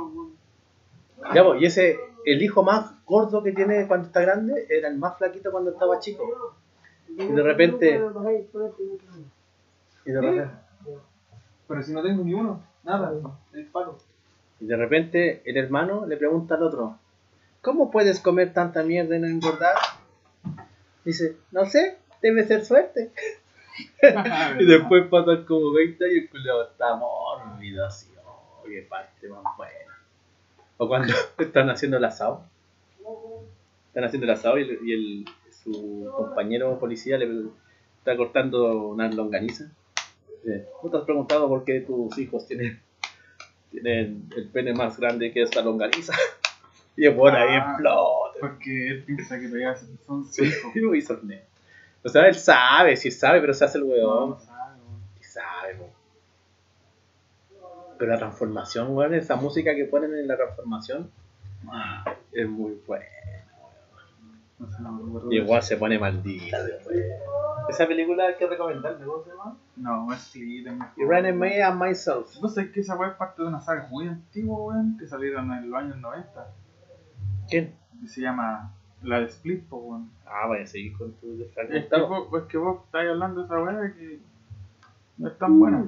[1.34, 4.98] Ya, pues, y ese, el hijo más gordo que tiene cuando está grande, era el
[4.98, 6.56] más flaquito cuando estaba chico.
[7.08, 8.00] Y de repente,
[10.04, 10.50] y de repente,
[11.66, 13.12] Pero si no tengo ni uno, nada,
[13.54, 13.98] el palo.
[14.60, 16.98] y de repente el hermano le pregunta al otro,
[17.62, 19.74] ¿cómo puedes comer tanta mierda y no engordar?
[21.04, 23.10] Dice, no sé, debe ser suerte.
[24.58, 29.56] y después pasan como 20 y el culiao está mórbido así, oh, qué parte más
[29.56, 29.74] buena.
[30.76, 32.42] O cuando están haciendo el asado.
[33.88, 35.24] Están haciendo el asado y, el, y el-
[35.72, 37.46] su compañero policía le
[37.98, 39.70] está cortando una longaniza.
[40.44, 42.80] Dice, ¿No te has preguntado por qué tus hijos tienen,
[43.70, 46.12] tienen el pene más grande que esta longaniza?
[46.96, 47.70] Y el bueno ahí Ah.
[47.74, 48.38] explota.
[48.40, 49.92] Porque él piensa que todavía son
[50.44, 50.72] hijos.
[50.96, 51.42] Y sorne.
[52.02, 54.30] O sea, él sabe, sí sabe, pero se hace el weón.
[54.30, 54.80] no sabe.
[55.20, 55.90] Sí sabe, po.
[57.98, 61.10] Pero la transformación, weón, esa música que ponen en la transformación
[62.32, 63.04] es muy buena.
[64.58, 66.96] No sé, no me acuerdo Y igual se pone maldita después.
[67.68, 69.56] Esa película hay que recomendarle, ¿cómo se llama?
[69.76, 70.84] No, es que tengo.
[70.96, 72.40] Irene May and Myself.
[72.40, 75.06] No sé, es que esa weá es parte de una saga muy antigua, weón, que
[75.06, 76.46] salieron en los años 90.
[77.48, 77.74] ¿Quién?
[78.02, 78.72] Y se llama
[79.02, 80.10] La de Split, weón.
[80.26, 83.46] Ah, vaya a seguir con tu Es que, vos, es que vos estáis hablando de
[83.46, 84.18] esa weá que
[85.18, 85.84] no es tan buena.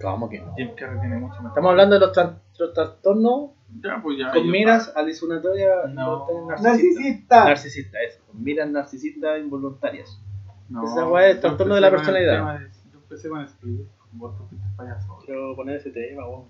[0.00, 0.54] ¿Cómo que no?
[0.56, 1.48] Jim Carrey tiene mucho mejor.
[1.48, 3.50] Estamos hablando de los, tran- los trastornos
[3.80, 4.30] Ya, pues ya.
[4.32, 6.26] con miras alucinatorias No.
[6.28, 7.44] involuntarias ¡Narcisista!
[7.44, 8.20] Narcisista, eso.
[8.26, 10.20] Con miras narcisistas involuntarias.
[10.68, 12.58] No, Esa weá es trastorno de la personalidad.
[12.60, 13.80] de- Yo empecé con Split,
[14.12, 15.18] vos tú fuiste payaso.
[15.24, 16.44] Quiero poner ese tema, weón.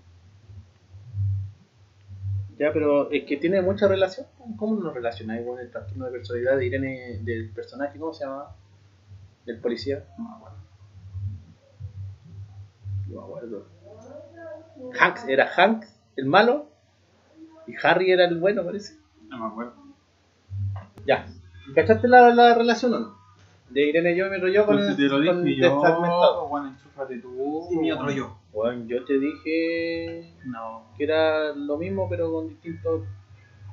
[2.59, 4.27] Ya, pero es que tiene mucha relación.
[4.57, 7.97] ¿Cómo lo relacionáis con el trastorno de personalidad de Irene, del personaje?
[7.99, 8.55] ¿Cómo se llama?
[9.45, 10.05] Del policía.
[10.17, 10.57] No me acuerdo.
[13.09, 13.65] No me acuerdo.
[14.99, 16.69] Hanks, era Hanks el malo.
[17.67, 18.97] Y Harry era el bueno, parece.
[19.29, 19.73] No me acuerdo.
[21.05, 21.25] Ya.
[21.75, 23.15] ¿Cachaste la, la relación o no?
[23.69, 25.73] De Irene yo y mi rollo con Pero el te lo con dije el yo,
[25.73, 26.47] desfragmentado.
[26.47, 27.67] bueno, enchúfate tú.
[27.71, 28.37] Y mi otro yo.
[28.53, 30.83] Bueno, yo te dije No.
[30.97, 33.01] que era lo mismo, pero con distintos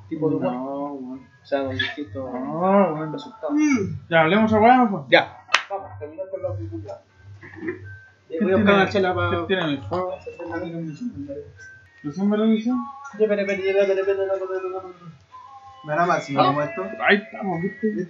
[0.09, 0.53] tipos de humor.
[0.53, 1.19] No, weón.
[1.43, 3.13] O sea, con distintos No, weón.
[3.13, 3.55] resultados.
[4.09, 5.03] Ya, hablemos a weá, pues.
[5.11, 5.37] Ya.
[5.69, 7.03] Vamos, terminar con la película.
[8.29, 9.47] ¿Qué Voy a buscar una chela ¿Qué para...
[9.47, 10.15] tiene en el fuego?
[12.03, 12.75] ¿Recién me lo dicen?
[15.85, 16.83] Me da mal si no como esto.
[17.07, 18.09] Ahí estamos, ¿viste?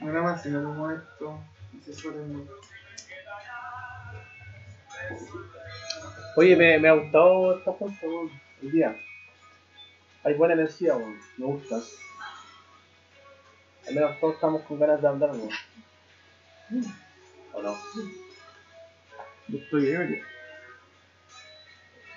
[0.00, 1.38] Me da mal si no como esto.
[1.72, 2.48] Y se suelen-
[6.36, 8.30] Oye, me, me ha gustado esta weón,
[8.62, 8.96] el día.
[10.24, 11.18] Hay buena energía, weón.
[11.36, 11.76] Me gusta.
[13.88, 15.50] Al menos todos estamos con ganas de hablar, weón.
[17.54, 17.76] ¿O no?
[19.48, 20.24] Yo estoy ebrio.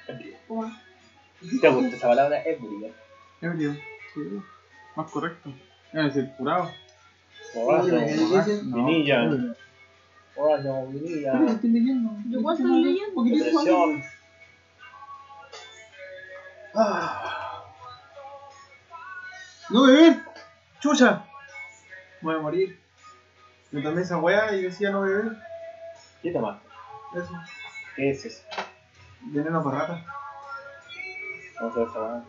[0.05, 2.43] ¿Te gusta esa palabra?
[2.59, 2.87] Bonita.
[3.41, 3.73] Ebrio,
[4.13, 4.41] sí.
[4.95, 5.51] Más correcto.
[5.93, 6.71] Es decir, curado.
[7.53, 7.87] Borracho,
[8.63, 9.29] No, vinilla.
[10.35, 11.45] Borracho, vinilla.
[11.47, 12.11] estoy leyendo.
[12.29, 13.23] ¿Yo cuál estoy leyendo?
[13.23, 14.03] Depresión.
[19.69, 20.19] No beber.
[20.79, 21.25] Chucha.
[22.21, 22.79] Voy a morir.
[23.71, 25.37] Me tomé esa weá y decía no beber.
[26.21, 26.67] ¿Qué tomaste?
[27.15, 27.31] Eso.
[27.95, 28.43] ¿Qué es eso?
[29.25, 30.05] Veneno para rata.
[31.59, 32.23] Vamos a ver esa weá.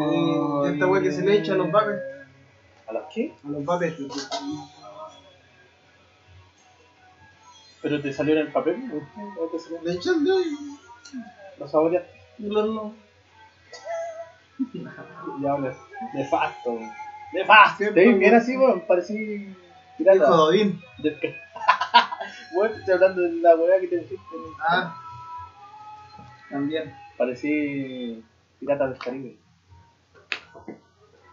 [0.00, 2.00] Eh, esta weá que se le echa a los vapes.
[2.88, 3.34] ¿A las qué?
[3.44, 3.94] A los vapes.
[7.82, 9.04] ¿Pero te salió en el papel?
[9.38, 9.80] ¿O te salió?
[9.82, 10.32] Le echan de.
[11.58, 12.10] ¿Lo saboreaste?
[12.38, 12.94] No, no.
[15.42, 15.76] Ya hablas.
[16.14, 16.78] Nefasto.
[17.32, 17.84] Nefasto.
[17.92, 18.80] Te vi bien así, weón.
[18.86, 19.54] Parecí.
[20.98, 21.36] Del que-
[22.54, 24.24] Weón, te estoy hablando de la weá que te dijiste.
[24.66, 24.94] Ah.
[26.50, 26.92] También.
[27.16, 28.22] Parecí
[28.60, 29.36] pirata del Caribe.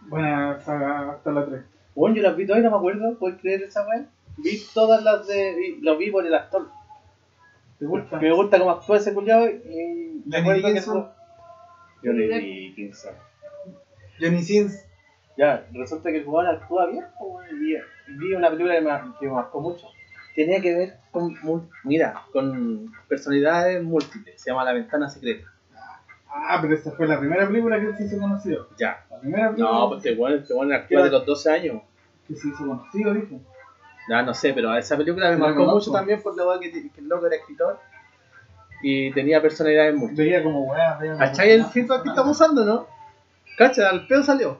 [0.02, 1.62] Buena saga hasta la 3.
[1.94, 3.18] Weón, yo las vi todas y no me acuerdo.
[3.18, 4.06] ¿Puedes creer esa weá?
[4.38, 5.54] Vi todas las de.
[5.54, 6.68] vi- Lo vi por el actor.
[7.78, 8.18] ¿Te gusta?
[8.18, 10.22] Me gusta cómo actúa ese culiado y.
[10.24, 11.02] Johnny acuerdo que Dickinson.
[12.02, 13.14] fue- Johnny Dickinson.
[14.20, 14.86] Johnny Sins.
[15.36, 19.26] Ya, resulta que el jugador actúa bien, weón, y vi una película que me, que
[19.26, 19.88] me marcó mucho.
[20.34, 21.36] Tenía que ver con,
[21.84, 25.48] mira, con personalidades múltiples, se llama La Ventana Secreta.
[26.28, 28.68] Ah, pero esta fue la primera película que se hizo conocido.
[28.76, 29.04] Ya.
[29.08, 31.82] La primera película No, pues este weón, este weón actúa de los 12 años.
[32.26, 33.38] que se hizo conocido, dije.
[34.08, 37.08] Ya, no sé, pero esa película me marcó mucho también por la que, que el
[37.08, 37.78] loco era escritor
[38.82, 40.26] y tenía personalidades múltiples.
[40.26, 42.86] Veía como weá, veía ¿Cachai el filtro que estamos usando, no?
[43.56, 43.86] ¿Cachai?
[43.86, 44.58] Al pedo salió.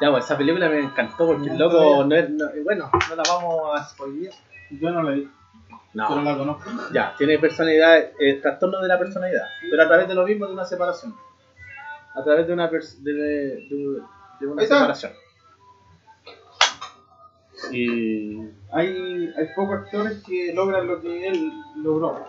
[0.00, 2.28] Ya, pues esa película me encantó porque el loco no es.
[2.30, 4.34] no- bueno, no la vamos a spoilear.
[4.70, 5.30] Yo no la vi,
[5.68, 6.70] pero No, la conozco.
[6.92, 10.52] ya, tiene personalidad, eh, trastorno de la personalidad, pero a través de lo mismo de
[10.54, 11.14] una separación.
[12.14, 14.00] A través de una, pers- de, de- de-
[14.40, 15.12] de una separación.
[17.70, 18.36] Y.
[18.72, 22.24] Hay, hay pocos actores que logran lo que él logró.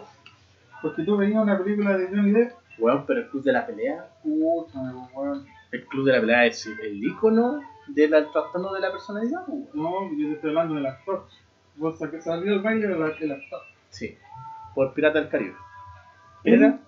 [0.82, 4.08] Porque tú veías una película de Johnny Depp, Weón, pero el club de la pelea.
[4.24, 4.80] pucha,
[5.14, 5.46] weón.
[5.76, 9.46] El club de la pelea es el icono del trastorno de la personalidad.
[9.74, 11.26] No, yo te estoy hablando del actor.
[11.76, 13.60] Vos que salió el baile del el actor.
[13.90, 14.16] Sí,
[14.74, 15.54] por Pirata del Caribe.
[16.46, 16.80] Era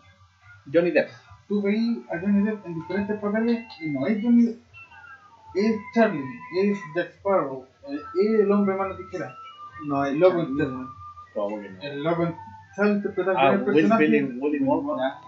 [0.71, 1.09] Johnny Depp.
[1.49, 4.59] Tú veías a Johnny Depp en diferentes papeles y no es Johnny Depp.
[5.55, 6.23] Es Charlie,
[6.61, 9.33] es Jack Sparrow, eh, es el hombre mano tijera.
[9.85, 10.49] No, El el loco, loco.
[10.51, 10.67] inter-
[11.33, 11.81] ¿Cómo que no?
[11.81, 12.35] el loco
[12.75, 14.03] sabe interpretar Ah, bien el Will personaje.
[14.05, 15.19] Willy, Willy Wonka.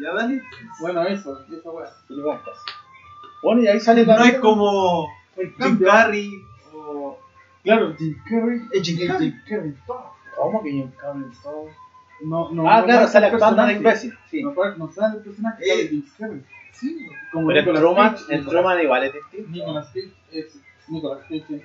[0.00, 0.42] Ya, dale.
[0.80, 1.90] Bueno, eso, esa weá.
[2.08, 2.50] Willy Wonka.
[3.42, 5.78] Bueno, y ahí sale No es como El Jim.
[5.84, 6.30] Carrey
[6.74, 7.18] o.
[7.62, 8.60] Claro, Jim Carrey.
[8.72, 9.30] Es Jim es Carrey.
[9.30, 9.74] Jim Carrey.
[9.86, 10.12] todo.
[10.36, 11.66] ¿Cómo que Jim Carrey todo?
[12.24, 14.14] No, no, Ah, no claro, sale actuando de imbécil.
[14.30, 14.42] Sí.
[14.42, 15.68] No, no sale el personaje, Eh.
[15.68, 16.42] sale Jim Carrey.
[16.72, 19.50] Sí, como Pero el Truman, el Truman igual es distinto.
[19.50, 20.58] Nicolas Cage es
[20.88, 21.62] Nicolas Cage en.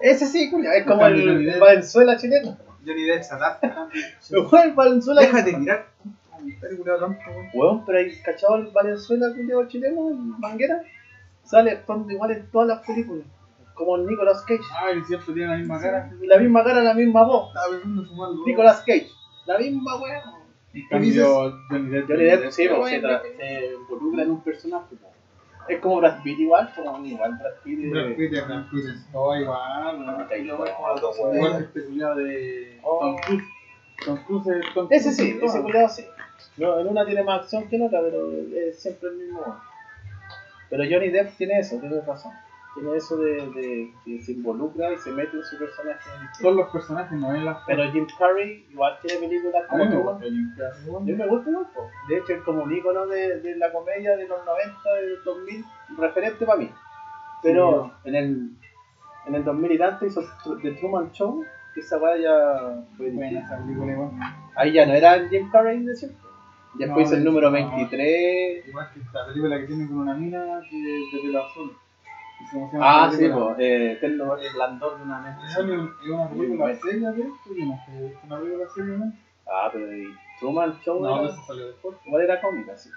[0.00, 1.58] Ese sí, culia, es como el.
[1.60, 2.56] Valenzuela chileno.
[2.86, 3.88] Johnny Depp se adapta.
[4.30, 5.20] Igual el Valenzuela.
[5.20, 5.86] Déjate mirar.
[6.60, 7.48] Película tanto, weón.
[7.54, 10.82] Weón, pero hay cachado el Valenzuela culiao chileno, el Manguera.
[11.42, 13.24] Sale actuando igual en todas las películas.
[13.74, 14.62] Como el Nicolas Cage.
[14.82, 16.10] Ay, siempre tiene la misma cara.
[16.20, 17.48] Y la misma cara, la misma voz.
[17.48, 18.28] Estaba pensando fumar.
[18.46, 19.08] Nicolas Cage.
[19.46, 20.22] La misma weá.
[20.72, 22.08] En cambio, Johnny Depp.
[22.08, 24.96] Johnny Depp, sí, Pero pues, se, se involucra en un personaje.
[24.96, 25.12] po.
[25.68, 27.90] Es como Brad Pitt igual, como igual Brad Pitt.
[27.90, 28.84] Brad Pitt es Brad Pitt.
[29.10, 30.06] Igual.
[30.06, 30.20] no.
[30.22, 31.36] está ahí, Yo weón, voy como los dos, weón.
[31.36, 33.00] Igual este culiao de Oh.
[33.00, 33.44] Tom Cruise.
[34.04, 35.54] Tom Cruise es Tom Ese Cruise sí, en todas.
[35.54, 36.04] ese culiado sí.
[36.56, 39.40] No, en una tiene más acción que en otra, pero es siempre el mismo.
[40.70, 42.32] Pero Johnny Depp tiene eso, tiene razón.
[42.74, 45.98] Tiene eso de, de que se involucra y se mete en su personaje.
[46.40, 49.90] Son los personajes, no es la Pero Jim Carrey igual tiene películas A como mí
[49.90, 50.14] me Truman.
[50.14, 50.94] gusta Jim Carrey.
[50.94, 51.90] A mí me gusta mucho.
[52.08, 55.24] De hecho, es como un ícono de, de la comedia de los 90, de los
[55.24, 55.64] 2000,
[55.96, 56.70] referente para mí.
[57.42, 58.50] Pero en el
[59.26, 60.22] en el 2000 y tanto hizo
[60.62, 61.44] The Truman Show,
[61.74, 63.10] que esa weá ya fue.
[64.54, 66.25] Ahí ya no era el Jim Carrey de siempre.
[66.78, 67.76] Después No, el número hecho, no.
[67.76, 68.68] 23.
[68.68, 71.76] Igual que esta película que tiene con una mina que es de pelo azul.
[72.52, 75.46] No se Ah, sí, pues, eh, Eterno Resplandor de una mente.
[75.46, 79.12] Es una- película seria no ¿es una película seria, no?
[79.46, 81.96] Ah, pero el Truman Show No, era- eso salió después.
[82.04, 82.90] igual era cómica, sí.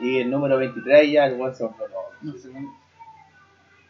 [0.00, 1.82] Y el número 23 ya el weón se loco.
[2.22, 2.74] No sé, no-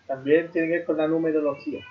[0.07, 1.85] También tiene que ver con la numerología.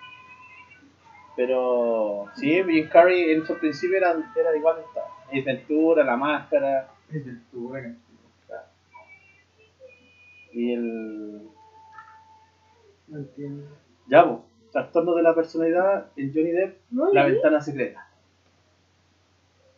[1.35, 4.99] Pero sí, Jim Carrey en su principio era, era igual que
[5.31, 7.41] Ace Ventura, La Máscara Es eh.
[10.53, 11.49] y el...
[13.07, 13.67] No entiendo.
[14.07, 14.41] Ya, pues,
[14.71, 17.33] trastorno de la personalidad en Johnny Depp, No, La ¿y?
[17.33, 18.07] ventana secreta.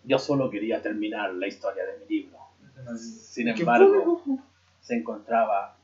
[0.04, 2.38] Yo solo quería terminar la historia de mi libro.
[2.98, 4.22] Sin embargo,
[4.82, 5.78] se encontraba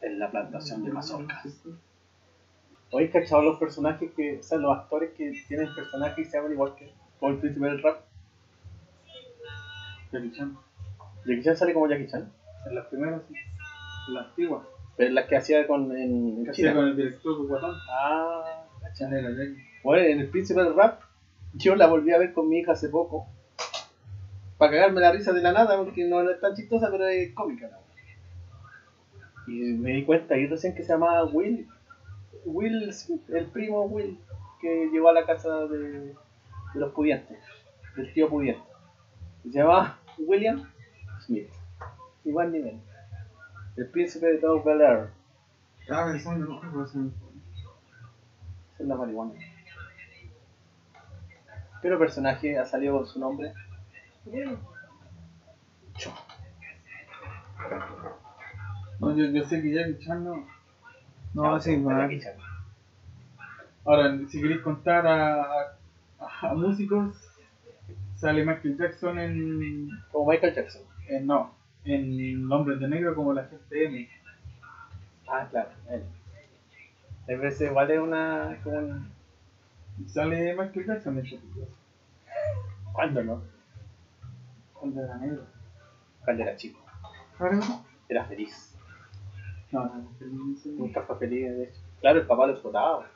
[0.00, 1.62] en la plantación de mazorcas.
[2.92, 6.52] ¿Hoy cachado los personajes que, o sea, los actores que tienen personajes que se llaman
[6.52, 6.92] igual que
[7.22, 8.00] el príncipe del rap?
[10.12, 10.56] Jackie Chan.
[11.26, 12.30] Jackie Chan sale como Jackie Chan,
[12.66, 13.34] En las primeras, sí.
[14.08, 14.66] En la antigua.
[14.96, 16.74] pero es la que hacía con, en, en China.
[16.74, 17.76] con el director Guatón.
[17.90, 18.64] Ah.
[18.94, 19.62] Chan era Jackie.
[19.84, 21.00] Bueno, en el príncipe del rap,
[21.54, 23.26] yo la volví a ver con mi hija hace poco.
[24.58, 27.32] Para cagarme la risa de la nada, porque no, no es tan chistosa, pero es
[27.32, 27.66] cómica.
[27.66, 27.78] wea.
[29.46, 31.66] Y me di cuenta ahí recién que se llamaba Will.
[32.44, 34.18] Will Smith, el primo Will,
[34.60, 36.14] que llegó a la casa de, de
[36.74, 37.38] los pudientes,
[37.96, 38.62] del tío pudiente.
[39.42, 40.68] Se llamaba William
[41.24, 41.50] Smith.
[42.24, 42.80] Igual nivel.
[43.76, 45.10] El príncipe de Dog Bel Air.
[45.80, 46.98] Estaba pensando en otra cosa.
[46.98, 49.32] Esa es la marihuana.
[51.82, 53.54] Pero personaje ha salido con su nombre.
[58.98, 60.46] No, yo, yo sé que Jackie Chan no.
[61.32, 62.00] No, sí, man.
[62.00, 62.34] Jackie Chan.
[63.86, 65.42] Ahora, si queréis contar a,
[66.18, 67.16] a, a músicos,
[68.20, 70.82] sale Michael Jackson en, Como Michael Jackson.
[71.08, 74.08] en no, en Hombres de Negro como la gente M.
[75.26, 76.04] Ah, claro, él.
[77.28, 78.58] A veces igual es una.
[78.62, 79.06] como
[80.06, 81.66] Sale Michael Jackson en película.
[82.92, 83.42] ¿Cuándo no?
[84.74, 85.44] Cuando era negro.
[86.24, 86.80] Cuando era chico.
[87.38, 87.84] ¿Ahora no?
[88.08, 88.76] Era feliz.
[89.70, 91.80] No, no, no, Nunca fue feliz, de hecho.
[92.00, 93.06] Claro, el papá lo explotaba.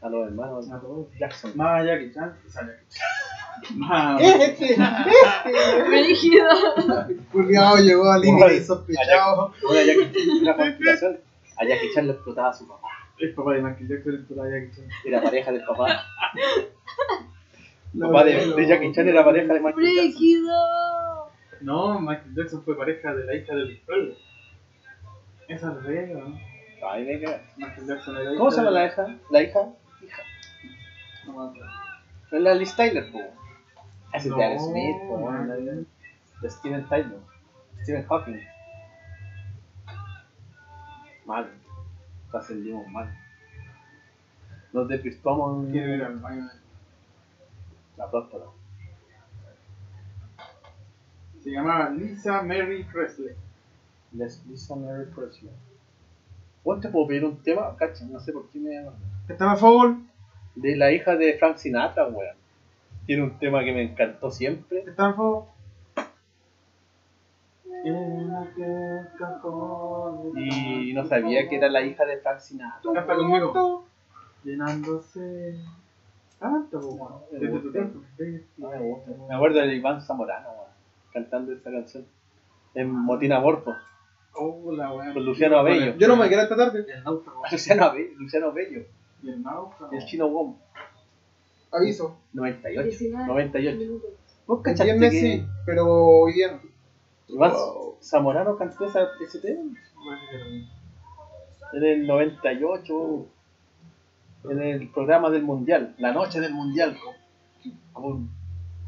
[0.00, 1.08] A los hermanos no, no.
[1.18, 1.52] Jackson.
[1.56, 3.27] Más Jackie Chan, sale Jackie Chan.
[3.76, 4.20] Más.
[5.88, 6.46] Brígido.
[7.32, 9.52] Culiao llegó al límite sospechado.
[9.68, 11.20] Una, Jackie- una conspiración.
[11.56, 12.88] A Jackie Chan lo explotaba su papá.
[13.18, 14.84] El papá de Michael Jackson explotaba a Jackie Chan.
[15.04, 16.02] Era pareja del papá.
[17.94, 20.04] El papá de, de Jackie Chan era pareja de Michael Jackson.
[20.10, 21.30] Brígido.
[21.60, 24.14] No, Michael Jackson fue pareja de la hija del Pueblo.
[25.48, 26.38] Esa es real, ¿no?
[26.88, 27.40] Ay, me cagas.
[27.56, 29.16] Michael Jackson era ¿Cómo se llama la de- hija?
[29.30, 29.60] La hija.
[30.04, 30.22] Hija.
[31.26, 31.72] No me acuerdo.
[32.30, 33.18] Es la Liz Tyler, po.
[34.12, 35.30] Ese es de No, po.
[35.30, 35.44] no.
[35.44, 35.84] la de-
[36.50, 37.18] Steven Tyler.
[37.82, 38.40] Stephen Hawking.
[41.26, 41.50] Mal.
[42.32, 43.14] Casi el limón mal.
[44.72, 46.48] Nos desvirtuamos en Quiero ir al baño.
[47.96, 48.44] la próstata.
[51.42, 53.34] Se llamaba Lisa Mary Presley.
[54.12, 55.50] Les Lisa Mary Presley.
[56.64, 57.74] ¿Vos te puedo pedir un tema?
[57.76, 58.94] Cacha, no sé por qué me llaman.
[59.28, 59.96] Estaba a favor.
[60.54, 62.36] De la hija de Frank Sinatra, weón.
[63.08, 64.80] Tiene un tema que me encantó siempre.
[64.80, 65.46] Estaba a favor.
[70.36, 72.92] Y no sabía que era la hija de Frank Sinatra.
[72.92, 73.86] Canta conmigo.
[74.44, 75.58] Llenándose.
[76.38, 78.02] Tiempo.
[78.58, 79.10] No me gusta.
[79.26, 80.68] Me acuerdo de Iván Zamorano, weón,
[81.10, 82.04] cantando esa canción.
[82.74, 83.74] En Motín Aborto.
[84.34, 85.14] Oh, la weón.
[85.14, 85.96] Con Luciano Abello.
[85.96, 86.84] Yo no me quedé esta tarde.
[86.86, 87.42] El náufrago.
[87.50, 88.18] Luciano Abello.
[88.18, 88.82] Luciano Bello.
[89.22, 89.94] Y el náufrago.
[89.94, 90.56] El chino Wong.
[91.70, 92.18] Aviso.
[92.32, 92.82] 98.
[92.82, 93.78] 19 98.
[93.78, 94.10] minutos.
[94.46, 96.60] ¿Vos cachaste viernes que sí, pero hoy día no.
[97.28, 97.52] Iván
[98.02, 99.62] Zamorano cantó esa, ese tema?
[101.72, 103.26] En el 98.
[104.50, 105.94] En el programa del Mundial.
[105.98, 106.96] La noche del Mundial.
[107.62, 108.30] Con, con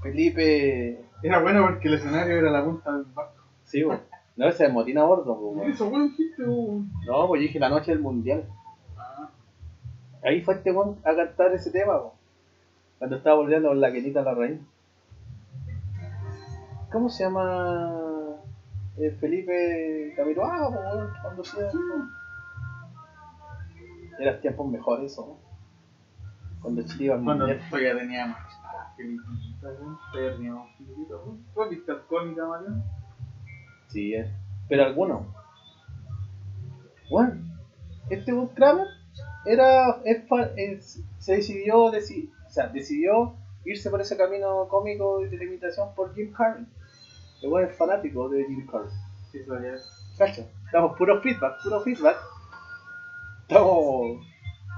[0.03, 1.05] Felipe.
[1.23, 3.43] Era bueno porque el escenario era la punta del barco.
[3.65, 4.01] Sí, weón.
[4.37, 5.71] No, ese es Motín Aborto, po, weón.
[5.71, 5.91] Eso.
[6.39, 8.49] No, pues yo dije la noche del mundial.
[8.97, 9.29] Ah,
[10.23, 12.15] Ahí fue este a cantar ese tema, po.
[13.01, 14.61] Cuando estaba volviendo con la Kenita la reina.
[16.93, 18.37] ¿Cómo se llama?
[18.99, 21.71] Eh, Felipe Camiroaga, po, weón, cuando hacía.
[24.19, 25.39] Eran tiempos mejores ¿no?
[26.61, 28.39] Cuando Chile iba Cuando todavía tenía más.
[28.65, 29.71] Ah, Felipita.
[30.13, 31.43] Todavía teníamos Felipita, weón.
[31.55, 32.85] ¿Tú has visto cómica, Mariano?
[33.89, 34.31] Sí, eh.
[34.69, 35.23] pero algunos.
[37.11, 37.35] Bueno,
[38.11, 38.87] este Bob Kramer
[39.47, 40.23] era, es
[40.57, 45.45] es- se decidió, deci- o sea, decidió irse por ese camino cómico y de la
[45.45, 46.67] imitación por Jim Carrey.
[47.43, 48.91] El bueno es fanático de Jim Carrey.
[49.31, 49.75] Sí, todavía.
[50.19, 52.17] Cacha, estamos puro feedback, puro feedback.
[53.43, 54.27] Estamos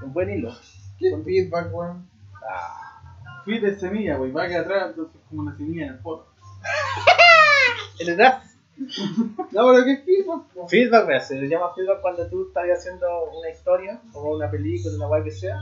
[0.02, 0.52] en buen hilo.
[0.98, 2.06] ¿Qué feedback, weón?
[2.46, 4.30] Ah, Fui de semilla, wey.
[4.30, 6.26] Va que atrás, entonces como una semilla en el poto.
[8.00, 8.42] el edad.
[8.76, 10.68] No, pero ¿qué feedback, weón?
[10.68, 14.94] Feedback, mira, se le llama feedback cuando tú estás haciendo una historia o una película,
[14.94, 15.58] una weá que sea,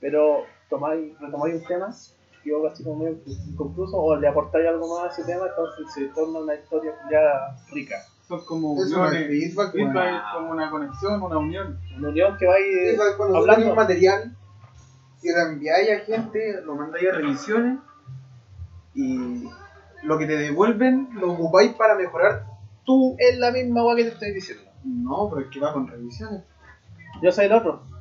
[0.00, 1.94] pero tomáis, retomáis un tema
[2.44, 5.92] y algo así como medio inconcluso o le aportáis algo más a ese tema, entonces
[5.92, 7.96] se torna una historia ya rica.
[8.26, 9.26] Son como es uniones.
[9.28, 10.14] feedback, Feedback weón.
[10.14, 11.78] es como una conexión, una unión.
[11.98, 12.54] Una unión que va
[13.16, 13.38] cuando hablando.
[13.38, 14.36] hablando un material
[15.22, 17.78] y lo enviáis a gente, lo mandáis a revisiones
[18.94, 19.48] y
[20.02, 22.46] lo que te devuelven lo ocupáis para mejorar
[22.84, 23.14] tú.
[23.18, 24.64] es la misma agua que te estoy diciendo.
[24.84, 26.42] No, pero es que va con revisiones.
[27.22, 27.91] Yo soy el otro.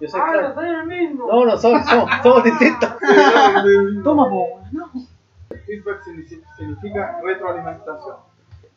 [0.00, 1.26] Yo soy Ah, no soy el mismo.
[1.30, 2.90] No, no somos, somos, somos distintos.
[4.04, 4.60] Toma, po.
[5.66, 8.16] Feedback significa, significa retroalimentación.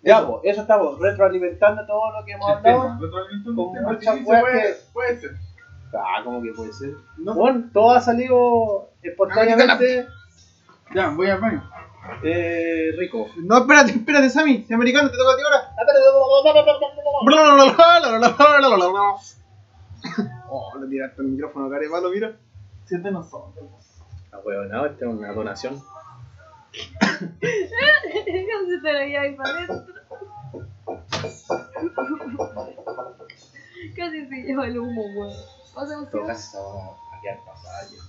[0.04, 2.82] Ya, pues, eso estamos, retroalimentando todo lo que hemos hablado.
[2.84, 5.32] tema, retroalimentación Con muchas sí, puede, que- puede ser.
[5.94, 6.92] Ah, ¿cómo que puede ser?
[7.18, 7.34] No.
[7.36, 10.08] Bueno, todo ha salido espontáneamente
[10.96, 11.70] Ya, voy al baño.
[12.24, 13.28] eh, rico.
[13.38, 14.64] No, espérate, espérate, Sammy.
[14.64, 15.72] Si americano te toca a ti ahora.
[20.54, 22.38] Oh, le tiraste el micrófono, carepalo, mira.
[22.86, 23.70] Siete nosotros.
[24.34, 25.82] Ah, weón, no, esta es una donación.
[27.02, 29.94] Se te lo lleva ahí para adentro.
[33.96, 35.34] Casi se lleva el humo, weón.
[35.74, 37.38] Pasa va a quedar
[37.90, 38.02] ya.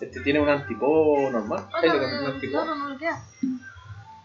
[0.00, 1.66] Este tiene un antipó normal.
[1.72, 2.64] Oh, Ahí no, le cambié un no, antipó.
[2.64, 3.24] no, no, no, queda.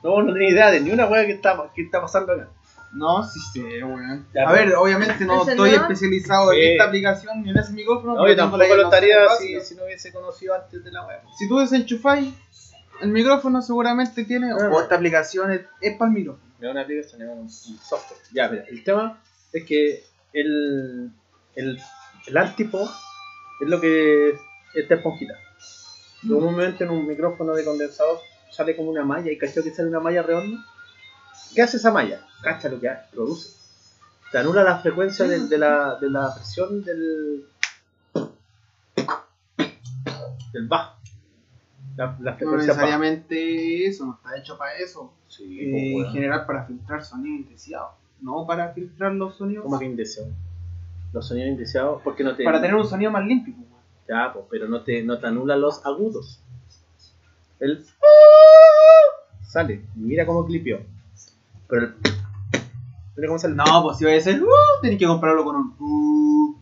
[0.04, 2.48] No, no tenía idea de ni una wea que está, que está pasando acá.
[2.92, 4.28] No, sí sé, weón.
[4.46, 8.16] A ver, obviamente no estoy especializado en esta aplicación ni en ese micrófono.
[8.16, 9.62] No, pero yo tengo tampoco lo estaría si, básica.
[9.62, 11.22] si no hubiese conocido antes de la wea.
[11.38, 12.34] Si tú desenchufáis,
[13.02, 14.54] el micrófono seguramente tiene.
[14.54, 16.50] O esta aplicación es, es para el micrófono.
[16.60, 17.50] No es una aplicación, es un, un
[17.80, 18.20] software.
[18.34, 19.22] Ya, mira, el tema
[19.54, 20.04] es que
[20.34, 21.12] el,
[21.56, 21.80] el,
[22.28, 22.90] el antipop
[23.62, 24.36] es lo que es
[24.74, 25.36] esta esponjita.
[26.24, 28.20] Normalmente en un micrófono de condensador
[28.52, 30.58] sale como una malla y cachó que sale una malla redonda.
[31.54, 32.26] ¿Qué hace esa malla?
[32.42, 33.58] Cacha lo que hace, produce.
[34.32, 37.46] Te anula la frecuencia de, de la, de la presión del,
[40.54, 40.98] del bajo.
[41.98, 45.14] La, la No necesariamente eso, no está hecho para eso.
[45.28, 47.92] Sí, Eh, pues, en general para filtrar sonidos indeseados.
[48.22, 49.64] No para filtrar los sonidos.
[49.66, 50.32] ¿Cómo que indeseado?
[51.12, 52.44] Los sonidos indeseados, ¿por qué no te.?
[52.44, 53.54] Para tener un sonido más limpio.
[53.56, 53.68] pues.
[54.08, 56.42] Ya, pues, pero no te, no te anula los agudos.
[57.60, 57.84] El.
[59.42, 60.80] Sale, mira cómo clipió.
[61.70, 61.96] Pero el.
[63.16, 63.56] Mira cómo sale.
[63.56, 64.42] No, pues si va a ser.
[64.44, 65.76] Uh, tenés que comprarlo con un.
[65.80, 66.56] Uh.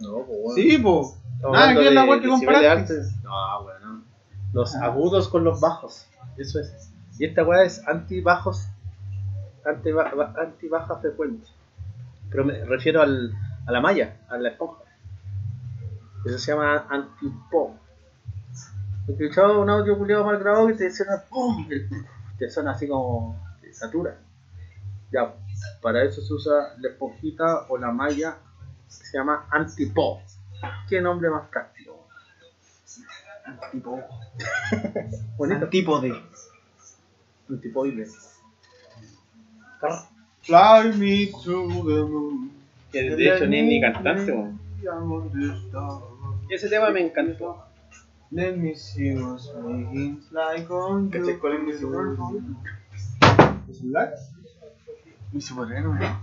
[0.00, 0.54] no pues, bueno.
[0.54, 1.16] Sí, pues.
[1.44, 2.94] Hablando que es la wea que compraste.
[3.22, 4.02] No, bueno.
[4.52, 6.06] Los agudos con los bajos.
[6.36, 6.90] Eso es.
[7.18, 8.68] Y esta weá es anti-bajos.
[9.64, 11.54] Anti-baja anti -baja frecuencia.
[12.30, 13.32] Pero me refiero al,
[13.66, 14.82] a la malla, a la esponja.
[16.24, 17.76] Eso se llama anti-pop.
[19.06, 21.68] Porque escuchaba un audio culiado mal grabado y te suena ¡pum!
[22.38, 23.38] Te suena así como.
[23.60, 24.18] te satura.
[25.14, 25.32] Ya,
[25.80, 28.36] para eso se usa la esponjita o la malla
[28.88, 30.20] que se llama anti-pop.
[30.88, 32.08] ¿Qué nombre más práctico?
[33.70, 34.00] Tipo.
[35.38, 35.68] Bonito.
[35.68, 36.20] Tipo de.
[37.48, 38.08] Antipoide.
[40.42, 42.50] Fly me to the moon.
[42.90, 44.58] Que de hecho ni, ni cantante, weón.
[46.48, 47.64] Ese tema me encantó.
[48.32, 51.40] Let me see what's making fly on ¿Cachai you.
[51.40, 52.16] cuál es mi celular?
[53.68, 54.14] ¿Mi celular?
[55.34, 55.98] Mi superhéroe.
[55.98, 56.20] ¿no?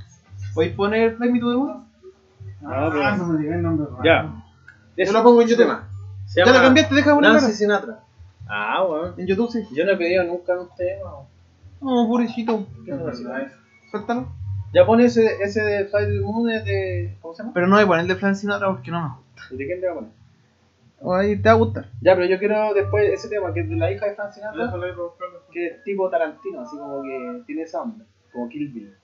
[0.54, 1.86] ¿Podéis poner Fly Me to the Moon?
[2.66, 3.88] Ah, pero- Ah, no me digas el nombre.
[4.04, 4.44] Ya.
[4.98, 5.64] Yo lo pongo en YouTube.
[5.66, 5.88] tema.
[6.26, 7.54] Se Ya llama lo cambiaste, deja ponerlo Nancy.
[7.58, 8.00] Sinatra.
[8.48, 9.14] Ah, weón.
[9.18, 9.68] En YouTube sí.
[9.74, 11.10] Yo no he pedido nunca un tema.
[11.14, 11.26] weón.
[11.82, 12.66] No, pobrecito.
[12.86, 12.98] ¿Qué es
[13.92, 14.28] Suéltalo.
[14.74, 17.18] Ya pone ese, ese de Fly the Moon es de.
[17.22, 17.54] ¿Cómo se llama?
[17.54, 19.42] Pero no voy a poner el de Flan Sinatra porque no me gusta.
[19.52, 20.12] ¿Y de quién te va a poner?
[21.20, 21.86] Ahí te va a gustar.
[22.02, 24.72] Ya, pero yo quiero después ese tema que es de la hija de Frank Sinatra.
[25.52, 28.96] Que es tipo Tarantino, así como que tiene esa onda, como Kill Bill.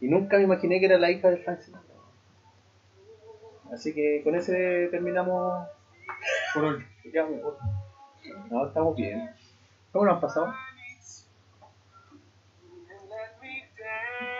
[0.00, 1.94] Y nunca me imaginé que era la hija de Frank Sinatra.
[3.72, 5.66] Así que con ese terminamos
[6.54, 6.84] por hoy.
[8.50, 9.30] No, estamos bien.
[9.92, 10.46] ¿Cómo nos han pasado?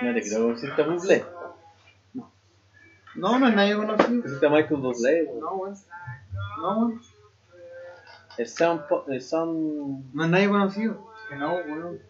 [0.01, 1.25] No te creo que Bublé.
[3.15, 4.21] No, no es nadie conocido.
[4.25, 5.29] Existe Michael Bublé.
[5.41, 5.75] No, weón.
[6.61, 7.01] No, weón.
[8.39, 8.87] El.
[8.87, 10.15] Po- El Son...
[10.15, 11.11] No es nadie conocido.
[11.29, 12.01] Que no, weón.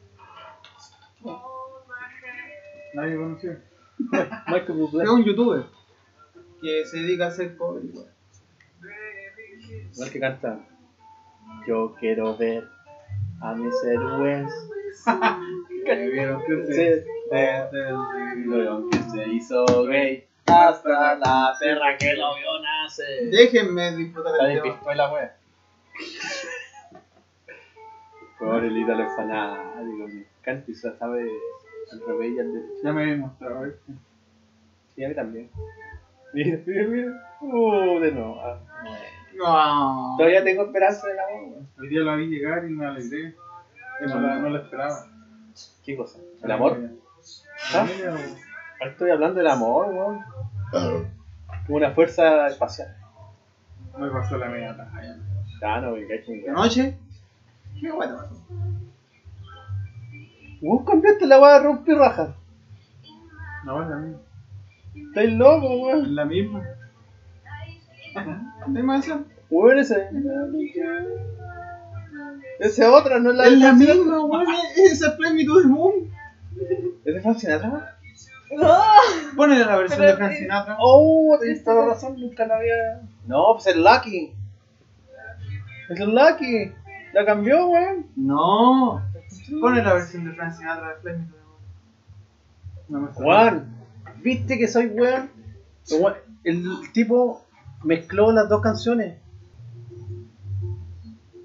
[2.94, 3.56] Nadie conoció.
[3.98, 5.04] Michael Bublé.
[5.04, 5.64] Es un youtuber
[6.60, 8.06] que se dedica a hacer cover igual.
[10.12, 10.60] Que canta.
[11.66, 12.64] Yo quiero ver
[13.40, 14.20] a Mr.
[14.20, 14.54] West.
[15.84, 17.06] Que vieron que se.
[17.30, 20.26] que se hizo gay.
[20.46, 23.30] Hasta la perra que lo vio nacer.
[23.30, 25.36] Déjenme disfrutar Está el de pistola, wea.
[28.38, 30.08] Pobre el ídolo fanático.
[30.08, 31.30] Me encanta y se sabe
[31.92, 32.72] al revés y al derecho.
[32.84, 33.76] Ya me había mostrado, ¿eh?
[34.94, 35.50] Sí, a mí también.
[36.34, 37.12] Mira, mira, mira.
[37.40, 38.38] Uh, de nuevo.
[38.42, 38.58] Ah,
[39.34, 40.14] No.
[40.18, 41.68] Todavía tengo esperanza del amor, weón.
[41.78, 43.34] Hoy día la vi llegar y me alegré.
[44.06, 45.06] No la, no la esperaba.
[45.84, 46.18] ¿Qué cosa?
[46.42, 46.78] ¿El amor?
[47.74, 47.86] ¿Ah?
[48.80, 50.24] Ahora Estoy hablando del amor, weón.
[51.68, 52.94] Una fuerza espacial.
[53.96, 55.16] Me pasó la media talla.
[55.62, 56.52] Ah, no, venga, ¿De chingada.
[56.52, 56.96] noche?
[57.80, 58.18] Qué bueno.
[60.60, 62.30] Vos cambiaste la weá de romper rajas.
[63.64, 64.18] No, es la misma.
[64.94, 66.14] Estáis loco, Es weón.
[66.14, 66.64] la misma.
[68.74, 69.24] ¿Qué más eso?
[69.50, 70.08] Weón, ese.
[72.58, 74.46] Ese otra, no es la Es la misma, weón.
[74.76, 75.94] Esa es Play Me to the Moon.
[76.54, 76.88] Sinatra.
[77.04, 77.94] ¿Es de Frank Sinatra?
[78.50, 78.78] ¡No!
[79.36, 80.32] Ponele la versión Pero de Frank.
[80.32, 80.76] Sinatra.
[80.80, 83.02] Oh, tienes toda la razón, nunca la había.
[83.26, 84.32] No, pues es Lucky.
[85.90, 86.72] Es el Lucky.
[87.12, 88.06] La cambió, weón.
[88.16, 89.02] No.
[89.60, 91.58] Ponele la versión de Frank Sinatra de Play Me to the Moon.
[92.88, 93.12] No me.
[93.14, 93.76] Juan,
[94.22, 95.30] ¿viste que soy weón?
[95.90, 96.14] Weón,
[96.44, 97.44] El tipo
[97.84, 99.18] mezcló las dos canciones.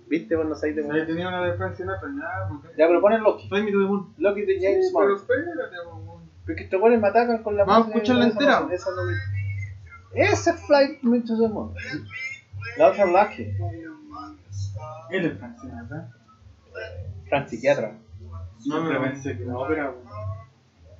[0.07, 0.35] ¿Viste?
[0.35, 1.07] Vos no sabéis de Ahí weón.
[1.07, 2.67] tenía una de Frank Sinatra, ya, porque.
[2.77, 3.47] Ya, pero pon el Loki.
[3.49, 4.13] Play Me to the Moon.
[4.17, 5.19] Loki de James Pero Bond.
[5.21, 8.75] espérate, po, Porque estos weones me atacan con la Vamos a música escucharla esa entera.
[8.75, 11.73] esa no me- Ese es Flight Me to the Moon.
[12.77, 13.43] La otra Lucky.
[15.09, 16.09] Él es Frank Sinatra.
[17.29, 17.97] Frank Psiquiatra.
[18.59, 20.01] Siempre pensé que no, pero.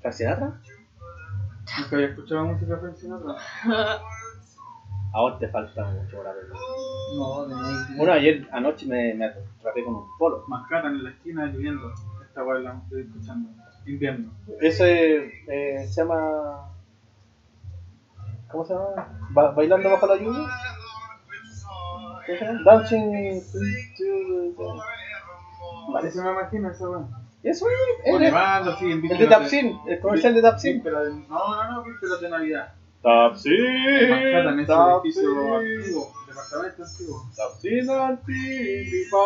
[0.02, 0.60] ¿Frank Sinatra?
[1.80, 3.36] Nunca había escuchado música de Frank Sinatra.
[5.14, 6.58] A vos te falta mucho por aprender.
[7.18, 7.56] No, de
[7.98, 10.44] Bueno, ayer anoche me, me atrapé con un polo.
[10.48, 11.94] Manhattan en la esquina lloviendo.
[12.22, 13.50] Esta weá la estoy escuchando.
[13.86, 14.32] Invierno.
[14.62, 16.70] Ese eh, se llama.
[18.52, 19.18] ¿Cómo se llama?
[19.32, 20.48] Ba- ¿Bailando bajo la lluvia?
[22.26, 22.62] ¿Qué se llama?
[22.66, 23.41] Dancing
[23.98, 24.84] to
[25.91, 27.07] Vale, se me imagina esa the...
[27.43, 30.81] Eso es, Pone es banda, sí, en el de Tapsin, el comercial de Tapsin.
[30.81, 32.73] De- No, no, no, vísperas de Navidad.
[33.01, 33.53] Tapsin,
[34.72, 35.60] antiguo,
[36.26, 37.23] departamento antiguo.
[37.35, 39.19] Tapsin antiguo.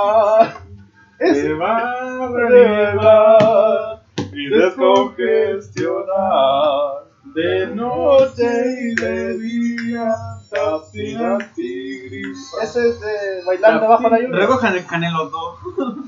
[1.19, 4.01] Se va a
[4.33, 7.05] y descongestionar
[7.35, 10.15] de noche y de día.
[10.49, 12.33] Tapsin antiguo.
[12.63, 14.39] Ese es de Bailando bajo la lluvia.
[14.39, 15.59] Recojan el canelo dos.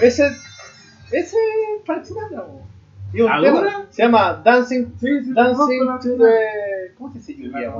[0.00, 0.26] Ese.
[1.10, 2.44] Ese es Frank Sinatra.
[3.12, 6.94] Y un tema se llama Dancing, Sí, sí, Dancing to the.
[6.96, 7.72] ¿Cómo se dice lluvia?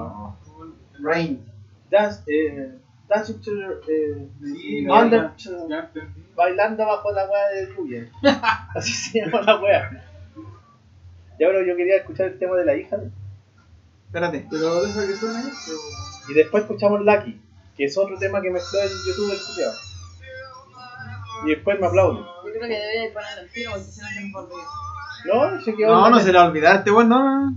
[1.00, 1.42] Rain.
[1.90, 2.74] Dance, eh,
[3.08, 3.50] dancing to
[3.86, 3.92] the.
[3.92, 6.22] Eh, Sí, under, entendí.
[6.36, 8.10] bailando bajo la wea de lluvia.
[8.74, 10.04] Así se llama la wea.
[11.38, 12.98] Y ahora yo quería escuchar el tema de la hija.
[14.06, 14.46] Espérate.
[14.50, 15.72] Pero deja que suene eso.
[16.28, 17.40] Y después escuchamos Lucky,
[17.74, 19.72] que es otro tema que mezcló en YouTube el culiao.
[21.44, 22.24] Y después me aplauden.
[22.24, 24.66] Yo creo que debe ponerlo al tiro porque si no se nos va a olvidar.
[25.24, 25.94] No, se quedó.
[25.94, 27.56] No, la se le va a olvidar este weón, no, no.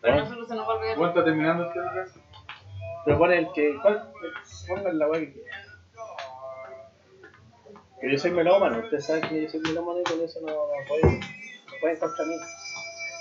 [0.00, 0.96] Pero a nosotros se nos va a olvidar.
[0.96, 2.20] Bueno, está terminando este caso.
[3.04, 3.78] Pero pone el que.
[3.80, 4.12] ¿Cuál?
[4.68, 5.48] Pongan la weá que quiera.
[8.00, 10.88] Que yo soy melómano, ustedes saben que yo soy melómano y con eso no, no
[10.88, 12.34] pueden, no pueden contra mí.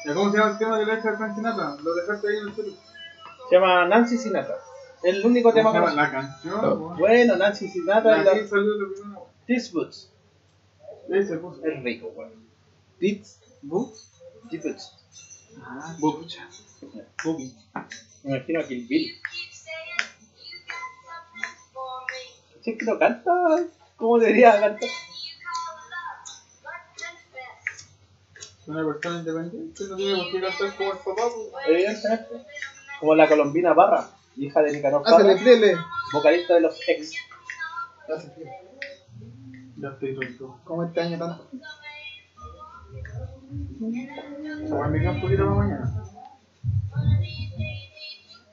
[0.06, 1.76] ¿Ya ¿Cómo se llama el tema de la hija de Frank Sinatra?
[1.84, 2.80] Lo dejaste ahí en el celular.
[3.48, 4.56] Se llama Nancy Sinatra.
[5.04, 6.98] El único tema ¿Cómo que se llama la canción?
[6.98, 9.31] Bueno, Nancy Sinatra la salió la primera.
[9.48, 10.10] These Boots.
[11.10, 11.30] Es
[11.84, 12.32] rico, weón.
[13.00, 14.22] Tits, books.
[14.50, 14.92] These Boots.
[15.62, 16.48] Ah, Bucha.
[17.24, 17.54] boogie.
[18.24, 19.12] Me imagino a Kill Bill.
[22.64, 23.32] Sí, que lo canta.
[23.98, 24.90] ¿Cómo debería cantar?
[28.68, 31.14] Una persona independiente no tiene por qué cantar como el papá.
[31.16, 31.68] pues.
[31.68, 32.46] Evidentemente.
[33.00, 35.76] Como la colombina Barra, hija de Nicanor Barra, plele.
[36.14, 37.12] vocalista de los ex.
[39.82, 40.60] Ya estoy tonto.
[40.64, 41.48] ¿Cómo este año tanto?
[44.68, 46.04] Se va a mirar un poquito para mañana.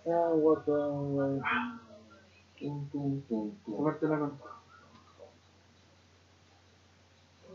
[0.07, 1.43] Ah, what the-
[2.59, 3.85] Tum, tum, tum, Esa tum.
[3.85, 4.43] parte la conté.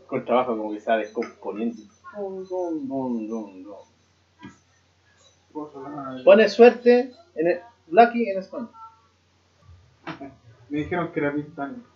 [0.06, 1.82] Con trabajo como que está descomponiendo.
[2.16, 3.74] Dum, dum, dum, dum, dum.
[5.52, 8.70] Cosa, la- Pone suerte en el Lucky en español.
[10.70, 11.93] Me dijeron que era Tannen.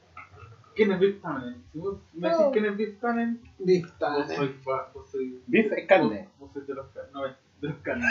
[0.79, 1.63] ¿Quién es Biff Tannen?
[1.73, 5.87] Si vos me decís quién es Biff Tannen, vos sois fa- vos sois- Beef es
[5.89, 6.29] carne.
[6.39, 7.13] Vos, vos sois de los carnes.
[7.13, 8.07] No, de los carnes.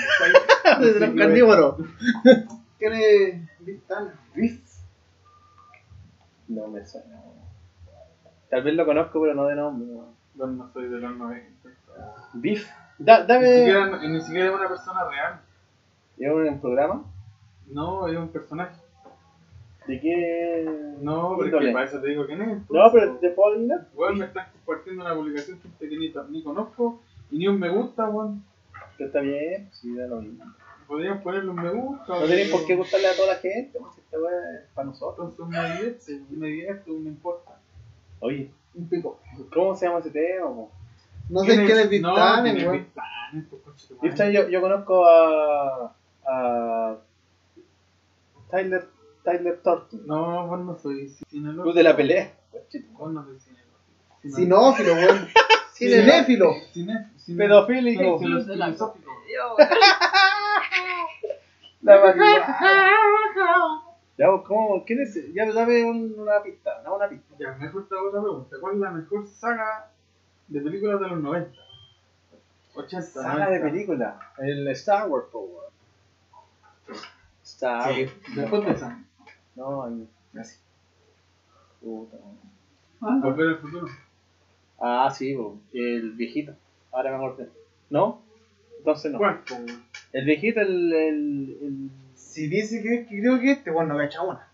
[0.79, 1.75] De los carnívoros.
[2.77, 4.13] ¿Quién es Vistana?
[4.35, 4.59] Beef.
[6.49, 7.15] No me suena.
[8.49, 9.87] Tal vez lo conozco, pero no de nombre.
[9.87, 10.15] no.
[10.35, 11.69] No, no soy de los 90.
[12.33, 12.67] Beef.
[12.99, 13.57] Da, Ni dame.
[13.57, 15.39] siquiera, ni siquiera es una persona real.
[16.19, 17.03] ¿Es un programa?
[17.67, 18.75] No, es un personaje.
[19.87, 20.65] ¿De qué?
[20.99, 21.67] No, pero es índole?
[21.67, 22.57] que para eso te digo quién es.
[22.69, 23.87] No, pero te puedo adivinar.
[23.93, 27.01] Weón, me están compartiendo una publicación que ni, ni conozco
[27.31, 28.43] y ni un me gusta, weón.
[28.97, 30.43] Pero está bien, sí, da lo mismo.
[30.87, 32.19] Podrían ponerle un me gusta.
[32.19, 35.29] No tenéis por qué gustarle a toda la gente, pues, esta weá es para nosotros.
[35.31, 37.59] Entonces me divierte, me divierte, no me importa.
[38.19, 39.19] Oye, Un pico.
[39.53, 40.49] ¿cómo se llama ese tema?
[41.29, 42.87] No sé quién es No, Vistani, ¿quién es weón.
[43.99, 45.95] Pues, yo, yo conozco a,
[46.25, 46.97] a
[48.49, 48.87] Tyler,
[49.27, 51.63] Tyler Thornton, No, vos no soy cinelógico.
[51.63, 52.33] club de la pelea.
[52.93, 54.35] Vos no soy cinelógico.
[54.37, 55.27] Sinófilo, weón.
[55.73, 56.53] Cinenéfilo.
[56.71, 58.19] Cine, cine, Pedofílico.
[58.55, 59.11] La filosófico.
[61.81, 62.57] La marihuana.
[64.17, 64.83] Ya, pues, ¿cómo?
[64.85, 65.33] ¿Quién es?
[65.33, 67.35] Ya, dame un- una pista, dame una pista.
[67.37, 68.55] Ya, me falta otra pregunta.
[68.59, 69.91] ¿Cuál es la mejor saga
[70.47, 71.51] de películas de los 90?
[72.75, 74.19] 80, Saga de película.
[74.39, 76.97] El Star Wars, po, weón.
[77.43, 79.03] Star Sí, después de esa.
[79.57, 80.07] No, el-
[81.81, 82.17] Puta,
[83.01, 83.21] weón.
[83.21, 83.87] Volver al futuro.
[84.79, 85.35] Ah, sí,
[85.73, 86.53] el viejito.
[86.91, 87.49] Ahora me acordé.
[87.89, 88.21] ¿No?
[88.79, 89.17] Entonces no.
[89.17, 89.41] ¿Cuál?
[90.13, 94.21] El viejito, el, el, el, Si dice que, que creo que este, weón, no cacha
[94.21, 94.47] una.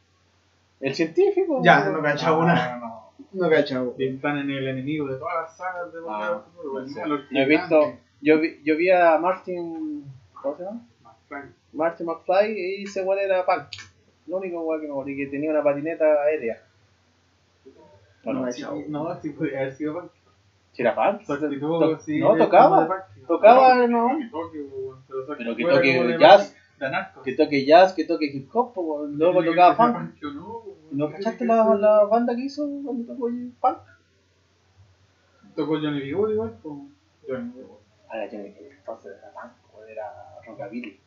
[0.82, 1.62] el científico.
[1.64, 2.78] Ya, no cacha una.
[2.78, 3.04] No, no.
[3.34, 3.92] No cacha una.
[3.98, 6.80] Están en el enemigo de todas las sagas de Volver Ah, al futuro.
[6.82, 7.00] no sé.
[7.02, 7.98] malo No he visto.
[8.22, 10.06] Yo vi, yo vi a Martin.
[10.42, 10.86] ¿Cómo se llama?
[11.28, 11.52] Frank.
[11.74, 13.64] Martin McFly y ese weón era punk.
[14.28, 16.62] Lo único weón que me morí que tenía una patineta aérea.
[18.24, 20.12] No, No, Sí, No, podría haber sido Punk.
[20.72, 21.26] si era punk.
[21.26, 22.88] To- sí, no, es tocaba.
[22.88, 23.28] Punk.
[23.28, 24.18] Tocaba, no.
[24.18, 25.04] Que toque, weón,
[25.38, 26.56] pero que toque jazz.
[27.24, 29.18] Que toque jazz, que toque hip hop, weón.
[29.18, 30.22] luego tocaba punk.
[30.22, 30.78] no, weón.
[30.92, 33.30] ¿No ¿Qué cachaste la, la banda que hizo cuando tocó
[33.60, 33.78] punk?
[35.56, 36.08] Tocó Johnny B.
[36.08, 36.88] Igual, po.
[37.28, 37.64] Johnny B.
[38.10, 39.52] Ah, que entonces era punk,
[39.90, 41.00] era rockabilly.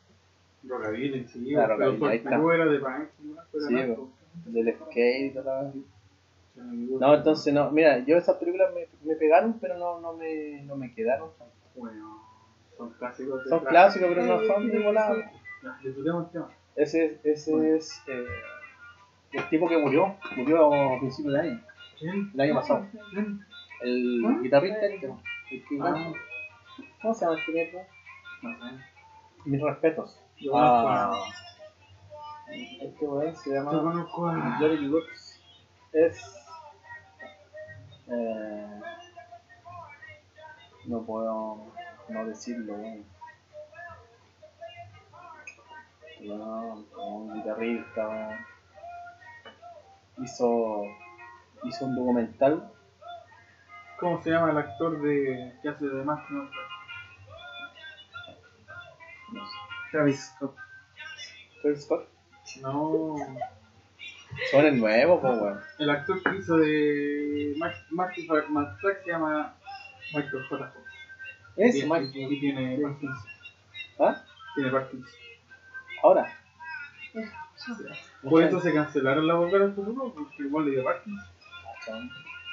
[0.69, 2.23] Rockabilly, sí, pero rockabilly, ahí
[2.55, 3.43] era de punk, ¿no?
[3.53, 4.51] Pero Sí.
[4.51, 5.73] Del skate y todo.
[6.57, 10.77] No, entonces no, mira, yo esas películas me, me pegaron, pero no, no, me, no
[10.77, 11.31] me quedaron.
[11.75, 12.23] Bueno,
[12.77, 13.45] son clásicos.
[13.45, 15.31] de Son clásicos, pero no son de volada.
[16.77, 18.27] Ese, ese es eh,
[19.33, 21.63] el tipo que murió, murió a principios de año,
[21.99, 22.31] ¿Quién?
[22.35, 22.87] el año pasado.
[23.11, 23.41] ¿Quién?
[23.83, 24.39] El ¿Ah?
[24.43, 26.13] guitarrista este, el que- Ah.
[27.01, 27.87] ¿Cómo se llama este mierda?
[28.43, 28.77] No sé.
[29.47, 30.21] Mis respetos.
[30.39, 31.25] Yo conozco a- Ah,
[32.81, 34.59] este weón se Yo llama conozco a.
[34.61, 34.89] B.
[34.89, 35.41] Goods.
[35.93, 36.37] Es.
[38.09, 38.81] Eh,
[40.87, 41.73] no puedo
[42.09, 43.05] no decirlo, weón.
[46.21, 48.47] No, un guitarrista, weón.
[50.19, 50.83] Hizo.
[51.65, 52.71] Hizo un documental.
[53.99, 56.21] ¿Cómo se llama el actor de que hace de más?
[56.31, 56.43] No,
[59.33, 59.57] No sé.
[59.91, 60.55] Travis Scott.
[61.63, 62.09] Travis Scott.
[62.63, 63.17] no.
[64.51, 65.61] Son el nuevo, pues, weón.
[65.79, 69.55] El actor que hizo de Marty McFly se llama
[70.15, 70.67] Michael J.
[70.69, 70.85] Fox.
[71.57, 72.11] Ese, Y- Mike.
[72.15, 73.25] Y tiene Parkinson.
[73.99, 74.23] ¿Ah?
[74.55, 75.11] Tiene Parkinson.
[76.03, 76.27] Ahora.
[78.23, 81.25] Por eso se cancelaron la volver al futuro, porque igual le dio Parkinson.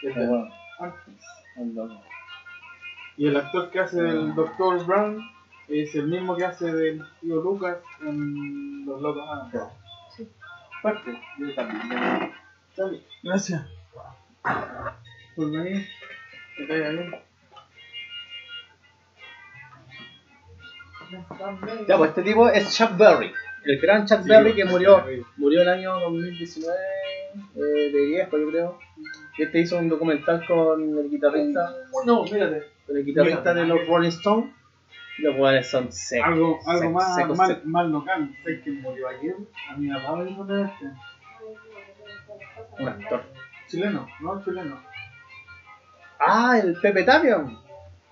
[0.03, 2.01] Es loco.
[3.17, 4.85] Y el actor que hace del Dr.
[4.85, 5.21] Brown
[5.67, 9.71] es el mismo que hace del tío Lucas en Los Locos Adams.
[10.81, 12.31] Parte, yo también.
[12.75, 13.03] También.
[13.23, 13.65] Gracias.
[15.35, 15.87] Por venir.
[16.57, 17.15] Que te vaya bien.
[21.87, 23.31] Ya, pues este tipo es Chuck Berry.
[23.65, 25.21] El gran Chuck Sí, Berry que sí, murió sí.
[25.37, 26.75] murió el año 2019
[27.55, 28.79] eh, de viejo, yo creo.
[29.37, 31.73] Este hizo un documental con el guitarrista,
[32.05, 32.63] No, mírate.
[32.85, 34.53] con el guitarrista de los Rolling Stones.
[35.19, 36.27] Los cuales son secos.
[36.27, 36.89] Algo, algo
[37.35, 38.35] más, más local.
[38.43, 39.35] ¿Sabes quién murió ayer?
[39.69, 40.85] A mi papá me dijo de este.
[42.79, 43.23] Un actor.
[43.67, 44.79] Chileno, no chileno.
[46.19, 47.43] Ah, el Pepe Tapia.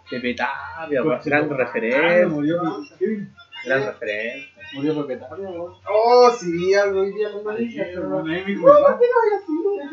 [0.09, 2.25] Pepe Tapia, pues, gran Ah, referente.
[2.27, 2.61] murió.
[2.99, 3.27] ¿Qué?
[3.65, 4.47] Gran referente.
[4.73, 5.73] Murió Pepe Tapia, weón.
[5.89, 8.67] Oh, sí, algo hoy día pero bueno, no.
[8.67, 8.99] papá.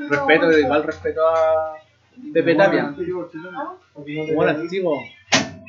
[0.09, 1.75] Respeto, igual respeto a
[2.35, 2.95] Pepe Tapia.
[3.95, 5.01] Un buen antiguo,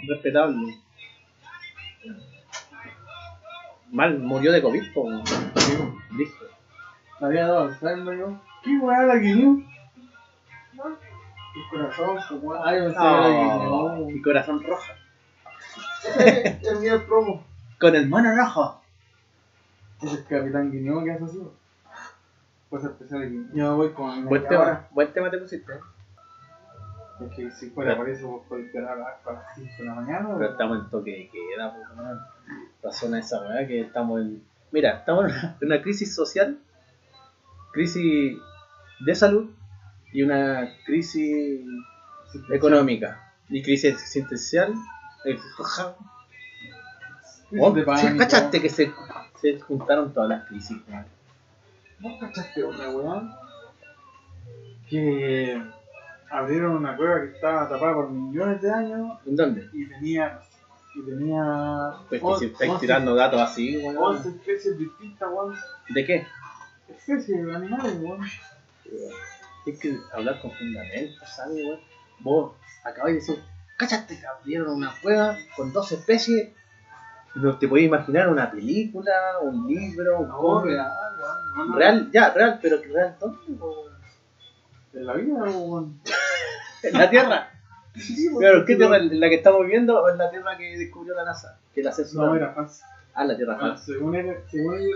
[0.08, 0.76] respetable.
[3.92, 5.10] Mal, murió de COVID, po.
[6.12, 6.46] Listo.
[7.20, 8.26] Me había dado Alzheimer.
[8.64, 9.64] ¿Qué weá la guiñó?
[11.54, 12.62] Tu corazón, pues weá.
[12.66, 14.06] Ay, me la Oh, guiñó.
[14.08, 14.84] mi corazón rojo.
[16.20, 17.44] El mío es promo.
[17.80, 18.82] Con el mono rojo.
[20.02, 21.40] Es el Capitán Guiñó que hace así.
[22.70, 23.38] Pues empezar aquí.
[23.54, 24.26] Yo voy con.
[24.26, 25.74] Buen tema, buen tema te pusiste.
[25.74, 25.80] ¿eh?
[27.22, 30.30] Es que si fuera por eso, vos podés esperar hasta las 5 de la mañana.
[30.38, 32.20] Pero estamos en toque de queda, po, weón.
[32.82, 34.44] Razón a esa weá que estamos en.
[34.72, 36.58] Mira, estamos en una, crisis social,
[37.74, 38.38] crisis
[39.00, 39.50] de salud
[40.14, 41.62] y una crisis
[42.52, 44.74] económica y crisis existencial.
[45.26, 45.38] eh,
[47.60, 48.18] Oh, de ¿sí pánico.
[48.20, 48.92] ¿Cachaste que se,
[49.42, 50.78] se juntaron todas las crisis?
[52.00, 53.40] ¿No cachaste otra weá?
[54.88, 55.62] Que
[56.32, 59.70] abrieron una cueva que estaba tapada por millones de años ¿En dónde?
[59.74, 60.40] y tenía.
[60.96, 61.94] Y tenía.
[62.10, 63.98] Pues que si estáis tirando datos así, weón.
[63.98, 65.56] 11 especies distintas, weón.
[65.90, 66.26] ¿De qué?
[66.88, 68.22] Especies de animales, weón.
[69.64, 71.80] Tienes que hablar con fundamentos, ¿sabes, weón?
[72.22, 72.54] Vos
[72.84, 73.44] acabáis de decir,
[73.78, 76.50] ¿cachaste que abrieron una cueva con dos especies?
[77.36, 79.12] No te podías imaginar una película,
[79.42, 80.72] un libro, un No, cómic.
[80.74, 80.92] real,
[81.56, 83.38] no, Real, ya, real, pero que real, ¿dónde?
[83.54, 83.99] weón?
[84.94, 86.00] En la vida, weón.
[86.84, 87.50] En la Tierra.
[87.96, 88.30] Sí.
[88.40, 88.98] Pero, ¿qué Tierra?
[88.98, 91.60] ¿En la que estamos viviendo o en la Tierra que descubrió la NASA?
[91.76, 92.38] Que la No, censuraron.
[92.38, 92.84] era falso.
[93.14, 93.86] Ah, la Tierra Ah, falsa.
[93.86, 94.90] Según él, según él,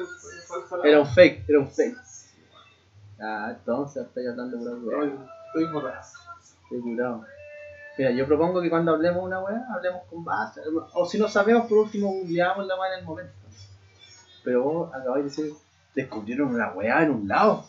[0.47, 0.87] falsa la.
[0.87, 1.97] Era un fake, era un fake.
[3.19, 5.13] Ah, entonces estoy hablando de una weá.
[5.47, 6.07] Estoy borracho.
[6.63, 7.25] Estoy curado.
[7.97, 10.61] Mira, yo propongo que cuando hablemos una weá, hablemos con base.
[10.93, 13.33] O si no sabemos, por último, googleamos la weá en el momento.
[14.43, 15.53] Pero vos acabáis de decir,
[15.95, 17.65] descubrieron una weá en un lado.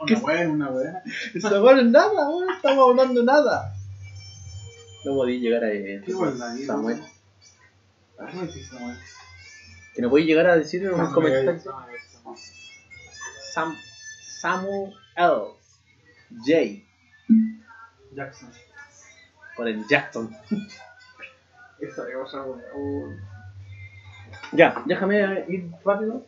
[0.00, 1.02] Una weá, una weá.
[1.34, 3.74] Esa es nada, weón, estamos hablando de nada.
[5.04, 7.02] No podí llegar a eso, Qué buena Samuel.
[8.18, 8.98] ¿Qué me decís, Samuel?
[9.94, 11.62] Que no podí llegar a decir en un Samuel, comentario.
[13.54, 13.76] Sam,
[14.40, 15.42] Samuel L.
[16.44, 16.82] J.
[18.12, 18.50] Jackson.
[19.56, 20.36] Por el Jackson.
[21.80, 22.64] Esa es otra weá.
[22.74, 23.08] Oh.
[24.52, 26.26] Ya, déjame ir rápido.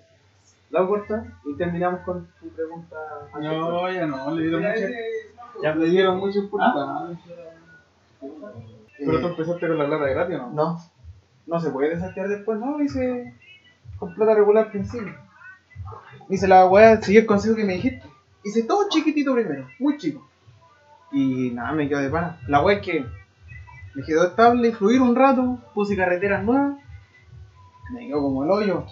[0.71, 2.97] La vuelta y terminamos con tu pregunta.
[3.41, 4.75] No, ya no, le dieron mucha,
[5.63, 5.75] Ya.
[5.75, 7.17] le dieron mucha importancia.
[8.99, 10.51] Pero tú empezaste con la plata gratis, ¿o ¿no?
[10.51, 10.79] No,
[11.47, 13.35] no se puede desafiar después, no, hice
[13.99, 15.15] con plata regular al principio.
[16.29, 18.07] Hice la weá, seguí el consejo que me dijiste.
[18.45, 20.29] Hice todo chiquitito primero, muy chico.
[21.13, 22.39] Y nada, me quedo de pana.
[22.47, 23.07] La weá es que
[23.95, 26.77] me quedó estable, fluir un rato, puse carreteras nuevas,
[27.93, 28.85] me quedó como el hoyo.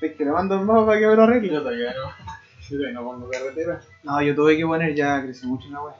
[0.00, 1.52] Es que le mando el mapa para que me lo arregle.
[1.52, 2.10] Yo todavía no.
[2.68, 3.80] Yo todavía no pongo carretera.
[4.02, 5.94] No, yo tuve que poner, ya crecí mucho en la weá.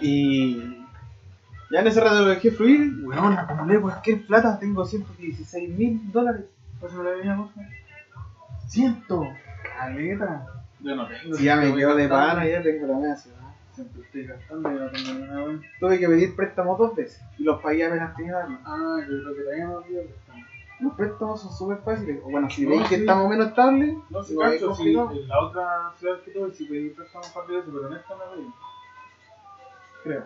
[0.00, 0.56] Y
[1.70, 6.46] ya en ese rato lo dejé fluir, weón, acumulé cualquier plata, tengo 116 mil dólares.
[6.80, 7.70] Pásame la línea, por favor.
[8.66, 9.28] Ciento,
[9.62, 10.46] caleta.
[10.80, 11.36] Yo no tengo.
[11.36, 13.36] Si ya me quedo de pana, ya tengo la media ciudad.
[13.74, 15.60] Siempre estoy gastando y no tengo ni una weá.
[15.78, 18.36] Tuve que pedir préstamos dos veces y los pagué apenas tenía.
[18.64, 20.39] Ah, yo creo que no olvido que estamos.
[20.80, 22.20] Los préstamos son súper fáciles.
[22.24, 23.00] O bueno, si No, veis que sí.
[23.02, 26.90] estamos menos estables, No es cacho, si en la otra ciudad que tuve sí pedí
[26.90, 28.46] préstamo para de eso, pero en esta no pedí.
[30.04, 30.24] Creo.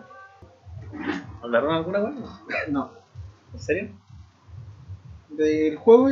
[1.43, 2.13] ¿Hablaron alguna weá?
[2.69, 2.91] No.
[3.53, 3.89] ¿En serio?
[5.29, 6.09] Del juego,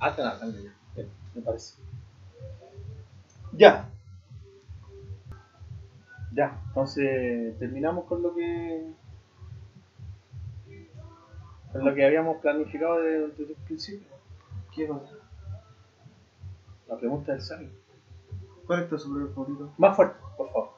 [0.00, 0.72] Ah, están hablando ya.
[1.34, 1.80] Me parece.
[3.52, 3.88] ya.
[6.32, 8.92] Ya, entonces terminamos con lo que.
[11.74, 14.06] Con lo que habíamos planificado desde, desde el principio.
[14.74, 15.14] ¿Qué pasa?
[16.88, 17.68] La pregunta del sabio.
[18.66, 19.72] ¿Cuál es tu superhéroe favorito?
[19.78, 20.70] Más fuerte, por favor.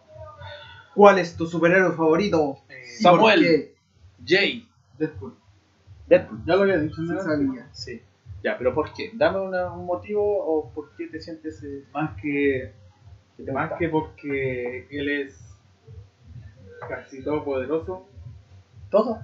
[0.95, 2.59] ¿Cuál es tu superhéroe favorito?
[2.69, 3.75] ¿Y por Samuel.
[4.25, 4.69] Jay.
[4.99, 5.35] Deadpool.
[6.07, 6.41] Deadpool.
[6.47, 7.69] Ya lo había dicho en Sí sabía.
[7.73, 8.03] Sí.
[8.43, 9.11] Ya, pero ¿por qué?
[9.15, 11.63] Dame una- un motivo o por qué te sientes.
[11.63, 12.73] eh, Más que,
[13.37, 13.79] que te más gusta.
[13.79, 15.55] que porque él es
[16.89, 18.07] casi todopoderoso.
[18.91, 19.19] todo.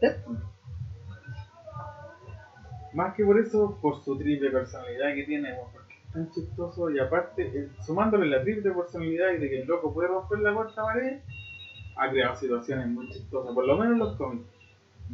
[0.00, 0.38] Deadpool.
[2.92, 6.98] Más que por eso, por su triple personalidad que tiene, porque es tan chistoso y
[6.98, 10.82] aparte, eh, sumándole la triple personalidad y de que el loco puede romper la cuarta
[10.82, 11.20] pared,
[11.96, 14.44] ha creado situaciones muy chistosas, por lo menos en los cómics.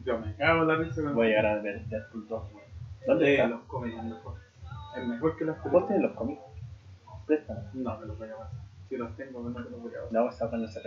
[0.05, 2.43] Yo me cago en la risa con Voy a llegar a ver Deadpool 2.
[2.55, 2.67] weón.
[3.07, 3.49] ¿Dónde de está?
[3.49, 4.35] los cómics mejor.
[4.97, 6.41] Es mejor que las ¿Vos tenés los cómics?
[7.27, 7.61] Préstame.
[7.75, 8.61] No, me los voy a pasar.
[8.89, 10.13] Si los tengo, no me los voy a pasar.
[10.13, 10.81] No, está cuando se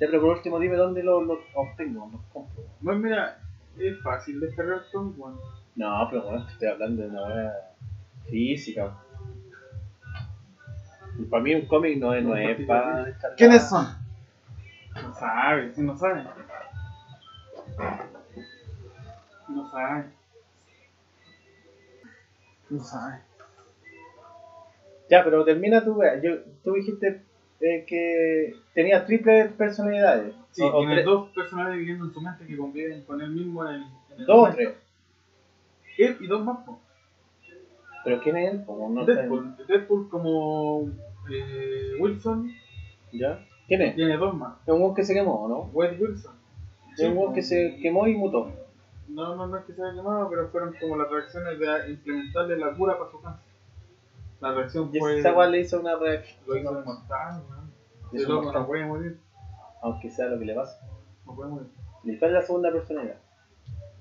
[0.00, 2.64] Ya, pero por último dime dónde los los obtengo, los compro.
[2.82, 3.38] Pues mira,
[3.78, 5.38] es fácil descargar cómics, weón.
[5.76, 7.52] No, pero bueno, te estoy hablando de una hora
[8.24, 8.96] física.
[11.18, 13.36] Y para mí un cómic no es, no es para descargar.
[13.36, 13.86] ¿Quiénes son?
[15.02, 16.24] No sabe, si no sabe.
[19.48, 20.04] No sabe.
[22.70, 23.20] No sabes.
[25.10, 26.20] Ya, pero termina tu wea.
[26.22, 27.22] Yo, tú dijiste
[27.60, 30.34] eh, que tenía triples personalidades.
[30.52, 33.74] Sí, O- tiene dos personajes viviendo en su mente que conviven con él mismo en
[33.74, 33.82] el.
[33.82, 34.70] en el dos o tres.
[35.98, 36.58] Él y dos más.
[38.04, 38.62] ¿Pero quién es él?
[38.64, 39.54] Como no Deadpool.
[39.68, 40.88] Deadpool como
[41.30, 42.50] eh, Wilson
[43.12, 43.44] ¿Ya?
[43.68, 43.94] ¿Quién es?
[43.94, 44.54] tiene dos más.
[44.66, 45.58] Es un weón que se quemó, ¿no?
[45.72, 46.34] Wade Wilson.
[46.96, 48.50] Es un weón que se quemó y mutó.
[49.08, 52.56] No, no, no es que se haya quemado, pero fueron como las reacciones de implementarle
[52.56, 53.49] la cura para su cáncer.
[54.40, 55.18] La reacción fue.
[55.18, 56.38] esa le hizo una reacción.
[56.46, 57.70] Lo hizo mortal, weón.
[58.12, 59.18] Le El loco no puede morir.
[59.82, 60.80] Aunque sea lo que le pasa.
[61.26, 61.68] No puede morir.
[62.04, 63.16] ¿Y cuál es la segunda personalidad?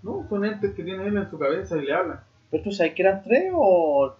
[0.02, 2.22] No, son entes que tiene él en su cabeza y le hablan.
[2.50, 4.16] ¿Pero tú sabes que eran tres o,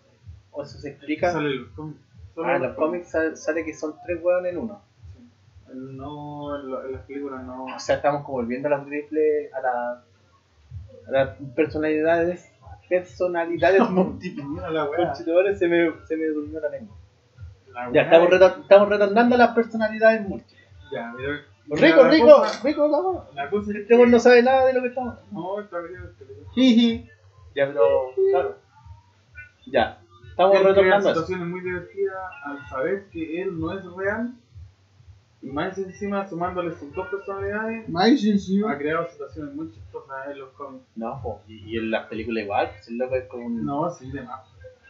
[0.52, 1.32] o eso se explica?
[1.32, 2.00] Sale los cómics.
[2.38, 4.82] Ah, en los cómics sale, sale que son tres hueones en uno.
[5.74, 7.66] No, en, lo- en las películas no.
[7.66, 9.92] O sea, estamos como volviendo a las triple, a, la,
[11.08, 12.52] a las personalidades,
[12.90, 14.46] personalidades múltiples.
[14.46, 15.08] Mira la weá.
[15.08, 16.96] Conchitores, se me, se me durmió la lengua.
[17.74, 20.68] La Ya, estamos, es- retor- estamos retornando a las personalidades múltiples.
[20.92, 21.42] Ya, mira.
[21.72, 23.26] Rico, mira, la rico, cosa- rico, no.
[23.36, 25.16] La cosa es Este que- no sabe nada de lo que estamos.
[25.32, 26.02] No, está bien.
[26.56, 27.08] Jiji.
[27.56, 28.58] Ya, pero, claro.
[29.68, 31.22] Ya, estamos retornando a eso.
[31.22, 34.34] situaciones muy divertidas al saber que él no es real.
[35.42, 38.74] Y más encima, sumándole sus dos personalidades, Más encima.
[38.74, 40.84] ha creado situaciones muy chistosas en los cómics.
[40.98, 43.90] No, po, y, y en las películas igual, pues el loco es como un, No,
[43.90, 44.42] sí, de más.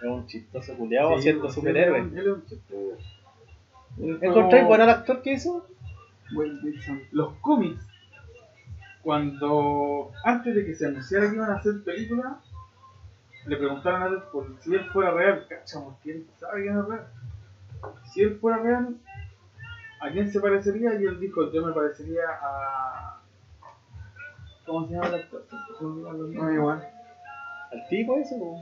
[0.02, 2.00] es un chistoso culiado Sí, sí, superhéroe.
[2.00, 2.76] Él es un chiste.
[4.00, 5.68] Es ¿Encontráis bueno al actor que hizo?
[6.34, 7.02] Wayne Wilson.
[7.12, 7.86] Los cómics,
[9.04, 12.34] cuando antes de que se anunciara que iban a hacer películas,
[13.46, 15.46] le preguntaron a Deadpool si él fuera real.
[15.48, 17.08] Cachamos, ¿quién sabe quién es real?
[18.14, 18.96] Si él fuera real,
[20.00, 20.96] ¿a quién se parecería?
[21.00, 23.20] Y él dijo: Yo me parecería a.
[24.66, 25.46] ¿Cómo se llama el actor?
[25.82, 26.54] No, nombres.
[26.56, 26.88] igual.
[27.72, 28.38] ¿Al tipo ese?
[28.38, 28.60] po?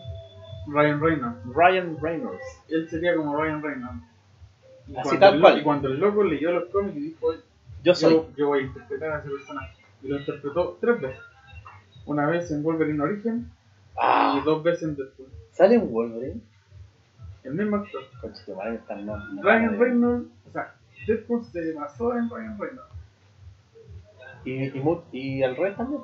[0.67, 1.37] Ryan Reynolds.
[1.53, 2.43] Ryan Reynolds.
[2.69, 4.03] Él sería como Ryan Reynolds.
[4.87, 5.57] Y Así cuando tal el- cual.
[5.59, 7.27] Y cuando el loco leyó los cómics y dijo:
[7.83, 8.13] Yo soy.
[8.13, 9.73] yo, yo voy a interpretar a ese personaje.
[10.03, 11.19] Y lo interpretó tres veces.
[12.05, 13.51] Una vez en Wolverine Origin
[13.99, 15.27] Ah, y dos veces en Deadpool.
[15.51, 16.39] ¿Sale un Wolverine?
[17.43, 18.01] El mismo actor.
[18.23, 19.39] Están mal.
[19.41, 20.75] Ryan Reynolds, o sea,
[21.07, 22.91] Deadpool se basó en Ryan Reynolds.
[24.45, 26.01] Y, y, y el Rey también.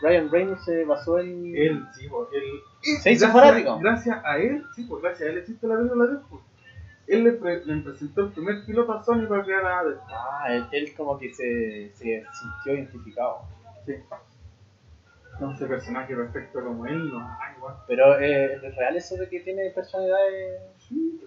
[0.00, 1.56] Ryan Reynolds se basó en.
[1.56, 2.42] Él, sí, pues, él.
[3.00, 3.78] Se hizo gracias, fanático.
[3.78, 6.40] Gracias a él, sí, pues gracias a él existe la película de Deadpool.
[7.08, 10.08] Él le, pre- le presentó el primer piloto a Sony para crear a Deadpool.
[10.12, 13.42] Ah, él, él como que se, se sintió identificado.
[13.86, 13.94] Sí.
[15.40, 17.74] No sé personaje perfecto como él, no hay igual.
[17.88, 20.60] Pero eh, ¿es real eso de que tiene personalidades.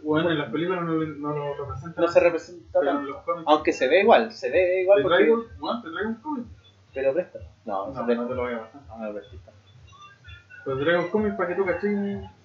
[0.03, 2.05] Bueno, en las películas no, no lo representan.
[2.05, 3.45] No se representa pero en los cómics.
[3.47, 5.17] Aunque se ve igual, se ve igual ¿Te porque.
[5.17, 6.45] traigo, bueno, te traigo un cómic?
[6.93, 7.39] Pero presta.
[7.65, 8.23] No, no, No, presta.
[8.23, 8.81] no te lo voy a pasar.
[8.87, 9.51] No, no me presta.
[10.65, 11.91] Te traigo un cómic para que tú caches.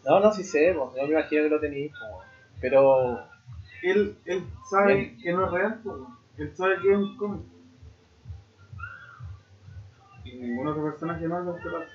[0.07, 1.93] No, no, sí sé, pues, yo me imagino que lo tenéis.
[1.93, 2.27] pues,
[2.61, 3.21] Pero.
[3.83, 5.19] Él, él sabe Bien.
[5.23, 5.97] que no es real, pues.
[6.39, 7.43] él sabe que es un cómic.
[10.25, 11.93] Y ningún otro personaje más lo hace.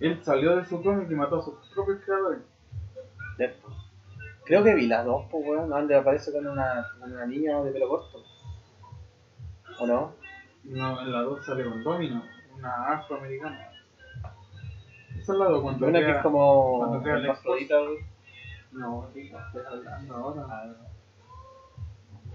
[0.00, 2.40] Él salió de su cómic y mató a sus propios creadores.
[3.38, 3.72] Deadpool.
[4.46, 7.72] Creo que vi las dos, pues, weón, donde aparece con una, con una niña de
[7.72, 8.22] pelo corto.
[9.80, 10.14] ¿O no?
[10.64, 12.22] No, en la 2 sale con Domino,
[12.56, 13.70] una afroamericana.
[15.18, 16.78] Esa es la 2 cuando Una que es como.
[16.78, 17.26] cuando crea el.
[18.72, 20.46] No, ¿qué estás hablando ahora?
[20.48, 20.74] Ah,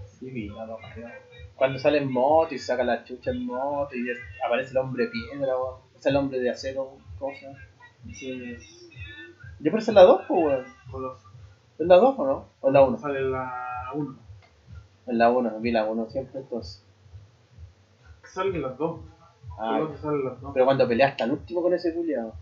[0.04, 1.08] Sí, vi las dos, creo.
[1.56, 5.08] Cuando sale en moto y saca la chucha en moto y es- aparece el hombre
[5.08, 5.80] piedra, weón.
[5.98, 7.58] Es el hombre de acero, ¿cómo se llama?
[8.12, 8.88] Sí, es
[9.60, 10.44] Yo pero es la 2, pues,
[10.92, 11.16] weón.
[11.82, 12.44] ¿Es la 2 o no?
[12.60, 12.98] ¿O es la 1?
[12.98, 14.16] Sale la 1.
[15.08, 16.84] En la 1, vi la 1 siempre entonces.
[18.24, 19.00] Salen las dos.
[19.58, 20.50] Ah, Coloso salen las dos.
[20.54, 22.34] pero cuando peleas hasta el último con ese culiado.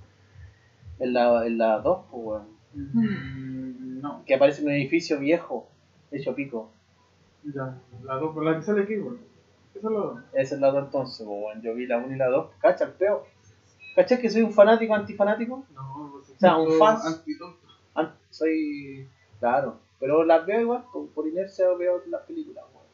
[0.98, 2.48] En la, en la 2, pues, weón.
[2.74, 5.68] Mm, no, Que aparece en un edificio viejo,
[6.10, 6.70] hecho pico.
[7.42, 7.78] ya.
[8.02, 9.18] La 2, la que sale aquí, güey.
[9.74, 10.18] Esa es la 2.
[10.34, 11.62] Esa es la 2 entonces, pues, weón.
[11.62, 12.50] Yo vi la 1 y la 2.
[12.60, 13.24] Cacha, el peo.
[13.96, 15.64] ¿Cachai que soy un fanático antifanático?
[15.74, 17.06] No, pues, O sea, un siento fans.
[17.06, 17.66] antitonto.
[17.94, 19.08] An- soy.
[19.40, 19.78] Claro.
[19.98, 22.86] Pero las veo igual, por, por inercia veo las películas, weón.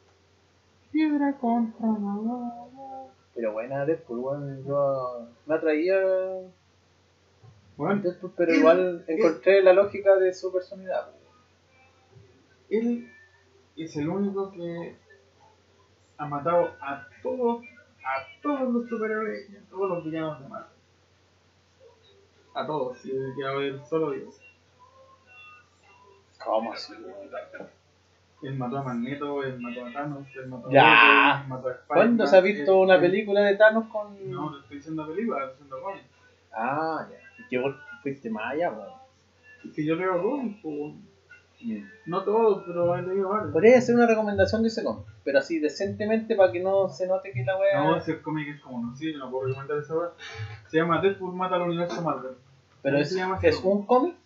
[0.90, 4.64] Piedra contra la Pero buena Deadpool, weón.
[4.64, 5.96] Yo me atraía
[7.76, 11.10] Bueno, Deadpool, pero Él- igual él- encontré la lógica de su personalidad.
[12.70, 13.08] él
[13.76, 14.96] es el único que
[16.18, 17.62] ha matado a todos,
[18.04, 20.70] a todos los superhéroes y a todos los villanos de Marvel.
[22.54, 24.32] A todos, si que a ver solo digo.
[26.46, 26.94] ¿Cómo así?
[28.42, 30.70] Él mató a Magneto, él mató a Thanos, él mató a
[31.42, 31.84] él mató a Spider-Man.
[31.86, 34.30] ¿Cuándo se ha visto él- una película de Thanos con.?
[34.30, 36.02] No, no estoy diciendo película, estoy diciendo cómic.
[36.52, 37.18] Ah, ya.
[37.44, 38.90] Y que vos fuiste más allá, weón.
[39.64, 40.94] Es que yo leo cómics, pues,
[41.58, 41.82] Mm.
[42.04, 43.50] no todos, pero he leído varios.
[43.50, 47.32] Podría ser una recomendación de ese cómic, pero así decentemente para que no se note
[47.32, 47.80] que la wea.
[47.82, 50.10] No, ese cómic es como, no sé, no puedo recomendar esa wea.
[50.68, 52.32] Se llama Deadpool mata al universo Marvel.
[52.82, 53.80] pero ¿cómo es, se llama ese ¿es cómic?
[53.80, 54.16] un cómic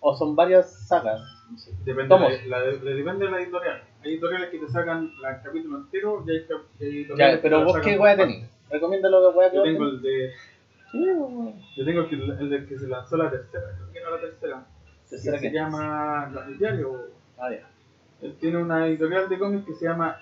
[0.00, 1.20] o son varias sagas.
[1.50, 1.72] No sé.
[1.84, 3.82] Depende, de la, de- depende de la editorial.
[4.02, 7.58] Hay editoriales que te sacan el capítulo entero y hay, hay editoriales Ya, que pero
[7.58, 8.34] la vos qué wea partes.
[8.36, 8.50] tenés.
[8.70, 10.30] Recomiéndalo que wea que Yo tengo el de.
[10.92, 11.06] Sí.
[11.76, 14.20] Yo tengo el, que- el de que se lanzó la tercera, creo que no la
[14.20, 14.66] tercera.
[15.04, 16.96] Que Tercera se que- llama La- el diario.
[17.38, 17.68] Ah, ya.
[18.22, 20.20] Él tiene una editorial de cómics que se llama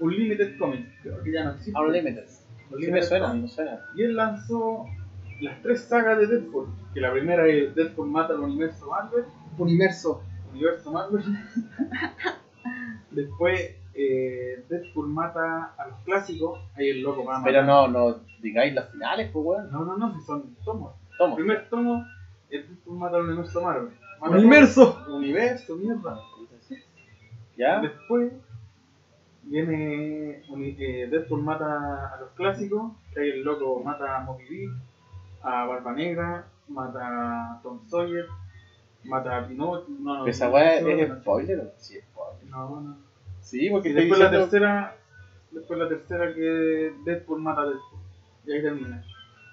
[0.00, 0.88] Unlimited Comics.
[1.02, 1.78] Creo que ya no existe.
[1.80, 2.26] Unlimited.
[2.26, 2.40] Sí
[2.70, 3.80] me Unlimited suena, me suena.
[3.94, 4.86] Y él lanzó
[5.40, 6.68] las tres sagas de Deadpool.
[6.92, 9.24] Que la primera es Deadpool mata al universo Marvel.
[9.58, 10.22] Universo.
[10.52, 11.22] Universo Marvel.
[13.10, 16.60] Después eh, Deadpool mata a los clásicos.
[16.76, 17.52] Ahí el loco va a matar.
[17.52, 19.72] Pero no, no digáis las finales, pues weón.
[19.72, 20.94] No, no, no, si son tomos.
[21.12, 21.36] El Toma.
[21.36, 22.04] primer tomo
[22.50, 23.90] es Deadpool mata al universo Marvel.
[24.20, 25.04] Mata Universo.
[25.08, 26.20] Universo, mierda.
[27.56, 27.80] ¿Ya?
[27.80, 28.32] Después
[29.44, 30.42] viene
[30.78, 34.70] eh, Deadpool mata a los clásicos, ahí el loco mata a Moby Dick,
[35.44, 37.00] a Barba Negra, mata
[37.56, 38.26] a Tom Sawyer,
[39.04, 39.94] mata a Pinocchio.
[40.00, 42.44] No, no, Esa weá no, es no, spoiler o sí es spoiler.
[42.50, 42.96] No, no.
[43.40, 44.96] Sí, porque después la tercera,
[45.50, 48.00] después la tercera que Deadpool mata a Deadpool.
[48.46, 49.04] Y ahí termina.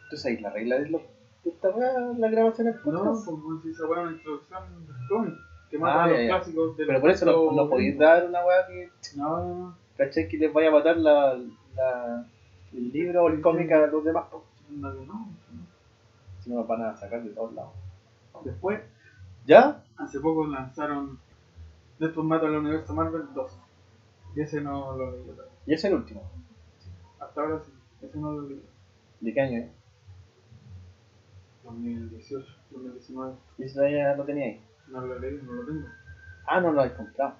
[0.09, 0.97] ¿Tú sabes la regla de, lo,
[1.43, 3.25] de esta weá, la grabación No, podcast?
[3.25, 4.63] como si esa weá es una introducción
[5.09, 5.33] cómic,
[5.69, 6.29] que mata Ah, a los ya, ya.
[6.29, 9.77] clásicos de Pero por eso no, no podéis dar una weá que, No, no, no.
[9.97, 10.27] ¿cachai?
[10.27, 11.37] Que les vaya a matar la,
[11.75, 12.25] la,
[12.73, 14.25] el libro o el cómic a los demás.
[14.69, 15.27] No, no, no.
[16.41, 17.73] Si no nos van a sacar de todos lados.
[18.43, 18.81] Después,
[19.45, 19.83] ¿Ya?
[19.97, 21.19] hace poco lanzaron
[21.99, 23.59] Deadpool mata al universo Marvel 2.
[24.35, 25.53] Y ese no lo leí todavía.
[25.67, 26.23] Y ese es el último.
[27.19, 27.71] Hasta ahora sí.
[28.01, 28.63] Ese no lo leí.
[29.19, 29.71] ¿De qué año es?
[31.63, 33.35] 2018, 2019.
[33.59, 34.65] Y ese todavía lo tenía ahí.
[34.87, 35.87] No lo leí, no lo tengo.
[36.47, 37.35] Ah, no lo he comprado.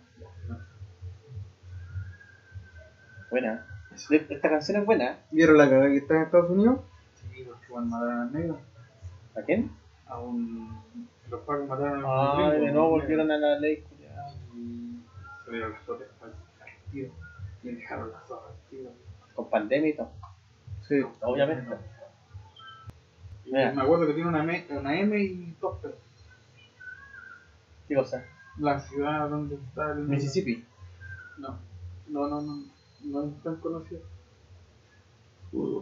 [3.31, 3.65] Buena.
[4.11, 5.17] Esta canción es buena.
[5.31, 6.81] ¿Vieron la cagada que está en Estados Unidos?
[7.15, 8.59] Sí, porque van a matar a negro.
[9.35, 9.71] ¿A quién?
[10.07, 10.81] A un.
[11.29, 12.43] Los pagos mataron a un.
[12.43, 13.83] Ah, gringo, de nuevo volvieron a la ley.
[14.55, 14.99] Y
[15.45, 16.33] salieron las fotos al
[16.91, 17.11] tiro.
[17.63, 18.91] Y dejaron las hojas al tiro.
[19.35, 20.09] Con pandemia y todo.
[20.87, 21.01] Sí.
[21.21, 21.75] Obviamente.
[23.45, 23.71] Y Mira.
[23.73, 25.89] me acuerdo que tiene una, M- una M y dos P.
[27.87, 28.23] ¿Qué cosa?
[28.57, 29.99] La ciudad donde está el.
[29.99, 30.65] Mississippi.
[31.37, 31.57] No,
[32.09, 32.63] no, no, no,
[33.05, 34.01] no es tan conocido.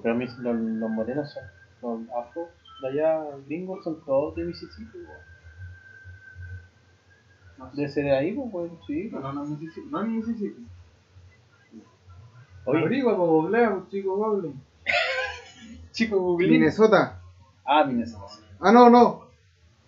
[0.04, 1.44] Pero mis, los, los morenos son.
[1.82, 2.50] Los afro
[2.82, 4.98] de allá, gringos, son todos de Mississippi.
[4.98, 5.30] weón.
[7.58, 7.88] No sé.
[7.90, 9.10] Ser de ahí, pues, weón, sí.
[9.12, 9.88] No, no, no, Mississippi.
[9.90, 10.66] No Mississippi.
[12.66, 14.54] Oye, Averigua, pues, googlea, pues, chico, google.
[15.92, 16.48] chico, Google.
[16.48, 17.22] Minnesota.
[17.66, 18.34] Ah, Minnesota.
[18.60, 19.28] Ah, no, no.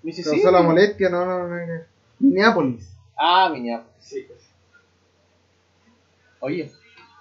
[0.03, 0.41] Mississippi.
[0.41, 1.55] Causó la molestia, no, no, no.
[1.55, 1.81] no.
[2.19, 2.91] Minneapolis.
[3.17, 3.91] Ah, Minneapolis.
[3.99, 4.41] Sí, pues.
[6.39, 6.71] Oye,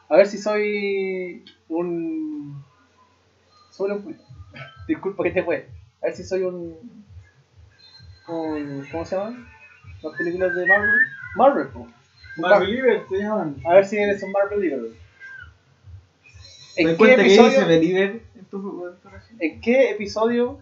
[0.08, 2.64] a ver si soy un.
[3.70, 4.29] Solo un.
[4.86, 5.68] Disculpa que te fue.
[6.02, 6.76] A ver si soy un.
[8.28, 9.46] un ¿Cómo se llaman?
[10.02, 11.00] Las películas de Marvel.
[11.36, 11.88] Marvel, po.
[12.36, 13.56] Marvel River se llaman.
[13.64, 14.90] A ver si eres un Marvel Believer.
[16.74, 18.96] ¿Te ¿En qué, cuenta que dice episodio, en tu
[19.38, 20.58] en qué episodio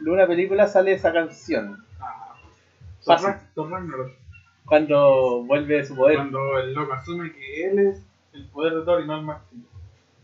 [0.00, 1.84] de una película sale esa canción?
[2.00, 2.34] Ah,
[3.06, 4.12] Ragnarok.
[4.66, 6.16] Cuando vuelve su poder.
[6.16, 8.02] Cuando el loco asume que él es
[8.32, 9.64] el poder de Thor y no el máximo.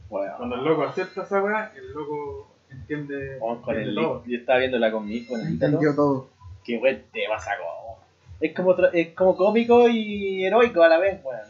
[0.09, 4.24] Bueno, Cuando el loco acepta esa weá, el loco entiende, vamos con entiende el todo.
[4.27, 5.73] Yo estaba viéndola con mi hijo en el Ítalo.
[5.74, 6.28] Entendió todo.
[6.65, 7.65] Qué buen tema sacó.
[8.41, 11.41] Es como, tra- es como cómico y heroico a la vez, weón.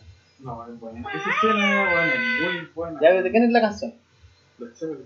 [0.41, 1.01] No, es buena.
[1.01, 3.01] Esa escena, weón, es muy buena.
[3.01, 3.95] ¿Ya de quién es la canción?
[4.59, 5.01] Lo chévere.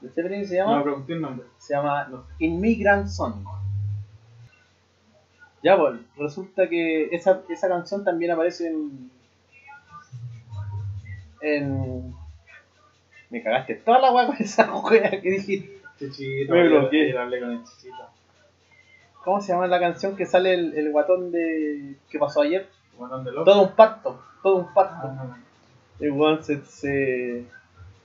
[0.00, 0.82] ¿De Zeppelin se No llama?
[0.84, 1.46] pregunté el nombre.
[1.58, 2.24] Se llama No.
[2.38, 3.44] Immigrant Song.
[5.62, 9.10] Ya, pues, resulta que esa, esa canción también aparece en.
[11.40, 12.14] En.
[13.30, 15.78] Me cagaste toda la weá con esa weá que dijiste.
[15.98, 16.52] Chichito.
[16.54, 17.16] Me bloqueé.
[17.18, 17.96] hablé con el chichito.
[19.24, 21.96] ¿Cómo se llama la canción que sale el, el guatón de.
[22.08, 22.68] que pasó ayer?
[22.96, 23.44] Guatón de loco.
[23.44, 25.08] Todo un parto, todo un parto.
[25.08, 25.36] Ah,
[26.00, 27.44] El weón se, se,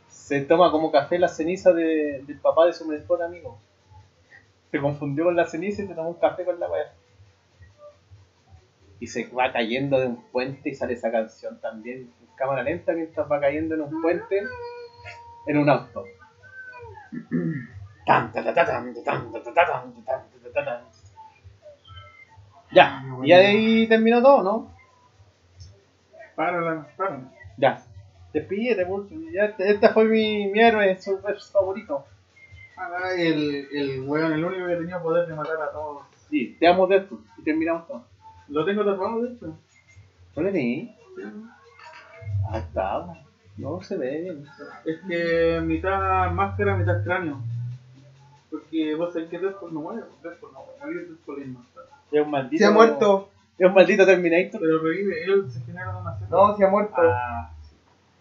[0.09, 3.59] se toma como café la ceniza de- del papá de su mejor amigo.
[4.71, 6.91] Se confundió con la ceniza y se tomó un café con la weá.
[8.99, 12.93] Y se va cayendo de un puente y sale esa canción también en cámara lenta
[12.93, 14.41] mientras va cayendo en un puente
[15.47, 16.05] en un auto.
[22.71, 24.73] Ya, y ahí terminó todo, ¿no?
[26.35, 27.31] Párala, párala.
[27.57, 27.83] Ya.
[28.33, 29.03] Despídete, pues.
[29.31, 32.05] Ya, este este fue mi, mi héroe, su verso favorito.
[32.75, 36.03] Ah, el, el weón, el único que tenía poder de matar a todos.
[36.29, 37.19] Sí, te amo de esto.
[37.37, 38.03] Y terminamos todo.
[38.47, 39.55] Lo tengo tapado, de hecho.
[40.35, 40.95] ¿No le vi?
[42.49, 43.22] Ah, está.
[43.57, 44.45] No se ve bien.
[44.85, 47.39] Es que mitad máscara, mitad cráneo.
[48.49, 50.03] Porque vos sabés que Deadpool no muere.
[50.23, 51.05] Deadpool no muere.
[51.05, 51.83] Deadpool es inmortal.
[52.11, 52.59] Es un maldito.
[52.63, 53.29] Se ha muerto.
[53.57, 54.59] Es un maldito Terminator.
[54.61, 56.37] Pero revive, él se genera una célula.
[56.37, 56.95] No, se ha muerto.
[56.97, 57.51] Ah,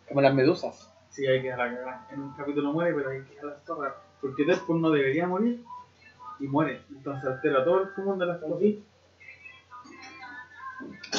[0.08, 0.90] Como las medusas.
[1.10, 2.08] sí, hay que dejar la cagada.
[2.12, 3.94] En un capítulo muere, pero hay que dejar las zorras.
[4.20, 5.64] Porque Deadpool no debería morir.
[6.40, 6.82] Y muere.
[6.90, 8.58] Entonces altera todo el común de las cosas.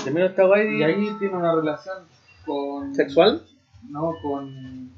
[0.03, 1.97] Terminó esta guay Y ahí tiene una relación
[2.45, 2.93] con.
[2.93, 3.41] ¿Sexual?
[3.89, 4.91] No, con.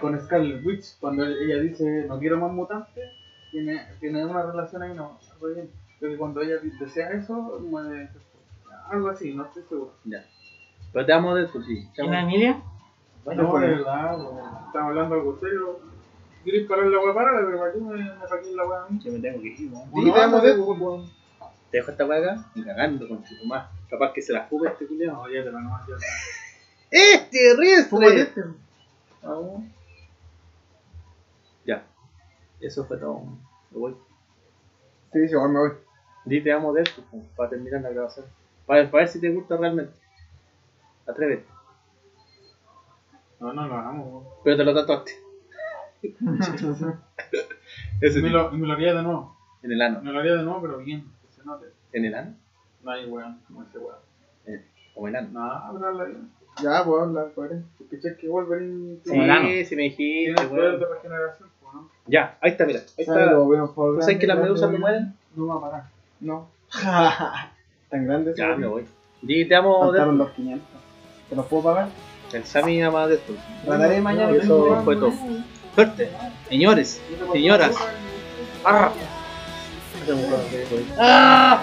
[0.00, 3.10] con Scarlet Witch, cuando ella dice no quiero más mutantes,
[3.50, 5.70] tiene, tiene una relación ahí, no, algo bien.
[6.00, 8.08] Porque cuando ella desea eso, muere.
[8.90, 9.94] Algo así, no estoy seguro.
[10.04, 10.24] Ya.
[10.92, 11.88] Pero te amo de eso, sí.
[11.96, 12.60] ¿Y la Emilia?
[13.24, 14.18] no, de verdad,
[14.66, 15.80] estamos hablando algo serio.
[16.42, 17.14] ¿Quieres parar la weá?
[17.14, 18.98] Parala, pero ¿para qué me, me paqué la weá a mí?
[18.98, 19.90] Yo me tengo que ir, weón.
[19.94, 21.04] Sí, te amo de eso.
[21.70, 23.70] Te dejo esta weá acá y cagando con tu más.
[23.88, 25.14] Capaz que se la fuga este culiao.
[25.14, 25.94] No, ya te la no, ya
[26.92, 28.22] te ¡Este Fúmate ristre!
[28.22, 28.42] este.
[29.22, 29.62] Vamos.
[31.64, 31.84] Ya.
[32.60, 33.20] Eso fue todo.
[33.70, 33.96] Me voy.
[35.12, 35.72] Sí, sí, me voy.
[36.24, 38.26] Di te amo de esto, pues, para terminar la grabación.
[38.66, 39.92] Para, para ver si te gusta realmente.
[41.06, 41.46] Atrévete.
[43.40, 44.24] No, no lo hagamos.
[44.44, 45.12] Pero te lo tatuaste.
[48.00, 49.36] Ese Y me lo, me lo haría de nuevo.
[49.62, 50.00] En el ano.
[50.02, 51.66] Me lo haría de nuevo, pero bien, que se note.
[51.92, 52.34] ¿En el ano?
[52.82, 53.98] No hay weón, como ese weón.
[54.46, 54.64] Eh,
[54.94, 55.28] Como el ano.
[55.32, 56.30] No, hablarla bien.
[56.60, 57.66] Ya, pues habla, coherente.
[57.90, 60.80] ¿Cachai que Wolverine Sí, sí me dijiste, weón.
[60.80, 61.72] regeneración, pues.
[62.06, 62.80] Ya, ahí está, mira.
[62.98, 63.32] Ahí ¿Sabes está.
[63.32, 65.16] lo bueno, por ¿Tú sabes que las grande, medusas no grande, mueren?
[65.36, 65.84] No va a parar.
[66.20, 66.48] No.
[67.90, 68.84] Tan grande Ya, me voy.
[69.22, 70.68] Di te amo de Faltaron los 500.
[71.28, 71.88] ¿Te los puedo pagar?
[72.32, 73.34] El Sammy ama de esto.
[73.64, 74.34] Trataré mañana.
[74.36, 75.12] Eso fue todo.
[75.74, 76.10] Suerte.
[76.48, 77.00] Señores,
[77.32, 77.76] señoras.
[78.64, 78.92] Arra.
[80.98, 81.62] ¡Ah!